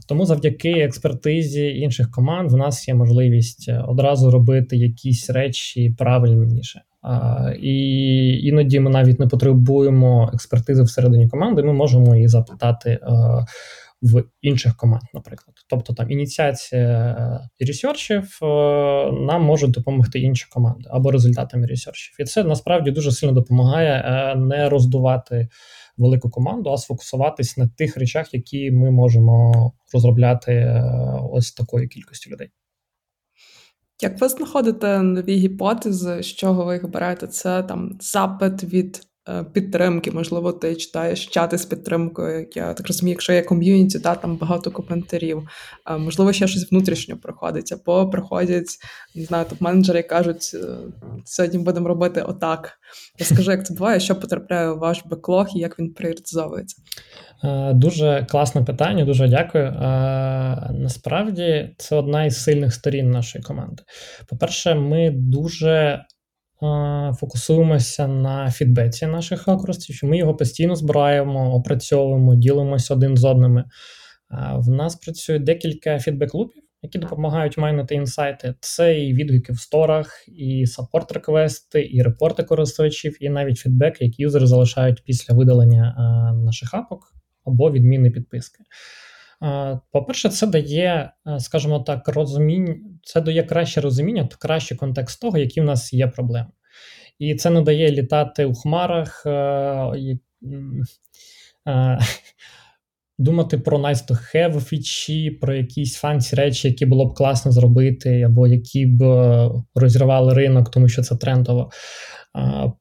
Тому 0.07 0.25
завдяки 0.25 0.71
експертизі 0.71 1.79
інших 1.79 2.11
команд 2.11 2.51
в 2.51 2.55
нас 2.55 2.87
є 2.87 2.93
можливість 2.93 3.71
одразу 3.87 4.31
робити 4.31 4.77
якісь 4.77 5.29
речі 5.29 5.95
правильніше. 5.97 6.81
І 7.61 7.77
іноді 8.43 8.79
ми 8.79 8.89
навіть 8.89 9.19
не 9.19 9.27
потребуємо 9.27 10.31
експертизи 10.33 10.83
всередині 10.83 11.29
команди, 11.29 11.63
ми 11.63 11.73
можемо 11.73 12.15
її 12.15 12.27
запитати 12.27 12.99
в 14.05 14.23
інших 14.41 14.77
команд, 14.77 15.03
наприклад. 15.13 15.55
Тобто 15.69 15.93
там 15.93 16.11
ініціація 16.11 17.49
ресерчів 17.59 18.39
нам 19.11 19.43
можуть 19.43 19.71
допомогти 19.71 20.19
інші 20.19 20.47
команди 20.49 20.89
або 20.91 21.11
результатами 21.11 21.67
ресерчів. 21.67 22.15
І 22.19 22.23
це 22.23 22.43
насправді 22.43 22.91
дуже 22.91 23.11
сильно 23.11 23.33
допомагає 23.33 23.91
е, 23.91 24.35
не 24.35 24.69
роздувати 24.69 25.47
велику 25.97 26.29
команду, 26.29 26.69
а 26.69 26.77
сфокусуватись 26.77 27.57
на 27.57 27.67
тих 27.67 27.97
речах, 27.97 28.33
які 28.33 28.71
ми 28.71 28.91
можемо 28.91 29.71
розробляти 29.93 30.51
е, 30.51 30.83
ось 31.31 31.51
такою 31.51 31.87
кількістю 31.87 32.29
людей. 32.29 32.49
Як 34.01 34.21
ви 34.21 34.29
знаходите 34.29 35.01
нові 35.01 35.35
гіпотези, 35.35 36.23
з 36.23 36.25
чого 36.25 36.65
ви 36.65 36.73
їх 36.73 36.89
берете? 36.89 37.27
Це 37.27 37.63
там 37.63 37.97
запит 37.99 38.63
від 38.63 39.01
Е, 39.01 39.14
підтримки. 39.53 40.11
Можливо, 40.11 40.51
ти 40.51 40.75
читаєш 40.75 41.27
чати 41.27 41.57
з 41.57 41.65
підтримкою. 41.65 42.39
Як 42.39 42.57
Я 42.57 42.73
так 42.73 42.87
розумію, 42.87 43.13
якщо 43.13 43.33
є 43.33 43.41
ком'юніті, 43.41 43.99
та 43.99 44.15
там 44.15 44.37
багато 44.37 44.71
коментарів. 44.71 45.47
Е, 45.89 45.97
можливо, 45.97 46.33
ще 46.33 46.47
щось 46.47 46.71
внутрішньо 46.71 47.17
проходить, 47.17 47.71
або 47.71 48.09
приходять, 48.09 48.77
не 49.15 49.23
знаю, 49.23 49.45
топ-менеджери 49.45 49.97
і 49.97 50.03
кажуть, 50.03 50.51
е, 50.53 50.59
сьогодні 51.25 51.59
будемо 51.59 51.87
робити 51.87 52.21
отак. 52.21 52.71
Розкажи, 53.19 53.51
як 53.51 53.65
це 53.65 53.73
буває, 53.73 53.99
що 53.99 54.15
потрапляє 54.15 54.69
у 54.69 54.79
ваш 54.79 55.01
беклог 55.05 55.47
і 55.55 55.59
як 55.59 55.79
він 55.79 55.93
пріоритизовується? 55.93 56.81
Дуже 57.73 58.27
класне 58.29 58.63
питання, 58.63 59.05
дуже 59.05 59.27
дякую. 59.27 59.71
Насправді 60.71 61.75
це 61.77 61.95
одна 61.95 62.25
із 62.25 62.43
сильних 62.43 62.73
сторін 62.73 63.11
нашої 63.11 63.43
команди. 63.43 63.83
По-перше, 64.29 64.75
ми 64.75 65.11
дуже 65.15 66.05
фокусуємося 67.19 68.07
на 68.07 68.51
фідбеці 68.51 69.07
наших 69.07 69.45
користувачів. 69.45 70.09
Ми 70.09 70.17
його 70.17 70.35
постійно 70.35 70.75
збираємо, 70.75 71.53
опрацьовуємо, 71.53 72.35
ділимося 72.35 72.93
один 72.93 73.17
з 73.17 73.25
одними. 73.25 73.63
В 74.55 74.69
нас 74.69 74.95
працює 74.95 75.39
декілька 75.39 75.89
фідбек-лупів, 75.89 76.61
які 76.81 76.99
допомагають 76.99 77.57
майнити 77.57 77.95
інсайти. 77.95 78.55
Це 78.59 78.99
і 78.99 79.13
відгуки 79.13 79.53
в 79.53 79.59
сторах, 79.59 80.25
і 80.27 80.65
саппорт-реквести, 80.65 81.79
і 81.79 82.01
репорти 82.01 82.43
користувачів, 82.43 83.17
і 83.19 83.29
навіть 83.29 83.57
фідбек, 83.57 84.01
які 84.01 84.23
юзери 84.23 84.47
залишають 84.47 85.03
після 85.05 85.35
видалення 85.35 85.95
наших 86.45 86.73
апок 86.73 87.13
або 87.45 87.71
відміни 87.71 88.11
підписки. 88.11 88.63
По-перше, 89.91 90.29
це 90.29 90.47
дає, 90.47 91.11
скажімо 91.39 91.79
так, 91.79 92.07
розуміння, 92.07 92.75
це 93.03 93.21
дає 93.21 93.43
краще 93.43 93.81
розуміння 93.81 94.25
та 94.25 94.35
кращий 94.37 94.77
контекст 94.77 95.21
того, 95.21 95.37
які 95.37 95.61
в 95.61 95.63
нас 95.63 95.93
є 95.93 96.07
проблеми. 96.07 96.49
І 97.19 97.35
це 97.35 97.49
не 97.49 97.61
дає 97.61 97.91
літати 97.91 98.45
у 98.45 98.53
хмарах, 98.53 99.25
думати 103.17 103.57
про 103.57 103.77
nice 103.77 104.07
to 104.07 104.35
have 104.35 104.59
фічі, 104.59 105.31
про 105.31 105.55
якісь 105.55 105.95
фанці 105.95 106.35
речі, 106.35 106.67
які 106.67 106.85
було 106.85 107.05
б 107.05 107.13
класно 107.13 107.51
зробити, 107.51 108.21
або 108.21 108.47
які 108.47 108.85
б 108.85 109.03
е, 109.03 109.51
розірвали 109.75 110.33
ринок, 110.33 110.71
тому 110.71 110.89
що 110.89 111.01
це 111.01 111.15
трендово. 111.15 111.69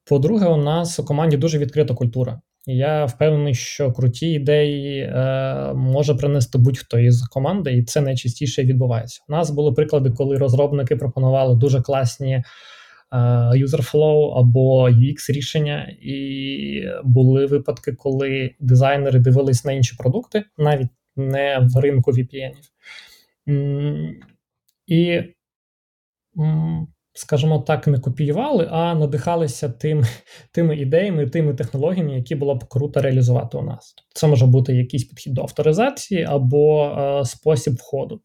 По-друге, 0.05 0.47
у 0.47 0.57
нас 0.57 0.99
у 0.99 1.05
команді 1.05 1.37
дуже 1.37 1.57
відкрита 1.57 1.93
культура. 1.93 2.41
Я 2.67 3.05
впевнений, 3.05 3.53
що 3.53 3.91
круті 3.91 4.31
ідеї 4.31 4.99
е, 4.99 5.73
може 5.73 6.15
принести 6.15 6.57
будь-хто 6.57 6.99
із 6.99 7.21
команди, 7.27 7.73
і 7.73 7.83
це 7.83 8.01
найчастіше 8.01 8.63
відбувається. 8.63 9.23
У 9.29 9.31
нас 9.31 9.51
були 9.51 9.71
приклади, 9.71 10.11
коли 10.11 10.37
розробники 10.37 10.95
пропонували 10.95 11.55
дуже 11.55 11.81
класні 11.81 12.33
е, 12.33 12.43
user 13.53 13.91
flow 13.91 14.39
або 14.39 14.89
UX 14.89 15.31
рішення, 15.31 15.95
і 16.01 16.83
були 17.03 17.45
випадки, 17.45 17.91
коли 17.91 18.55
дизайнери 18.59 19.19
дивились 19.19 19.65
на 19.65 19.71
інші 19.71 19.95
продукти, 19.95 20.43
навіть 20.57 20.89
не 21.15 21.59
в 21.61 21.79
ринку 21.79 22.11
VPN. 22.11 22.51
І 24.87 25.21
скажімо 27.15 27.59
так, 27.59 27.87
не 27.87 27.99
копіювали, 27.99 28.67
а 28.71 28.95
надихалися 28.95 29.69
тим, 29.69 30.03
тими 30.51 30.75
ідеями, 30.75 31.27
тими 31.27 31.53
технологіями, 31.53 32.15
які 32.15 32.35
було 32.35 32.55
б 32.55 32.63
круто 32.67 33.01
реалізувати 33.01 33.57
у 33.57 33.61
нас. 33.61 33.95
Це 34.13 34.27
може 34.27 34.45
бути 34.45 34.75
якийсь 34.75 35.03
підхід 35.03 35.33
до 35.33 35.41
авторизації 35.41 36.23
або 36.23 36.85
е, 36.85 37.25
спосіб 37.25 37.73
входу. 37.73 38.21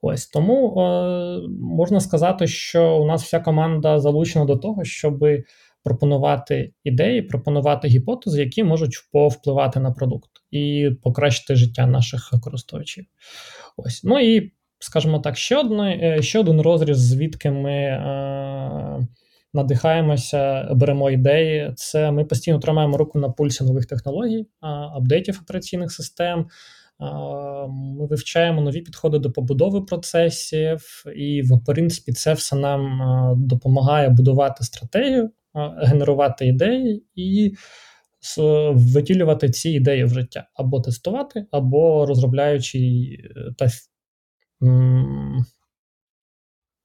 Ось 0.00 0.26
тому 0.26 0.80
е, 0.80 1.48
можна 1.60 2.00
сказати, 2.00 2.46
що 2.46 2.96
у 2.96 3.06
нас 3.06 3.22
вся 3.24 3.40
команда 3.40 4.00
залучена 4.00 4.44
до 4.44 4.56
того, 4.56 4.84
щоб 4.84 5.24
пропонувати 5.84 6.72
ідеї, 6.84 7.22
пропонувати 7.22 7.88
гіпотези, 7.88 8.40
які 8.40 8.64
можуть 8.64 9.08
повпливати 9.12 9.80
на 9.80 9.90
продукт 9.90 10.30
і 10.50 10.90
покращити 11.02 11.56
життя 11.56 11.86
наших 11.86 12.32
користувачів. 12.42 13.04
Ось 13.76 14.04
ну 14.04 14.20
і 14.20 14.52
скажімо 14.82 15.18
так, 15.18 15.36
ще 15.36 15.56
одне, 15.56 15.98
е, 16.02 16.22
ще 16.22 16.38
один 16.38 16.60
розріз, 16.60 16.98
звідки 16.98 17.50
ми 17.50 17.72
е, 17.72 19.06
надихаємося, 19.54 20.68
беремо 20.74 21.10
ідеї. 21.10 21.72
Це 21.76 22.10
ми 22.10 22.24
постійно 22.24 22.58
тримаємо 22.58 22.96
руку 22.96 23.18
на 23.18 23.28
пульсі 23.28 23.64
нових 23.64 23.86
технологій, 23.86 24.46
апдейтів 24.96 25.40
операційних 25.42 25.92
систем. 25.92 26.46
Ми 27.68 28.06
вивчаємо 28.06 28.60
нові 28.60 28.80
підходи 28.80 29.18
до 29.18 29.32
побудови 29.32 29.80
процесів, 29.80 31.04
і, 31.16 31.42
в 31.42 31.64
принципі, 31.66 32.12
це 32.12 32.32
все 32.32 32.56
нам 32.56 33.02
е, 33.02 33.34
допомагає 33.36 34.08
будувати 34.08 34.64
стратегію, 34.64 35.30
генерувати 35.82 36.46
ідеї 36.46 37.04
і 37.14 37.54
витілювати 38.72 39.50
ці 39.50 39.70
ідеї 39.70 40.04
в 40.04 40.08
життя 40.08 40.48
або 40.54 40.80
тестувати, 40.80 41.46
або 41.50 42.06
розробляючи 42.06 42.78
та 43.58 43.68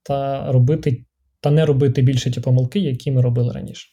та 0.04 0.52
робити, 0.52 1.06
та 1.42 1.52
не 1.52 1.66
робити 1.66 2.02
більше 2.02 2.32
ті 2.32 2.40
помилки, 2.40 2.80
які 2.80 3.12
ми 3.12 3.22
робили 3.22 3.54
раніше. 3.54 3.88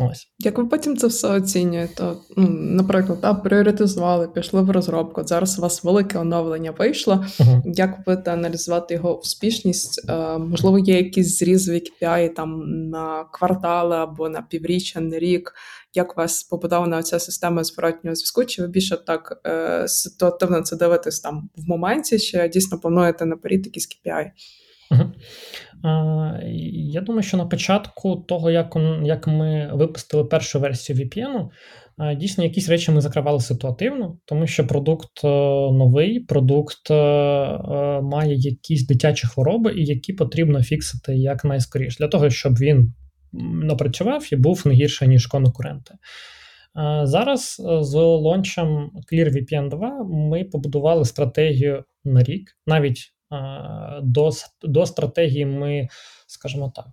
Ось. 0.00 0.28
Як 0.38 0.58
ви 0.58 0.66
потім 0.66 0.96
це 0.96 1.06
все 1.06 1.28
оцінюєте? 1.28 2.04
Ну, 2.36 2.48
Наприклад, 2.50 3.20
та, 3.20 3.34
пріоритизували, 3.34 4.28
пішли 4.28 4.62
в 4.62 4.70
розробку. 4.70 5.22
Зараз 5.24 5.58
у 5.58 5.62
вас 5.62 5.84
велике 5.84 6.18
оновлення 6.18 6.70
вийшло. 6.70 7.14
Uh-huh. 7.14 7.62
Як 7.64 7.90
ви 7.90 8.02
будете 8.06 8.32
аналізувати 8.32 8.94
його 8.94 9.18
успішність? 9.20 10.04
Е, 10.08 10.38
можливо, 10.38 10.78
є 10.78 10.96
якісь 10.96 11.38
зрізові 11.38 11.82
KPI 12.02 12.34
там 12.34 12.62
на 12.90 13.24
квартали 13.24 13.96
або 13.96 14.28
на 14.28 14.42
півріччя, 14.42 15.00
на 15.00 15.18
рік. 15.18 15.52
Як 15.94 16.12
у 16.12 16.20
вас 16.20 16.42
побудована 16.42 17.02
ця 17.02 17.18
система 17.18 17.64
зворотнього 17.64 18.14
зв'язку? 18.14 18.44
Чи 18.44 18.62
ви 18.62 18.68
більше 18.68 18.96
так 18.96 19.40
е, 19.46 19.88
ситуативно 19.88 20.62
це 20.62 20.76
дивитесь 20.76 21.20
там 21.20 21.50
в 21.56 21.68
моменті, 21.68 22.18
чи 22.18 22.48
дійсно 22.48 22.78
плануєте 22.78 23.26
наперед 23.26 23.66
якісь 23.66 23.88
KPI? 23.88 24.30
Угу. 25.84 26.32
Я 26.72 27.00
думаю, 27.00 27.22
що 27.22 27.36
на 27.36 27.46
початку 27.46 28.16
того, 28.16 28.50
як 28.50 28.76
як 29.04 29.26
ми 29.26 29.70
випустили 29.72 30.24
першу 30.24 30.60
версію 30.60 30.98
VPN, 30.98 31.48
дійсно 32.16 32.44
якісь 32.44 32.68
речі 32.68 32.92
ми 32.92 33.00
закривали 33.00 33.40
ситуативно, 33.40 34.18
тому 34.24 34.46
що 34.46 34.66
продукт 34.66 35.24
е, 35.24 35.28
новий, 35.72 36.20
продукт 36.20 36.90
е, 36.90 36.94
е, 36.94 38.00
має 38.02 38.34
якісь 38.34 38.86
дитячі 38.86 39.26
хвороби, 39.26 39.74
і 39.76 39.84
які 39.84 40.12
потрібно 40.12 40.62
фіксити 40.62 41.16
якнайскоріше, 41.16 41.96
для 41.98 42.08
того, 42.08 42.30
щоб 42.30 42.54
він 42.54 42.94
напрацював 43.62 44.28
і 44.32 44.36
був 44.36 44.62
не 44.64 44.74
гірше, 44.74 45.06
ніж 45.06 45.26
конкуренти. 45.26 45.94
Зараз 47.02 47.56
з 47.80 47.94
лончем 47.94 48.90
ClearVPN 49.12 49.68
2 49.68 50.04
ми 50.04 50.44
побудували 50.44 51.04
стратегію 51.04 51.84
на 52.04 52.22
рік, 52.22 52.50
навіть 52.66 53.12
до 54.02 54.30
до 54.62 54.86
стратегії 54.86 55.46
ми, 55.46 55.88
скажімо 56.26 56.72
так, 56.76 56.86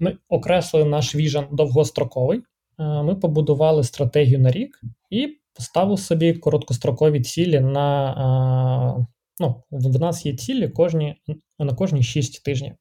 ми 0.00 0.18
окреслили 0.28 0.88
наш 0.88 1.14
віжен 1.14 1.46
довгостроковий. 1.52 2.42
Ми 2.78 3.14
побудували 3.14 3.84
стратегію 3.84 4.38
на 4.38 4.50
рік 4.50 4.80
і 5.10 5.38
поставили 5.54 5.98
собі 5.98 6.32
короткострокові 6.32 7.20
цілі 7.20 7.60
на. 7.60 9.06
Ну, 9.40 9.62
В 9.70 10.00
нас 10.00 10.26
є 10.26 10.36
цілі 10.36 10.68
кожні, 10.68 11.16
на 11.58 11.74
кожні 11.74 12.02
6 12.02 12.44
тижнів. 12.44 12.74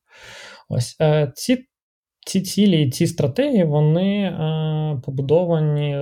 Ось 0.69 0.97
е, 1.01 1.31
ці 1.35 1.65
ці 2.25 2.41
цілі 2.41 2.83
і 2.83 2.89
ці 2.89 3.07
стратегії 3.07 3.63
вони 3.63 4.23
е, 4.23 5.01
побудовані. 5.05 5.95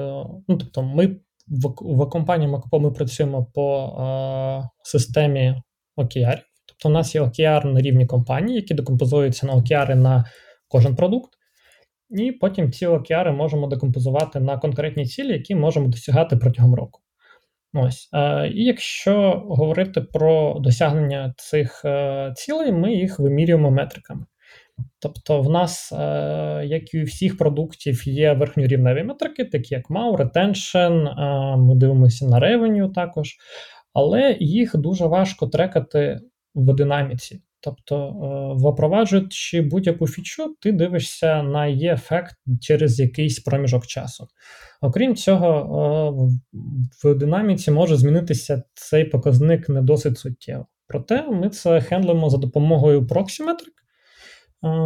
Ну, 0.47 0.57
тобто, 0.57 0.84
ми 0.84 1.16
в 1.47 2.05
компанії 2.09 2.51
Макопо 2.51 2.79
ми 2.79 2.91
працюємо 2.91 3.45
по 3.53 3.85
е, 3.85 4.69
системі 4.83 5.61
OKR. 5.97 6.39
Тобто, 6.67 6.89
у 6.89 6.91
нас 6.91 7.15
є 7.15 7.21
OKR 7.21 7.65
на 7.65 7.81
рівні 7.81 8.05
компанії, 8.05 8.55
які 8.55 8.73
декомпозуються 8.73 9.47
на 9.47 9.55
OKR 9.55 9.95
на 9.95 10.25
кожен 10.67 10.95
продукт. 10.95 11.33
І 12.09 12.31
потім 12.31 12.71
ці 12.71 12.87
OKR 12.87 13.31
можемо 13.31 13.67
декомпозувати 13.67 14.39
на 14.39 14.57
конкретні 14.57 15.05
цілі, 15.05 15.33
які 15.33 15.55
можемо 15.55 15.87
досягати 15.87 16.37
протягом 16.37 16.75
року. 16.75 17.01
Ось. 17.73 18.09
Е, 18.13 18.47
І 18.47 18.63
якщо 18.63 19.43
говорити 19.47 20.01
про 20.01 20.59
досягнення 20.59 21.33
цих 21.37 21.85
е, 21.85 22.33
цілей, 22.35 22.71
ми 22.71 22.93
їх 22.93 23.19
вимірюємо 23.19 23.71
метриками. 23.71 24.25
Тобто, 24.99 25.41
в 25.41 25.49
нас, 25.49 25.91
е, 25.91 26.65
як 26.65 26.93
і 26.93 27.01
у 27.01 27.05
всіх 27.05 27.38
продуктів, 27.38 28.07
є 28.07 28.34
верхньорівневі 28.34 29.03
метрики, 29.03 29.45
такі 29.45 29.76
як 29.76 29.89
MAU, 29.89 30.17
Retention, 30.17 31.07
е, 31.07 31.57
ми 31.57 31.76
дивимося 31.76 32.26
на 32.26 32.39
revenue 32.39 32.93
також, 32.93 33.36
але 33.93 34.38
їх 34.39 34.78
дуже 34.78 35.05
важко 35.05 35.47
трекати 35.47 36.19
в 36.55 36.76
динаміці. 36.76 37.41
Тобто, 37.61 38.07
е, 38.07 38.63
впроваджуючи 38.63 39.61
будь-яку 39.61 40.07
фічу, 40.07 40.55
ти 40.61 40.71
дивишся 40.71 41.43
на 41.43 41.67
її 41.67 41.88
ефект 41.88 42.36
через 42.61 42.99
якийсь 42.99 43.39
проміжок 43.39 43.88
часу. 43.88 44.28
Окрім 44.82 45.15
цього, 45.15 46.30
в 47.03 47.15
динаміці 47.15 47.71
може 47.71 47.95
змінитися 47.95 48.63
цей 48.74 49.05
показник 49.05 49.69
не 49.69 49.82
досить 49.82 50.17
суттєво. 50.17 50.65
Проте 50.88 51.21
ми 51.21 51.49
це 51.49 51.82
хендлимо 51.82 52.30
за 52.30 52.38
допомогою 52.38 53.07
проксіметрик, 53.07 53.74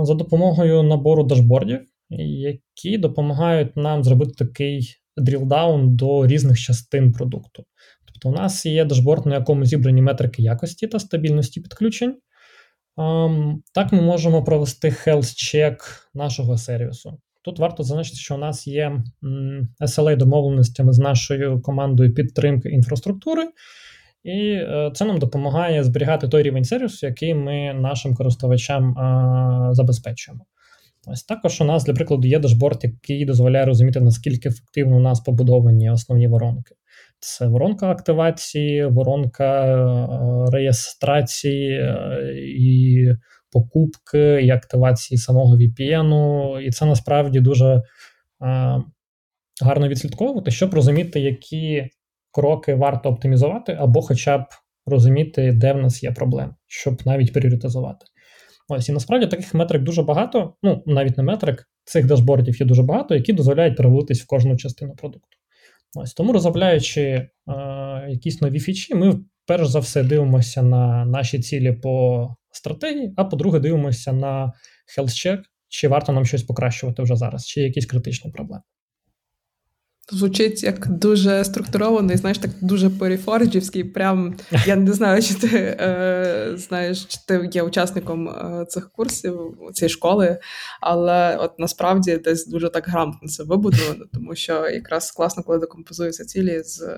за 0.02 0.14
допомогою 0.14 0.84
набору 0.84 1.24
дашбордів, 1.24 1.80
які 2.10 2.98
допомагають 2.98 3.78
нам 3.78 4.04
зробити 4.04 4.34
такий 4.38 4.96
drill-down 5.18 5.96
до 5.96 6.28
різних 6.28 6.60
частин 6.60 7.12
продукту. 7.12 7.64
Тобто, 8.06 8.30
у 8.30 8.32
нас 8.32 8.66
є 8.66 8.86
дашборд, 8.86 9.26
на 9.26 9.36
якому 9.36 9.66
зібрані 9.66 10.02
метрики 10.02 10.42
якості 10.42 10.88
та 10.88 11.00
стабільності 11.00 11.62
підключень. 11.62 12.16
Так, 13.74 13.92
ми 13.92 14.02
можемо 14.02 14.44
провести 14.44 14.90
health 14.90 15.56
check 15.56 15.76
нашого 16.14 16.58
сервісу. 16.58 17.18
Тут 17.42 17.60
варто 17.60 17.84
зазначити, 17.84 18.18
що 18.18 18.36
у 18.36 18.38
нас 18.38 18.68
є 18.68 19.04
SLA 19.82 20.18
домовленостями 20.18 20.94
з 20.94 21.00
нашою 21.00 21.62
командою 21.62 22.14
підтримки 22.14 22.70
інфраструктури, 22.70 23.50
і 24.24 24.52
е, 24.52 24.92
це 24.94 25.06
нам 25.06 25.20
допомагає 25.20 25.84
зберігати 25.84 26.28
той 26.28 26.44
рівень 26.44 26.64
сервісу, 26.64 27.06
який 27.06 27.34
ми 27.34 27.74
нашим 27.74 28.16
користувачам 28.16 28.96
забезпечуємо. 29.72 30.46
Ось 31.10 31.24
також 31.24 31.62
у 31.62 31.64
нас, 31.64 31.86
для 31.86 31.94
прикладу, 31.94 32.28
є 32.28 32.40
дашборд, 32.40 32.80
який 32.84 33.26
дозволяє 33.26 33.66
розуміти, 33.66 34.00
наскільки 34.00 34.50
ефективно 34.50 34.98
у 34.98 35.00
нас 35.00 35.20
побудовані 35.20 35.92
основні 35.92 36.28
воронки. 36.28 36.76
Це 37.20 37.48
воронка 37.48 37.92
активації, 37.92 38.86
воронка 38.86 39.66
е, 39.66 40.52
реєстрації 40.52 41.72
е, 41.72 42.34
і 42.58 43.08
покупки, 43.52 44.42
і 44.44 44.50
активації 44.50 45.18
самого 45.18 45.58
VPN. 45.58 46.60
І 46.60 46.72
це 46.72 46.86
насправді 46.86 47.40
дуже 47.40 47.66
е, 47.66 47.82
гарно 49.62 49.88
відслідковувати, 49.88 50.52
щоб 50.52 50.74
розуміти, 50.74 51.20
які 51.20 51.90
кроки 52.38 52.74
варто 52.74 53.10
оптимізувати, 53.10 53.78
або 53.80 54.02
хоча 54.02 54.38
б 54.38 54.46
розуміти, 54.86 55.52
де 55.52 55.74
в 55.74 55.78
нас 55.78 56.04
є 56.04 56.12
проблеми, 56.12 56.54
щоб 56.68 57.02
навіть 57.06 57.34
пріоритизувати. 57.34 58.06
Ось 58.70 58.90
і 58.90 58.92
насправді 58.92 59.28
таких 59.28 59.54
метрик 59.54 59.84
дуже 59.84 60.04
багато. 60.04 60.54
Ну 60.64 60.84
навіть 60.86 61.18
не 61.18 61.24
метрик, 61.24 61.70
цих 61.84 62.06
дашбордів 62.06 62.60
є 62.62 62.66
дуже 62.66 62.84
багато, 62.84 63.16
які 63.16 63.34
дозволяють 63.34 63.78
переводитись 63.78 64.22
в 64.22 64.28
кожну 64.28 64.58
частину 64.58 64.96
продукту. 64.96 65.38
Ось 65.96 66.14
тому, 66.14 66.34
розробляючи 66.34 67.02
е, 67.02 67.30
якісь 68.10 68.42
нові 68.42 68.60
фічі, 68.60 68.96
ми 68.96 69.20
перш 69.48 69.68
за 69.68 69.80
все 69.80 70.04
дивимося 70.04 70.62
на 70.62 71.06
наші 71.06 71.40
цілі 71.40 71.72
по 71.72 72.28
стратегії, 72.52 73.14
а 73.18 73.26
по-друге, 73.26 73.60
дивимося 73.60 74.14
на 74.14 74.54
health 74.98 75.28
check, 75.28 75.40
чи 75.68 75.88
варто 75.88 76.12
нам 76.12 76.26
щось 76.26 76.44
покращувати 76.44 77.04
вже 77.04 77.16
зараз, 77.16 77.46
чи 77.46 77.62
якісь 77.62 77.86
критичні 77.86 78.32
проблеми. 78.32 78.62
Звучить 80.12 80.64
як 80.64 80.88
дуже 80.88 81.44
структурований, 81.44 82.18
знаєш, 82.18 82.38
так 82.38 82.52
дуже 82.62 82.90
періфорджівський. 82.90 83.84
Прям 83.84 84.36
я 84.66 84.76
не 84.76 84.94
знаю, 84.94 85.22
чи 85.22 85.34
ти 85.34 85.78
е, 85.80 86.52
знаєш, 86.56 87.06
чи 87.06 87.18
ти 87.28 87.50
є 87.54 87.64
учасником 87.64 88.30
е, 88.30 88.66
цих 88.66 88.92
курсів 88.92 89.58
цієї 89.74 89.90
школи, 89.90 90.40
але 90.82 91.38
от 91.38 91.60
насправді 91.60 92.18
десь 92.18 92.48
дуже 92.48 92.70
так 92.70 92.88
грамотно 92.88 93.30
це 93.30 93.44
вибудовано, 93.44 94.06
тому 94.14 94.36
що 94.36 94.54
якраз 94.70 95.12
класно, 95.12 95.44
коли 95.44 95.60
декомпозуються 95.60 96.26
цілі 96.26 96.64
з 96.64 96.90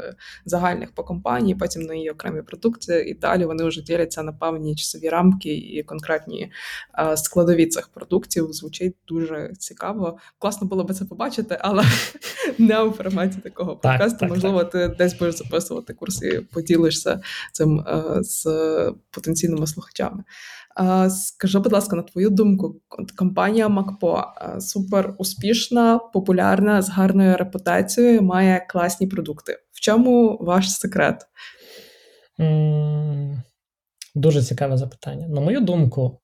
загальних 0.45 0.91
по 0.91 1.03
компанії, 1.03 1.55
потім 1.55 1.82
на 1.82 1.93
її 1.93 2.10
окремі 2.10 2.41
продукти, 2.41 3.01
і 3.01 3.14
далі 3.14 3.45
вони 3.45 3.64
вже 3.64 3.82
діляться 3.82 4.24
на 4.24 4.34
певні 4.34 4.76
часові 4.76 5.10
рамки 5.10 5.55
і 5.55 5.84
конкретні 5.84 6.51
е, 6.99 7.18
складові 7.18 7.66
цих 7.66 7.88
продуктів. 7.88 8.53
Звучить 8.53 8.95
дуже 9.07 9.53
цікаво. 9.60 10.18
Класно 10.39 10.68
було 10.68 10.84
би 10.84 10.93
це 10.93 11.05
побачити, 11.05 11.57
але 11.62 11.84
не 12.57 12.80
форматі 13.04 13.38
такого 13.43 13.76
так, 13.76 13.82
подкасту. 13.82 14.20
Так, 14.20 14.30
Можливо, 14.30 14.64
так. 14.64 14.72
ти 14.72 14.95
десь 14.97 15.20
будеш 15.20 15.36
записувати 15.36 15.93
курси, 15.93 16.28
і 16.28 16.39
поділишся 16.39 17.22
цим 17.52 17.80
е, 17.80 18.04
з 18.24 18.45
потенційними 19.12 19.68
слухачами. 19.68 20.24
Е, 20.80 21.10
скажи, 21.10 21.60
будь 21.60 21.74
ласка, 21.74 21.95
на 21.95 22.02
твою 22.02 22.30
думку, 22.30 22.82
компанія 23.16 23.70
Макпо 23.70 24.24
е, 24.41 24.62
супер 24.62 25.14
успішна, 25.18 25.97
популярна, 25.97 26.82
з 26.82 26.89
гарною 26.89 27.38
репутацією, 27.38 28.22
має 28.22 28.66
класні 28.70 29.08
продукти. 29.08 29.58
В 29.72 29.80
чому 29.80 30.38
ваш 30.41 30.72
секрет? 30.72 31.26
Дуже 34.16 34.43
цікаве 34.43 34.78
запитання. 34.78 35.28
На 35.28 35.41
мою 35.41 35.60
думку, 35.60 36.20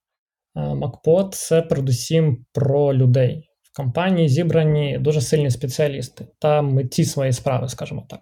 Макпо 0.56 1.30
це 1.34 1.62
передусім 1.62 2.46
про 2.54 2.94
людей 2.94 3.50
компанії 3.76 4.30
зібрані 4.30 4.98
дуже 4.98 5.22
сильні 5.22 5.52
спеціалісти 5.52 6.28
та 6.40 6.62
митці 6.62 7.06
своєї 7.06 7.34
справи, 7.34 7.70
скажімо 7.70 8.06
так. 8.10 8.20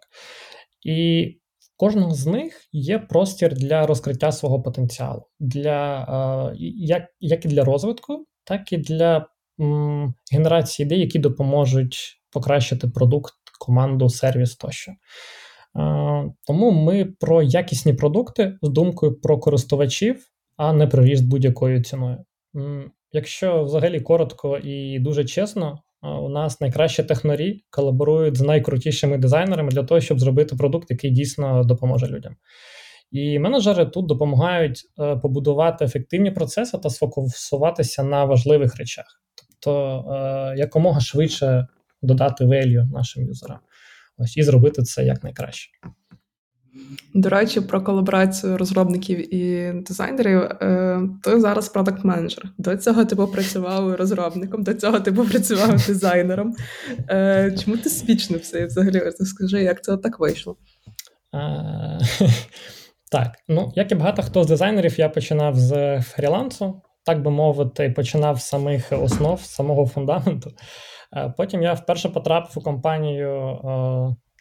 І 0.85 1.25
в 1.59 1.77
кожного 1.77 2.13
з 2.13 2.25
них 2.25 2.67
є 2.71 2.99
простір 2.99 3.53
для 3.53 3.87
розкриття 3.87 4.31
свого 4.31 4.61
потенціалу, 4.61 5.27
для, 5.39 6.03
е, 6.51 6.55
як 6.77 7.03
як 7.19 7.45
і 7.45 7.47
для 7.47 7.63
розвитку, 7.63 8.25
так 8.43 8.73
і 8.73 8.77
для 8.77 9.27
м, 9.61 10.13
генерації 10.31 10.85
ідей, 10.85 10.99
які 10.99 11.19
допоможуть 11.19 11.97
покращити 12.31 12.87
продукт, 12.87 13.33
команду, 13.59 14.09
сервіс 14.09 14.55
тощо. 14.55 14.91
Е, 14.91 14.95
тому 16.47 16.71
ми 16.71 17.05
про 17.05 17.43
якісні 17.43 17.93
продукти 17.93 18.57
з 18.61 18.69
думкою 18.69 19.19
про 19.21 19.39
користувачів, 19.39 20.25
а 20.57 20.73
не 20.73 20.87
про 20.87 21.05
ріст 21.05 21.25
будь-якою 21.25 21.83
ціною. 21.83 22.25
Якщо 23.13 23.63
взагалі 23.63 23.99
коротко 23.99 24.57
і 24.57 24.99
дуже 24.99 25.25
чесно, 25.25 25.79
у 26.01 26.29
нас 26.29 26.61
найкращі 26.61 27.03
технарі 27.03 27.63
колаборують 27.69 28.37
з 28.37 28.41
найкрутішими 28.41 29.17
дизайнерами 29.17 29.69
для 29.69 29.83
того, 29.83 30.01
щоб 30.01 30.19
зробити 30.19 30.55
продукт, 30.55 30.91
який 30.91 31.11
дійсно 31.11 31.63
допоможе 31.63 32.07
людям. 32.07 32.35
І 33.11 33.39
менеджери 33.39 33.85
тут 33.85 34.05
допомагають 34.05 34.81
е, 34.99 35.15
побудувати 35.15 35.85
ефективні 35.85 36.31
процеси 36.31 36.77
та 36.77 36.89
сфокусуватися 36.89 38.03
на 38.03 38.25
важливих 38.25 38.75
речах, 38.75 39.05
тобто 39.35 39.99
е, 40.11 40.57
якомога 40.57 40.99
швидше 40.99 41.67
додати 42.01 42.45
value 42.45 42.91
нашим 42.91 43.23
юзерам. 43.23 43.59
Ось 44.17 44.37
і 44.37 44.43
зробити 44.43 44.81
це 44.81 45.05
якнайкраще. 45.05 45.69
До 47.13 47.29
речі, 47.29 47.61
про 47.61 47.81
колаборацію 47.81 48.57
розробників 48.57 49.35
і 49.35 49.73
дизайнерів. 49.73 50.39
Е, 50.41 51.01
ти 51.23 51.39
зараз 51.39 51.69
продакт 51.69 52.05
менеджер 52.05 52.45
До 52.57 52.77
цього 52.77 53.05
ти 53.05 53.15
був 53.15 53.31
працював 53.31 53.95
розробником, 53.95 54.63
до 54.63 54.73
цього 54.73 54.99
ти 54.99 55.11
був 55.11 55.29
працював 55.29 55.69
дизайнером. 55.87 56.55
Е, 57.09 57.55
чому 57.63 57.77
ти 57.77 57.89
свічнився 57.89 58.59
і 58.59 58.65
взагалі? 58.65 59.01
Скажи, 59.11 59.63
як 59.63 59.83
це 59.83 59.97
так 59.97 60.19
вийшло? 60.19 60.57
Так, 63.11 63.31
ну 63.47 63.71
як 63.75 63.91
і 63.91 63.95
багато 63.95 64.21
хто 64.21 64.43
з 64.43 64.47
дизайнерів, 64.47 64.99
я 64.99 65.09
починав 65.09 65.55
з 65.55 66.01
фрілансу, 66.01 66.81
так 67.05 67.21
би 67.21 67.31
мовити, 67.31 67.89
починав 67.89 68.39
з 68.39 68.43
самих 68.43 68.91
основ, 68.91 69.41
з 69.41 69.49
самого 69.49 69.87
фундаменту. 69.87 70.51
Е, 71.15 71.33
потім 71.37 71.63
я 71.63 71.73
вперше 71.73 72.09
потрапив 72.09 72.51
у 72.55 72.61
компанію 72.61 73.59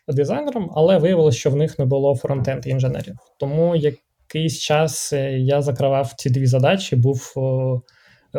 дизайнером, 0.09 0.71
але 0.75 0.99
виявилося, 0.99 1.39
що 1.39 1.51
в 1.51 1.57
них 1.57 1.79
не 1.79 1.85
було 1.85 2.17
frontend 2.17 2.67
інженерів. 2.67 3.17
Тому 3.39 3.77
якийсь 3.77 4.59
час 4.59 5.13
е, 5.13 5.39
я 5.39 5.63
закривав 5.63 6.13
ці 6.17 6.31
дві 6.31 6.47
задачі, 6.47 6.97
був 6.97 7.35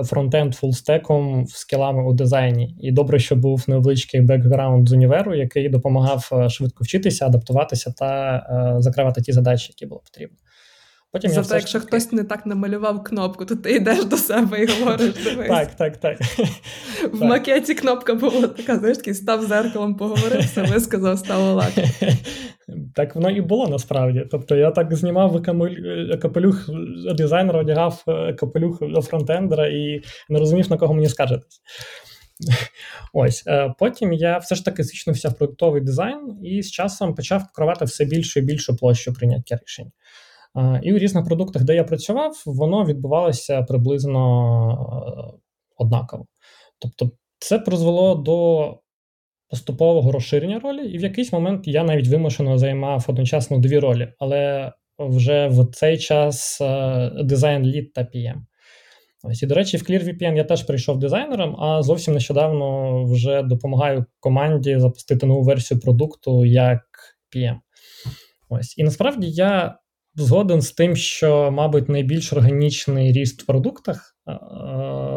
frontend 0.01 0.55
фулстеком 0.55 1.29
зі 1.29 1.45
скілами 1.47 2.03
у 2.03 2.13
дизайні. 2.13 2.75
І 2.81 2.91
добре, 2.91 3.19
що 3.19 3.35
був 3.35 3.63
невеличкий 3.67 4.21
бекграунд 4.21 4.89
з 4.89 4.91
універу, 4.91 5.35
який 5.35 5.69
допомагав 5.69 6.29
е, 6.31 6.49
швидко 6.49 6.83
вчитися, 6.83 7.25
адаптуватися 7.25 7.93
та 7.97 8.35
е, 8.77 8.81
закривати 8.81 9.21
ті 9.21 9.31
задачі, 9.31 9.67
які 9.69 9.85
було 9.85 10.01
потрібно. 10.05 10.37
Потім 11.13 11.31
Зато, 11.31 11.55
якщо 11.55 11.79
таки... 11.79 11.87
хтось 11.87 12.11
не 12.11 12.23
так 12.23 12.45
намалював 12.45 13.03
кнопку, 13.03 13.45
то 13.45 13.55
ти 13.55 13.75
йдеш 13.75 14.05
до 14.05 14.17
себе 14.17 14.63
і 14.63 14.65
говориш. 14.65 15.13
дивись. 15.23 15.47
Так, 15.47 15.75
так, 15.75 15.97
так. 15.97 16.17
В 17.13 17.23
макеті 17.23 17.73
кнопка 17.73 18.13
була 18.13 18.47
така, 18.47 18.75
знаєш, 18.79 18.97
такий 18.97 19.13
став 19.13 19.43
зеркалом, 19.43 19.95
поговорив, 19.95 20.39
все 20.39 20.61
висказав, 20.61 21.19
стало 21.19 21.53
легше. 21.53 21.89
Так 22.95 23.15
воно 23.15 23.29
і 23.29 23.41
було 23.41 23.67
насправді. 23.67 24.27
Тобто 24.31 24.55
я 24.55 24.71
так 24.71 24.95
знімав 24.95 25.43
капелюх 26.21 26.69
дизайнера, 27.15 27.59
одягав 27.59 28.03
е, 28.07 28.33
капелюх 28.33 28.79
фронтендера 29.03 29.67
і 29.67 30.01
не 30.29 30.39
розумів, 30.39 30.71
на 30.71 30.77
кого 30.77 30.93
мені 30.93 31.09
скаржитись. 31.09 31.61
Ось 33.13 33.43
е, 33.47 33.73
потім 33.79 34.13
я 34.13 34.37
все 34.37 34.55
ж 34.55 34.65
таки 34.65 34.83
зічнувся 34.83 35.29
в 35.29 35.37
продуктовий 35.37 35.81
дизайн 35.81 36.37
і 36.43 36.61
з 36.61 36.71
часом 36.71 37.15
почав 37.15 37.43
покривати 37.47 37.85
все 37.85 38.05
більшу 38.05 38.39
і 38.39 38.43
більшу 38.43 38.75
площу 38.75 39.13
прийняття 39.13 39.59
рішень. 39.63 39.91
І 40.83 40.93
у 40.93 40.97
різних 40.97 41.25
продуктах, 41.25 41.63
де 41.63 41.75
я 41.75 41.83
працював, 41.83 42.43
воно 42.45 42.85
відбувалося 42.85 43.61
приблизно 43.61 45.33
е, 45.35 45.39
однаково. 45.77 46.25
Тобто, 46.79 47.11
це 47.39 47.59
призвело 47.59 48.15
до 48.15 48.79
поступового 49.49 50.11
розширення 50.11 50.59
ролі, 50.59 50.87
і 50.87 50.97
в 50.97 51.01
якийсь 51.01 51.33
момент 51.33 51.67
я 51.67 51.83
навіть 51.83 52.07
вимушено 52.07 52.57
займав 52.57 53.05
одночасно 53.07 53.59
дві 53.59 53.79
ролі, 53.79 54.13
але 54.19 54.71
вже 54.99 55.47
в 55.47 55.65
цей 55.65 55.97
час 55.97 56.61
е, 56.61 57.11
дизайн 57.23 57.63
лід 57.63 57.93
та 57.93 58.01
PM. 58.01 58.41
Ось 59.23 59.43
і, 59.43 59.47
до 59.47 59.55
речі, 59.55 59.77
в 59.77 59.81
ClearVPN 59.81 60.35
я 60.35 60.43
теж 60.43 60.63
прийшов 60.63 60.99
дизайнером, 60.99 61.61
а 61.61 61.83
зовсім 61.83 62.13
нещодавно 62.13 63.03
вже 63.05 63.43
допомагаю 63.43 64.05
команді 64.19 64.79
запустити 64.79 65.25
нову 65.25 65.41
версію 65.41 65.79
продукту 65.79 66.45
як 66.45 66.81
PM. 67.35 67.55
Ось. 68.49 68.77
І 68.77 68.83
насправді 68.83 69.29
я 69.29 69.77
згоден 70.15 70.61
з 70.61 70.71
тим, 70.71 70.95
що, 70.95 71.51
мабуть, 71.51 71.89
найбільш 71.89 72.33
органічний 72.33 73.11
ріст 73.11 73.43
в 73.43 73.45
продуктах 73.45 74.15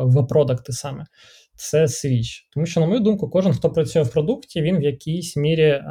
в 0.02 0.26
продукти 0.28 0.72
саме 0.72 1.04
це 1.54 1.88
свіч. 1.88 2.48
Тому 2.54 2.66
що, 2.66 2.80
на 2.80 2.86
мою 2.86 3.00
думку, 3.00 3.30
кожен, 3.30 3.52
хто 3.52 3.70
працює 3.70 4.02
в 4.02 4.12
продукті, 4.12 4.62
він 4.62 4.78
в 4.78 4.82
якійсь 4.82 5.36
мірі 5.36 5.82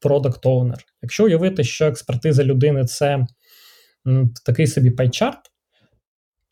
продакт 0.00 0.46
оунер 0.46 0.78
Якщо 1.02 1.24
уявити, 1.24 1.64
що 1.64 1.86
експертиза 1.86 2.44
людини 2.44 2.84
це 2.84 3.26
такий 4.46 4.66
собі 4.66 4.90
пайчарт, 4.90 5.40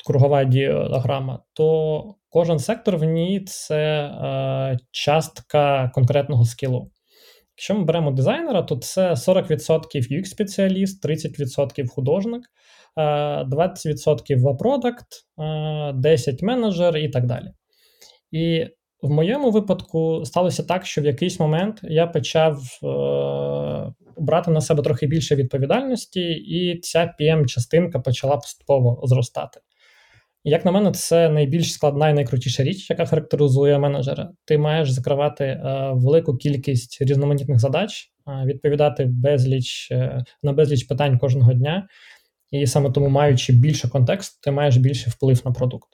кругова 0.06 0.44
діаграма, 0.44 1.42
то 1.52 2.14
кожен 2.28 2.58
сектор 2.58 2.96
в 2.96 3.04
ній 3.04 3.44
це 3.46 4.10
частка 4.90 5.90
конкретного 5.94 6.44
скілу. 6.44 6.90
Якщо 7.58 7.74
ми 7.74 7.84
беремо 7.84 8.10
дизайнера, 8.10 8.62
то 8.62 8.76
це 8.76 9.10
40% 9.10 9.58
UX-спеціаліст, 9.94 11.04
30% 11.04 11.88
художник, 11.88 12.42
20% 12.96 14.42
веб-продакт, 14.42 15.06
10% 15.38 16.44
менеджер 16.44 16.96
і 16.96 17.08
так 17.08 17.26
далі. 17.26 17.46
І 18.30 18.66
в 19.02 19.10
моєму 19.10 19.50
випадку 19.50 20.24
сталося 20.24 20.62
так, 20.62 20.86
що 20.86 21.02
в 21.02 21.04
якийсь 21.04 21.40
момент 21.40 21.80
я 21.82 22.06
почав 22.06 22.56
е, 22.56 23.92
брати 24.16 24.50
на 24.50 24.60
себе 24.60 24.82
трохи 24.82 25.06
більше 25.06 25.36
відповідальності, 25.36 26.20
і 26.30 26.80
ця 26.80 27.14
PM-частинка 27.20 28.00
почала 28.00 28.36
поступово 28.36 29.00
зростати. 29.04 29.60
Як 30.48 30.64
на 30.64 30.72
мене, 30.72 30.92
це 30.92 31.28
найбільш 31.28 31.72
складна 31.72 32.08
і 32.08 32.14
найкрутіша 32.14 32.62
річ, 32.62 32.90
яка 32.90 33.06
характеризує 33.06 33.78
менеджера. 33.78 34.30
Ти 34.44 34.58
маєш 34.58 34.90
закривати 34.90 35.44
е, 35.44 35.90
велику 35.94 36.36
кількість 36.36 37.02
різноманітних 37.02 37.58
задач, 37.58 38.12
е, 38.28 38.44
відповідати 38.46 39.04
безліч 39.04 39.88
е, 39.90 40.24
на 40.42 40.52
безліч 40.52 40.84
питань 40.84 41.18
кожного 41.18 41.52
дня, 41.52 41.88
і 42.50 42.66
саме 42.66 42.90
тому, 42.90 43.08
маючи 43.08 43.52
більше 43.52 43.88
контекст, 43.88 44.40
ти 44.42 44.50
маєш 44.50 44.76
більше 44.76 45.10
вплив 45.10 45.42
на 45.44 45.52
продукт. 45.52 45.88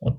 От 0.00 0.14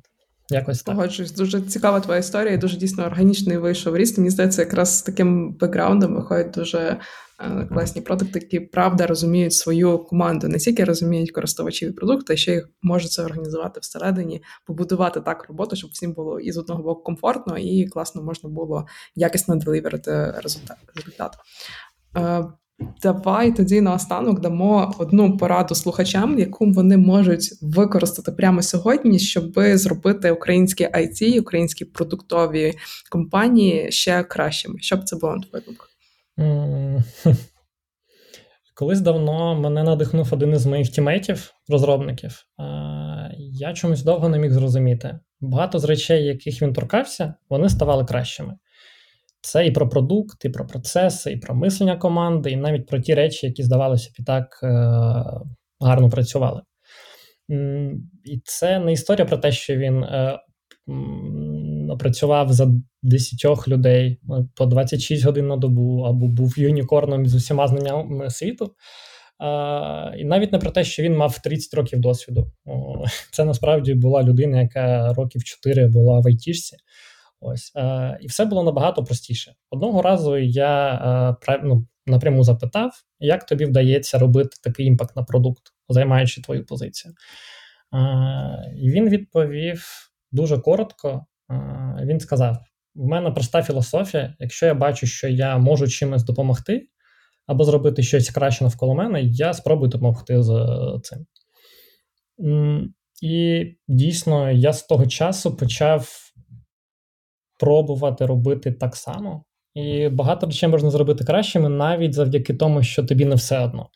Якось 0.49 0.83
так. 0.83 0.95
Погоджуюсь, 0.95 1.31
дуже 1.31 1.61
цікава 1.61 1.99
твоя 1.99 2.19
історія, 2.19 2.57
дуже 2.57 2.77
дійсно 2.77 3.05
органічний 3.05 3.57
вийшов 3.57 3.97
ріст. 3.97 4.17
Мені 4.17 4.29
здається, 4.29 4.61
якраз 4.61 4.97
з 4.97 5.01
таким 5.01 5.53
бекграундом 5.53 6.15
виходять 6.15 6.51
дуже 6.51 6.99
е, 7.39 7.65
класні 7.65 8.01
продукти, 8.01 8.39
які 8.39 8.59
правда 8.59 9.07
розуміють 9.07 9.53
свою 9.53 9.99
команду, 9.99 10.47
не 10.47 10.57
тільки 10.57 10.83
розуміють 10.83 11.31
користувачів 11.31 11.95
продукту, 11.95 12.33
а 12.33 12.35
ще 12.35 12.53
й 12.53 12.63
можуть 12.81 13.11
це 13.11 13.23
організувати 13.23 13.79
всередині, 13.79 14.43
побудувати 14.65 15.21
так 15.21 15.45
роботу, 15.49 15.75
щоб 15.75 15.89
всім 15.89 16.13
було 16.13 16.39
і 16.39 16.51
з 16.51 16.57
одного 16.57 16.83
боку 16.83 17.03
комфортно, 17.03 17.57
і 17.57 17.87
класно 17.87 18.23
можна 18.23 18.49
було 18.49 18.85
якісно 19.15 19.55
деліверити 19.55 20.33
результат. 20.43 20.77
Е, 22.81 22.85
Давай 23.01 23.55
тоді 23.55 23.81
наостанок 23.81 24.39
дамо 24.39 24.95
одну 24.97 25.37
пораду 25.37 25.75
слухачам, 25.75 26.39
яку 26.39 26.71
вони 26.71 26.97
можуть 26.97 27.49
використати 27.61 28.31
прямо 28.31 28.61
сьогодні, 28.61 29.19
щоб 29.19 29.53
зробити 29.57 30.31
українські 30.31 30.85
IT, 30.85 31.39
українські 31.39 31.85
продуктові 31.85 32.73
компанії 33.11 33.91
ще 33.91 34.23
кращими. 34.23 34.79
Що 34.79 34.97
б 34.97 35.03
це 35.03 35.15
було 35.15 35.35
на 35.35 35.41
твою 35.41 35.65
думку? 35.65 35.85
Колись 38.75 39.01
давно 39.01 39.55
мене 39.55 39.83
надихнув 39.83 40.33
один 40.33 40.51
із 40.53 40.65
моїх 40.65 40.89
тімейтів, 40.89 41.53
розробників. 41.69 42.45
Я 43.37 43.73
чомусь 43.73 44.03
довго 44.03 44.29
не 44.29 44.39
міг 44.39 44.51
зрозуміти. 44.51 45.19
Багато 45.41 45.79
з 45.79 45.83
речей, 45.83 46.25
яких 46.25 46.61
він 46.61 46.73
торкався, 46.73 47.33
вони 47.49 47.69
ставали 47.69 48.05
кращими. 48.05 48.57
Це 49.45 49.65
і 49.65 49.71
про 49.71 49.89
продукт, 49.89 50.45
і 50.45 50.49
про 50.49 50.67
процеси, 50.67 51.31
і 51.31 51.37
про 51.37 51.55
мислення 51.55 51.97
команди, 51.97 52.51
і 52.51 52.55
навіть 52.55 52.87
про 52.87 52.99
ті 52.99 53.13
речі, 53.13 53.45
які, 53.45 53.63
здавалося 53.63 54.09
б, 54.09 54.13
і 54.19 54.23
так 54.23 54.59
е, 54.63 54.67
гарно 55.79 56.09
працювали. 56.09 56.61
І 58.25 58.41
це 58.43 58.79
не 58.79 58.91
історія 58.91 59.25
про 59.25 59.37
те, 59.37 59.51
що 59.51 59.75
він 59.75 60.03
е, 60.03 60.39
працював 61.99 62.53
за 62.53 62.67
10 63.01 63.67
людей 63.67 64.19
е, 64.29 64.45
по 64.55 64.65
26 64.65 65.25
годин 65.25 65.47
на 65.47 65.57
добу, 65.57 66.01
або 66.01 66.27
був 66.27 66.59
юнікорном 66.59 67.25
з 67.25 67.35
усіма 67.35 67.67
знаннями 67.67 68.29
світу. 68.29 68.75
І 70.17 70.23
навіть 70.23 70.51
не 70.51 70.59
про 70.59 70.71
те, 70.71 70.83
що 70.83 71.03
він 71.03 71.17
мав 71.17 71.39
30 71.41 71.73
років 71.73 71.99
досвіду. 71.99 72.51
Це 73.31 73.45
насправді 73.45 73.93
була 73.93 74.23
людина, 74.23 74.61
яка 74.61 75.13
років 75.13 75.43
4 75.43 75.87
була 75.87 76.19
в 76.19 76.27
айтішці. 76.27 76.77
Ось 77.45 77.71
е, 77.75 78.17
і 78.21 78.27
все 78.27 78.45
було 78.45 78.63
набагато 78.63 79.03
простіше. 79.03 79.53
Одного 79.69 80.01
разу 80.01 80.37
я 80.37 81.37
е, 81.47 81.59
ну, 81.63 81.87
напряму 82.05 82.43
запитав, 82.43 82.91
як 83.19 83.45
тобі 83.45 83.65
вдається 83.65 84.19
робити 84.19 84.57
такий 84.63 84.85
імпакт 84.85 85.15
на 85.15 85.23
продукт, 85.23 85.63
займаючи 85.89 86.41
твою 86.41 86.65
позицію. 86.65 87.13
Е, 87.93 88.73
і 88.77 88.91
він 88.91 89.09
відповів 89.09 89.85
дуже 90.31 90.57
коротко. 90.57 91.25
Е, 91.51 92.05
він 92.05 92.19
сказав: 92.19 92.57
в 92.95 93.05
мене 93.05 93.31
проста 93.31 93.63
філософія. 93.63 94.35
Якщо 94.39 94.65
я 94.65 94.73
бачу, 94.73 95.07
що 95.07 95.27
я 95.27 95.57
можу 95.57 95.87
чимось 95.87 96.23
допомогти, 96.23 96.87
або 97.47 97.63
зробити 97.63 98.03
щось 98.03 98.29
краще 98.29 98.63
навколо 98.63 98.95
мене, 98.95 99.21
я 99.21 99.53
спробую 99.53 99.89
допомогти 99.89 100.43
з 100.43 100.49
е, 100.49 100.99
цим. 101.03 101.25
І 103.21 103.65
дійсно, 103.87 104.51
я 104.51 104.73
з 104.73 104.83
того 104.83 105.05
часу 105.07 105.55
почав 105.55 106.32
пробувати 107.57 108.25
робити 108.25 108.71
так 108.71 108.95
само. 108.95 109.43
І 109.75 110.09
багато 110.09 110.45
речей 110.45 110.69
можна 110.69 110.89
зробити 110.89 111.23
кращими 111.23 111.69
навіть 111.69 112.13
завдяки 112.13 112.53
тому, 112.53 112.83
що 112.83 113.03
тобі 113.03 113.25
не 113.25 113.35
все 113.35 113.59
одно. 113.59 113.89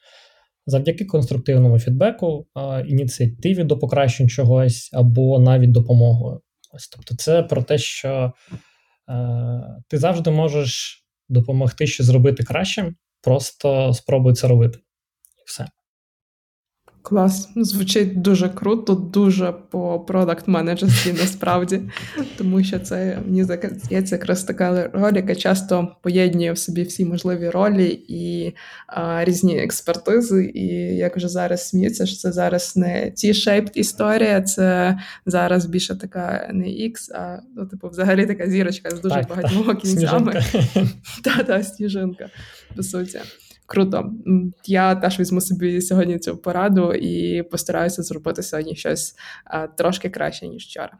Завдяки 0.65 1.05
конструктивному 1.05 1.79
фідбеку, 1.79 2.47
ініціативі 2.87 3.63
до 3.63 3.77
покращень 3.77 4.29
чогось 4.29 4.89
або 4.93 5.39
навіть 5.39 5.71
допомогою. 5.71 6.41
Ось 6.73 6.87
тобто, 6.87 7.15
це 7.15 7.43
про 7.43 7.63
те, 7.63 7.77
що 7.77 8.33
е, 9.09 9.81
ти 9.87 9.97
завжди 9.97 10.31
можеш 10.31 11.03
допомогти 11.29 11.87
щось 11.87 12.05
зробити 12.05 12.43
кращим, 12.43 12.95
просто 13.21 13.93
спробуй 13.93 14.33
це 14.33 14.47
робити. 14.47 14.79
І 15.37 15.43
все. 15.45 15.67
Клас, 17.07 17.49
звучить 17.55 18.21
дуже 18.21 18.49
круто, 18.49 18.93
дуже 18.93 19.53
по 19.69 19.99
продакт 19.99 20.47
менеджерстві 20.47 21.11
насправді, 21.11 21.81
тому 22.37 22.63
що 22.63 22.79
це 22.79 23.19
мені 23.25 23.43
здається 23.43 24.15
якраз 24.15 24.43
така 24.43 24.89
роль, 24.93 25.15
яка 25.15 25.35
часто 25.35 25.95
поєднує 26.01 26.51
в 26.51 26.57
собі 26.57 26.83
всі 26.83 27.05
можливі 27.05 27.49
ролі 27.49 28.05
і 28.07 28.55
а, 28.87 29.25
різні 29.25 29.59
експертизи. 29.59 30.51
І 30.53 30.65
як 30.95 31.17
вже 31.17 31.27
зараз 31.27 31.69
сміються, 31.69 32.05
що 32.05 32.17
це 32.17 32.31
зараз 32.31 32.77
не 32.77 33.11
ті 33.11 33.33
шейпт 33.33 33.77
історія, 33.77 34.41
це 34.41 34.97
зараз 35.25 35.65
більше 35.65 35.95
така 35.95 36.49
не 36.53 36.65
X, 36.65 37.11
а 37.15 37.39
ну, 37.55 37.65
типу, 37.65 37.89
взагалі 37.89 38.25
така 38.25 38.49
зірочка 38.49 38.89
з 38.89 39.01
дуже 39.01 39.15
так, 39.15 39.29
багатьма 39.29 39.75
кінцями. 39.75 40.43
Та-та, 41.23 41.63
сніжинка, 41.73 42.29
по 42.75 42.83
суті. 42.83 43.19
Круто. 43.67 44.13
Я 44.65 44.95
теж 44.95 45.19
візьму 45.19 45.41
собі 45.41 45.81
сьогодні 45.81 46.19
цю 46.19 46.37
пораду 46.37 46.93
і 46.93 47.43
постараюся 47.43 48.03
зробити 48.03 48.43
сьогодні 48.43 48.75
щось 48.75 49.15
трошки 49.77 50.09
краще 50.09 50.47
ніж 50.47 50.63
вчора. 50.63 50.97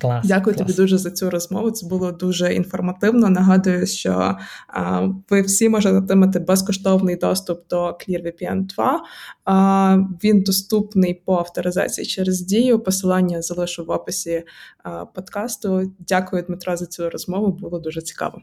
Клас, 0.00 0.26
Дякую 0.26 0.56
клас. 0.56 0.66
тобі 0.66 0.76
дуже 0.76 0.98
за 0.98 1.10
цю 1.10 1.30
розмову. 1.30 1.70
Це 1.70 1.86
було 1.86 2.12
дуже 2.12 2.54
інформативно. 2.54 3.30
Нагадую, 3.30 3.86
що 3.86 4.36
а, 4.68 5.08
ви 5.30 5.42
всі 5.42 5.68
можете 5.68 5.96
отримати 5.96 6.38
безкоштовний 6.38 7.16
доступ 7.16 7.68
до 7.70 7.86
ClearVPN 7.86 8.66
2. 8.66 9.02
А, 9.44 9.96
Він 10.24 10.42
доступний 10.42 11.14
по 11.14 11.34
авторизації 11.34 12.06
через 12.06 12.40
дію. 12.40 12.78
Посилання 12.80 13.42
залишу 13.42 13.84
в 13.84 13.90
описі 13.90 14.42
а, 14.82 15.04
подкасту. 15.04 15.92
Дякую, 15.98 16.42
Дмитро, 16.42 16.76
за 16.76 16.86
цю 16.86 17.10
розмову. 17.10 17.52
Було 17.52 17.78
дуже 17.78 18.00
цікаво. 18.02 18.40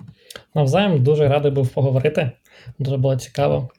Навзаєм 0.56 1.04
дуже 1.04 1.28
радий 1.28 1.52
був 1.52 1.68
поговорити. 1.68 2.32
Дуже 2.80 2.98
було 2.98 3.16
цікаво. 3.16 3.70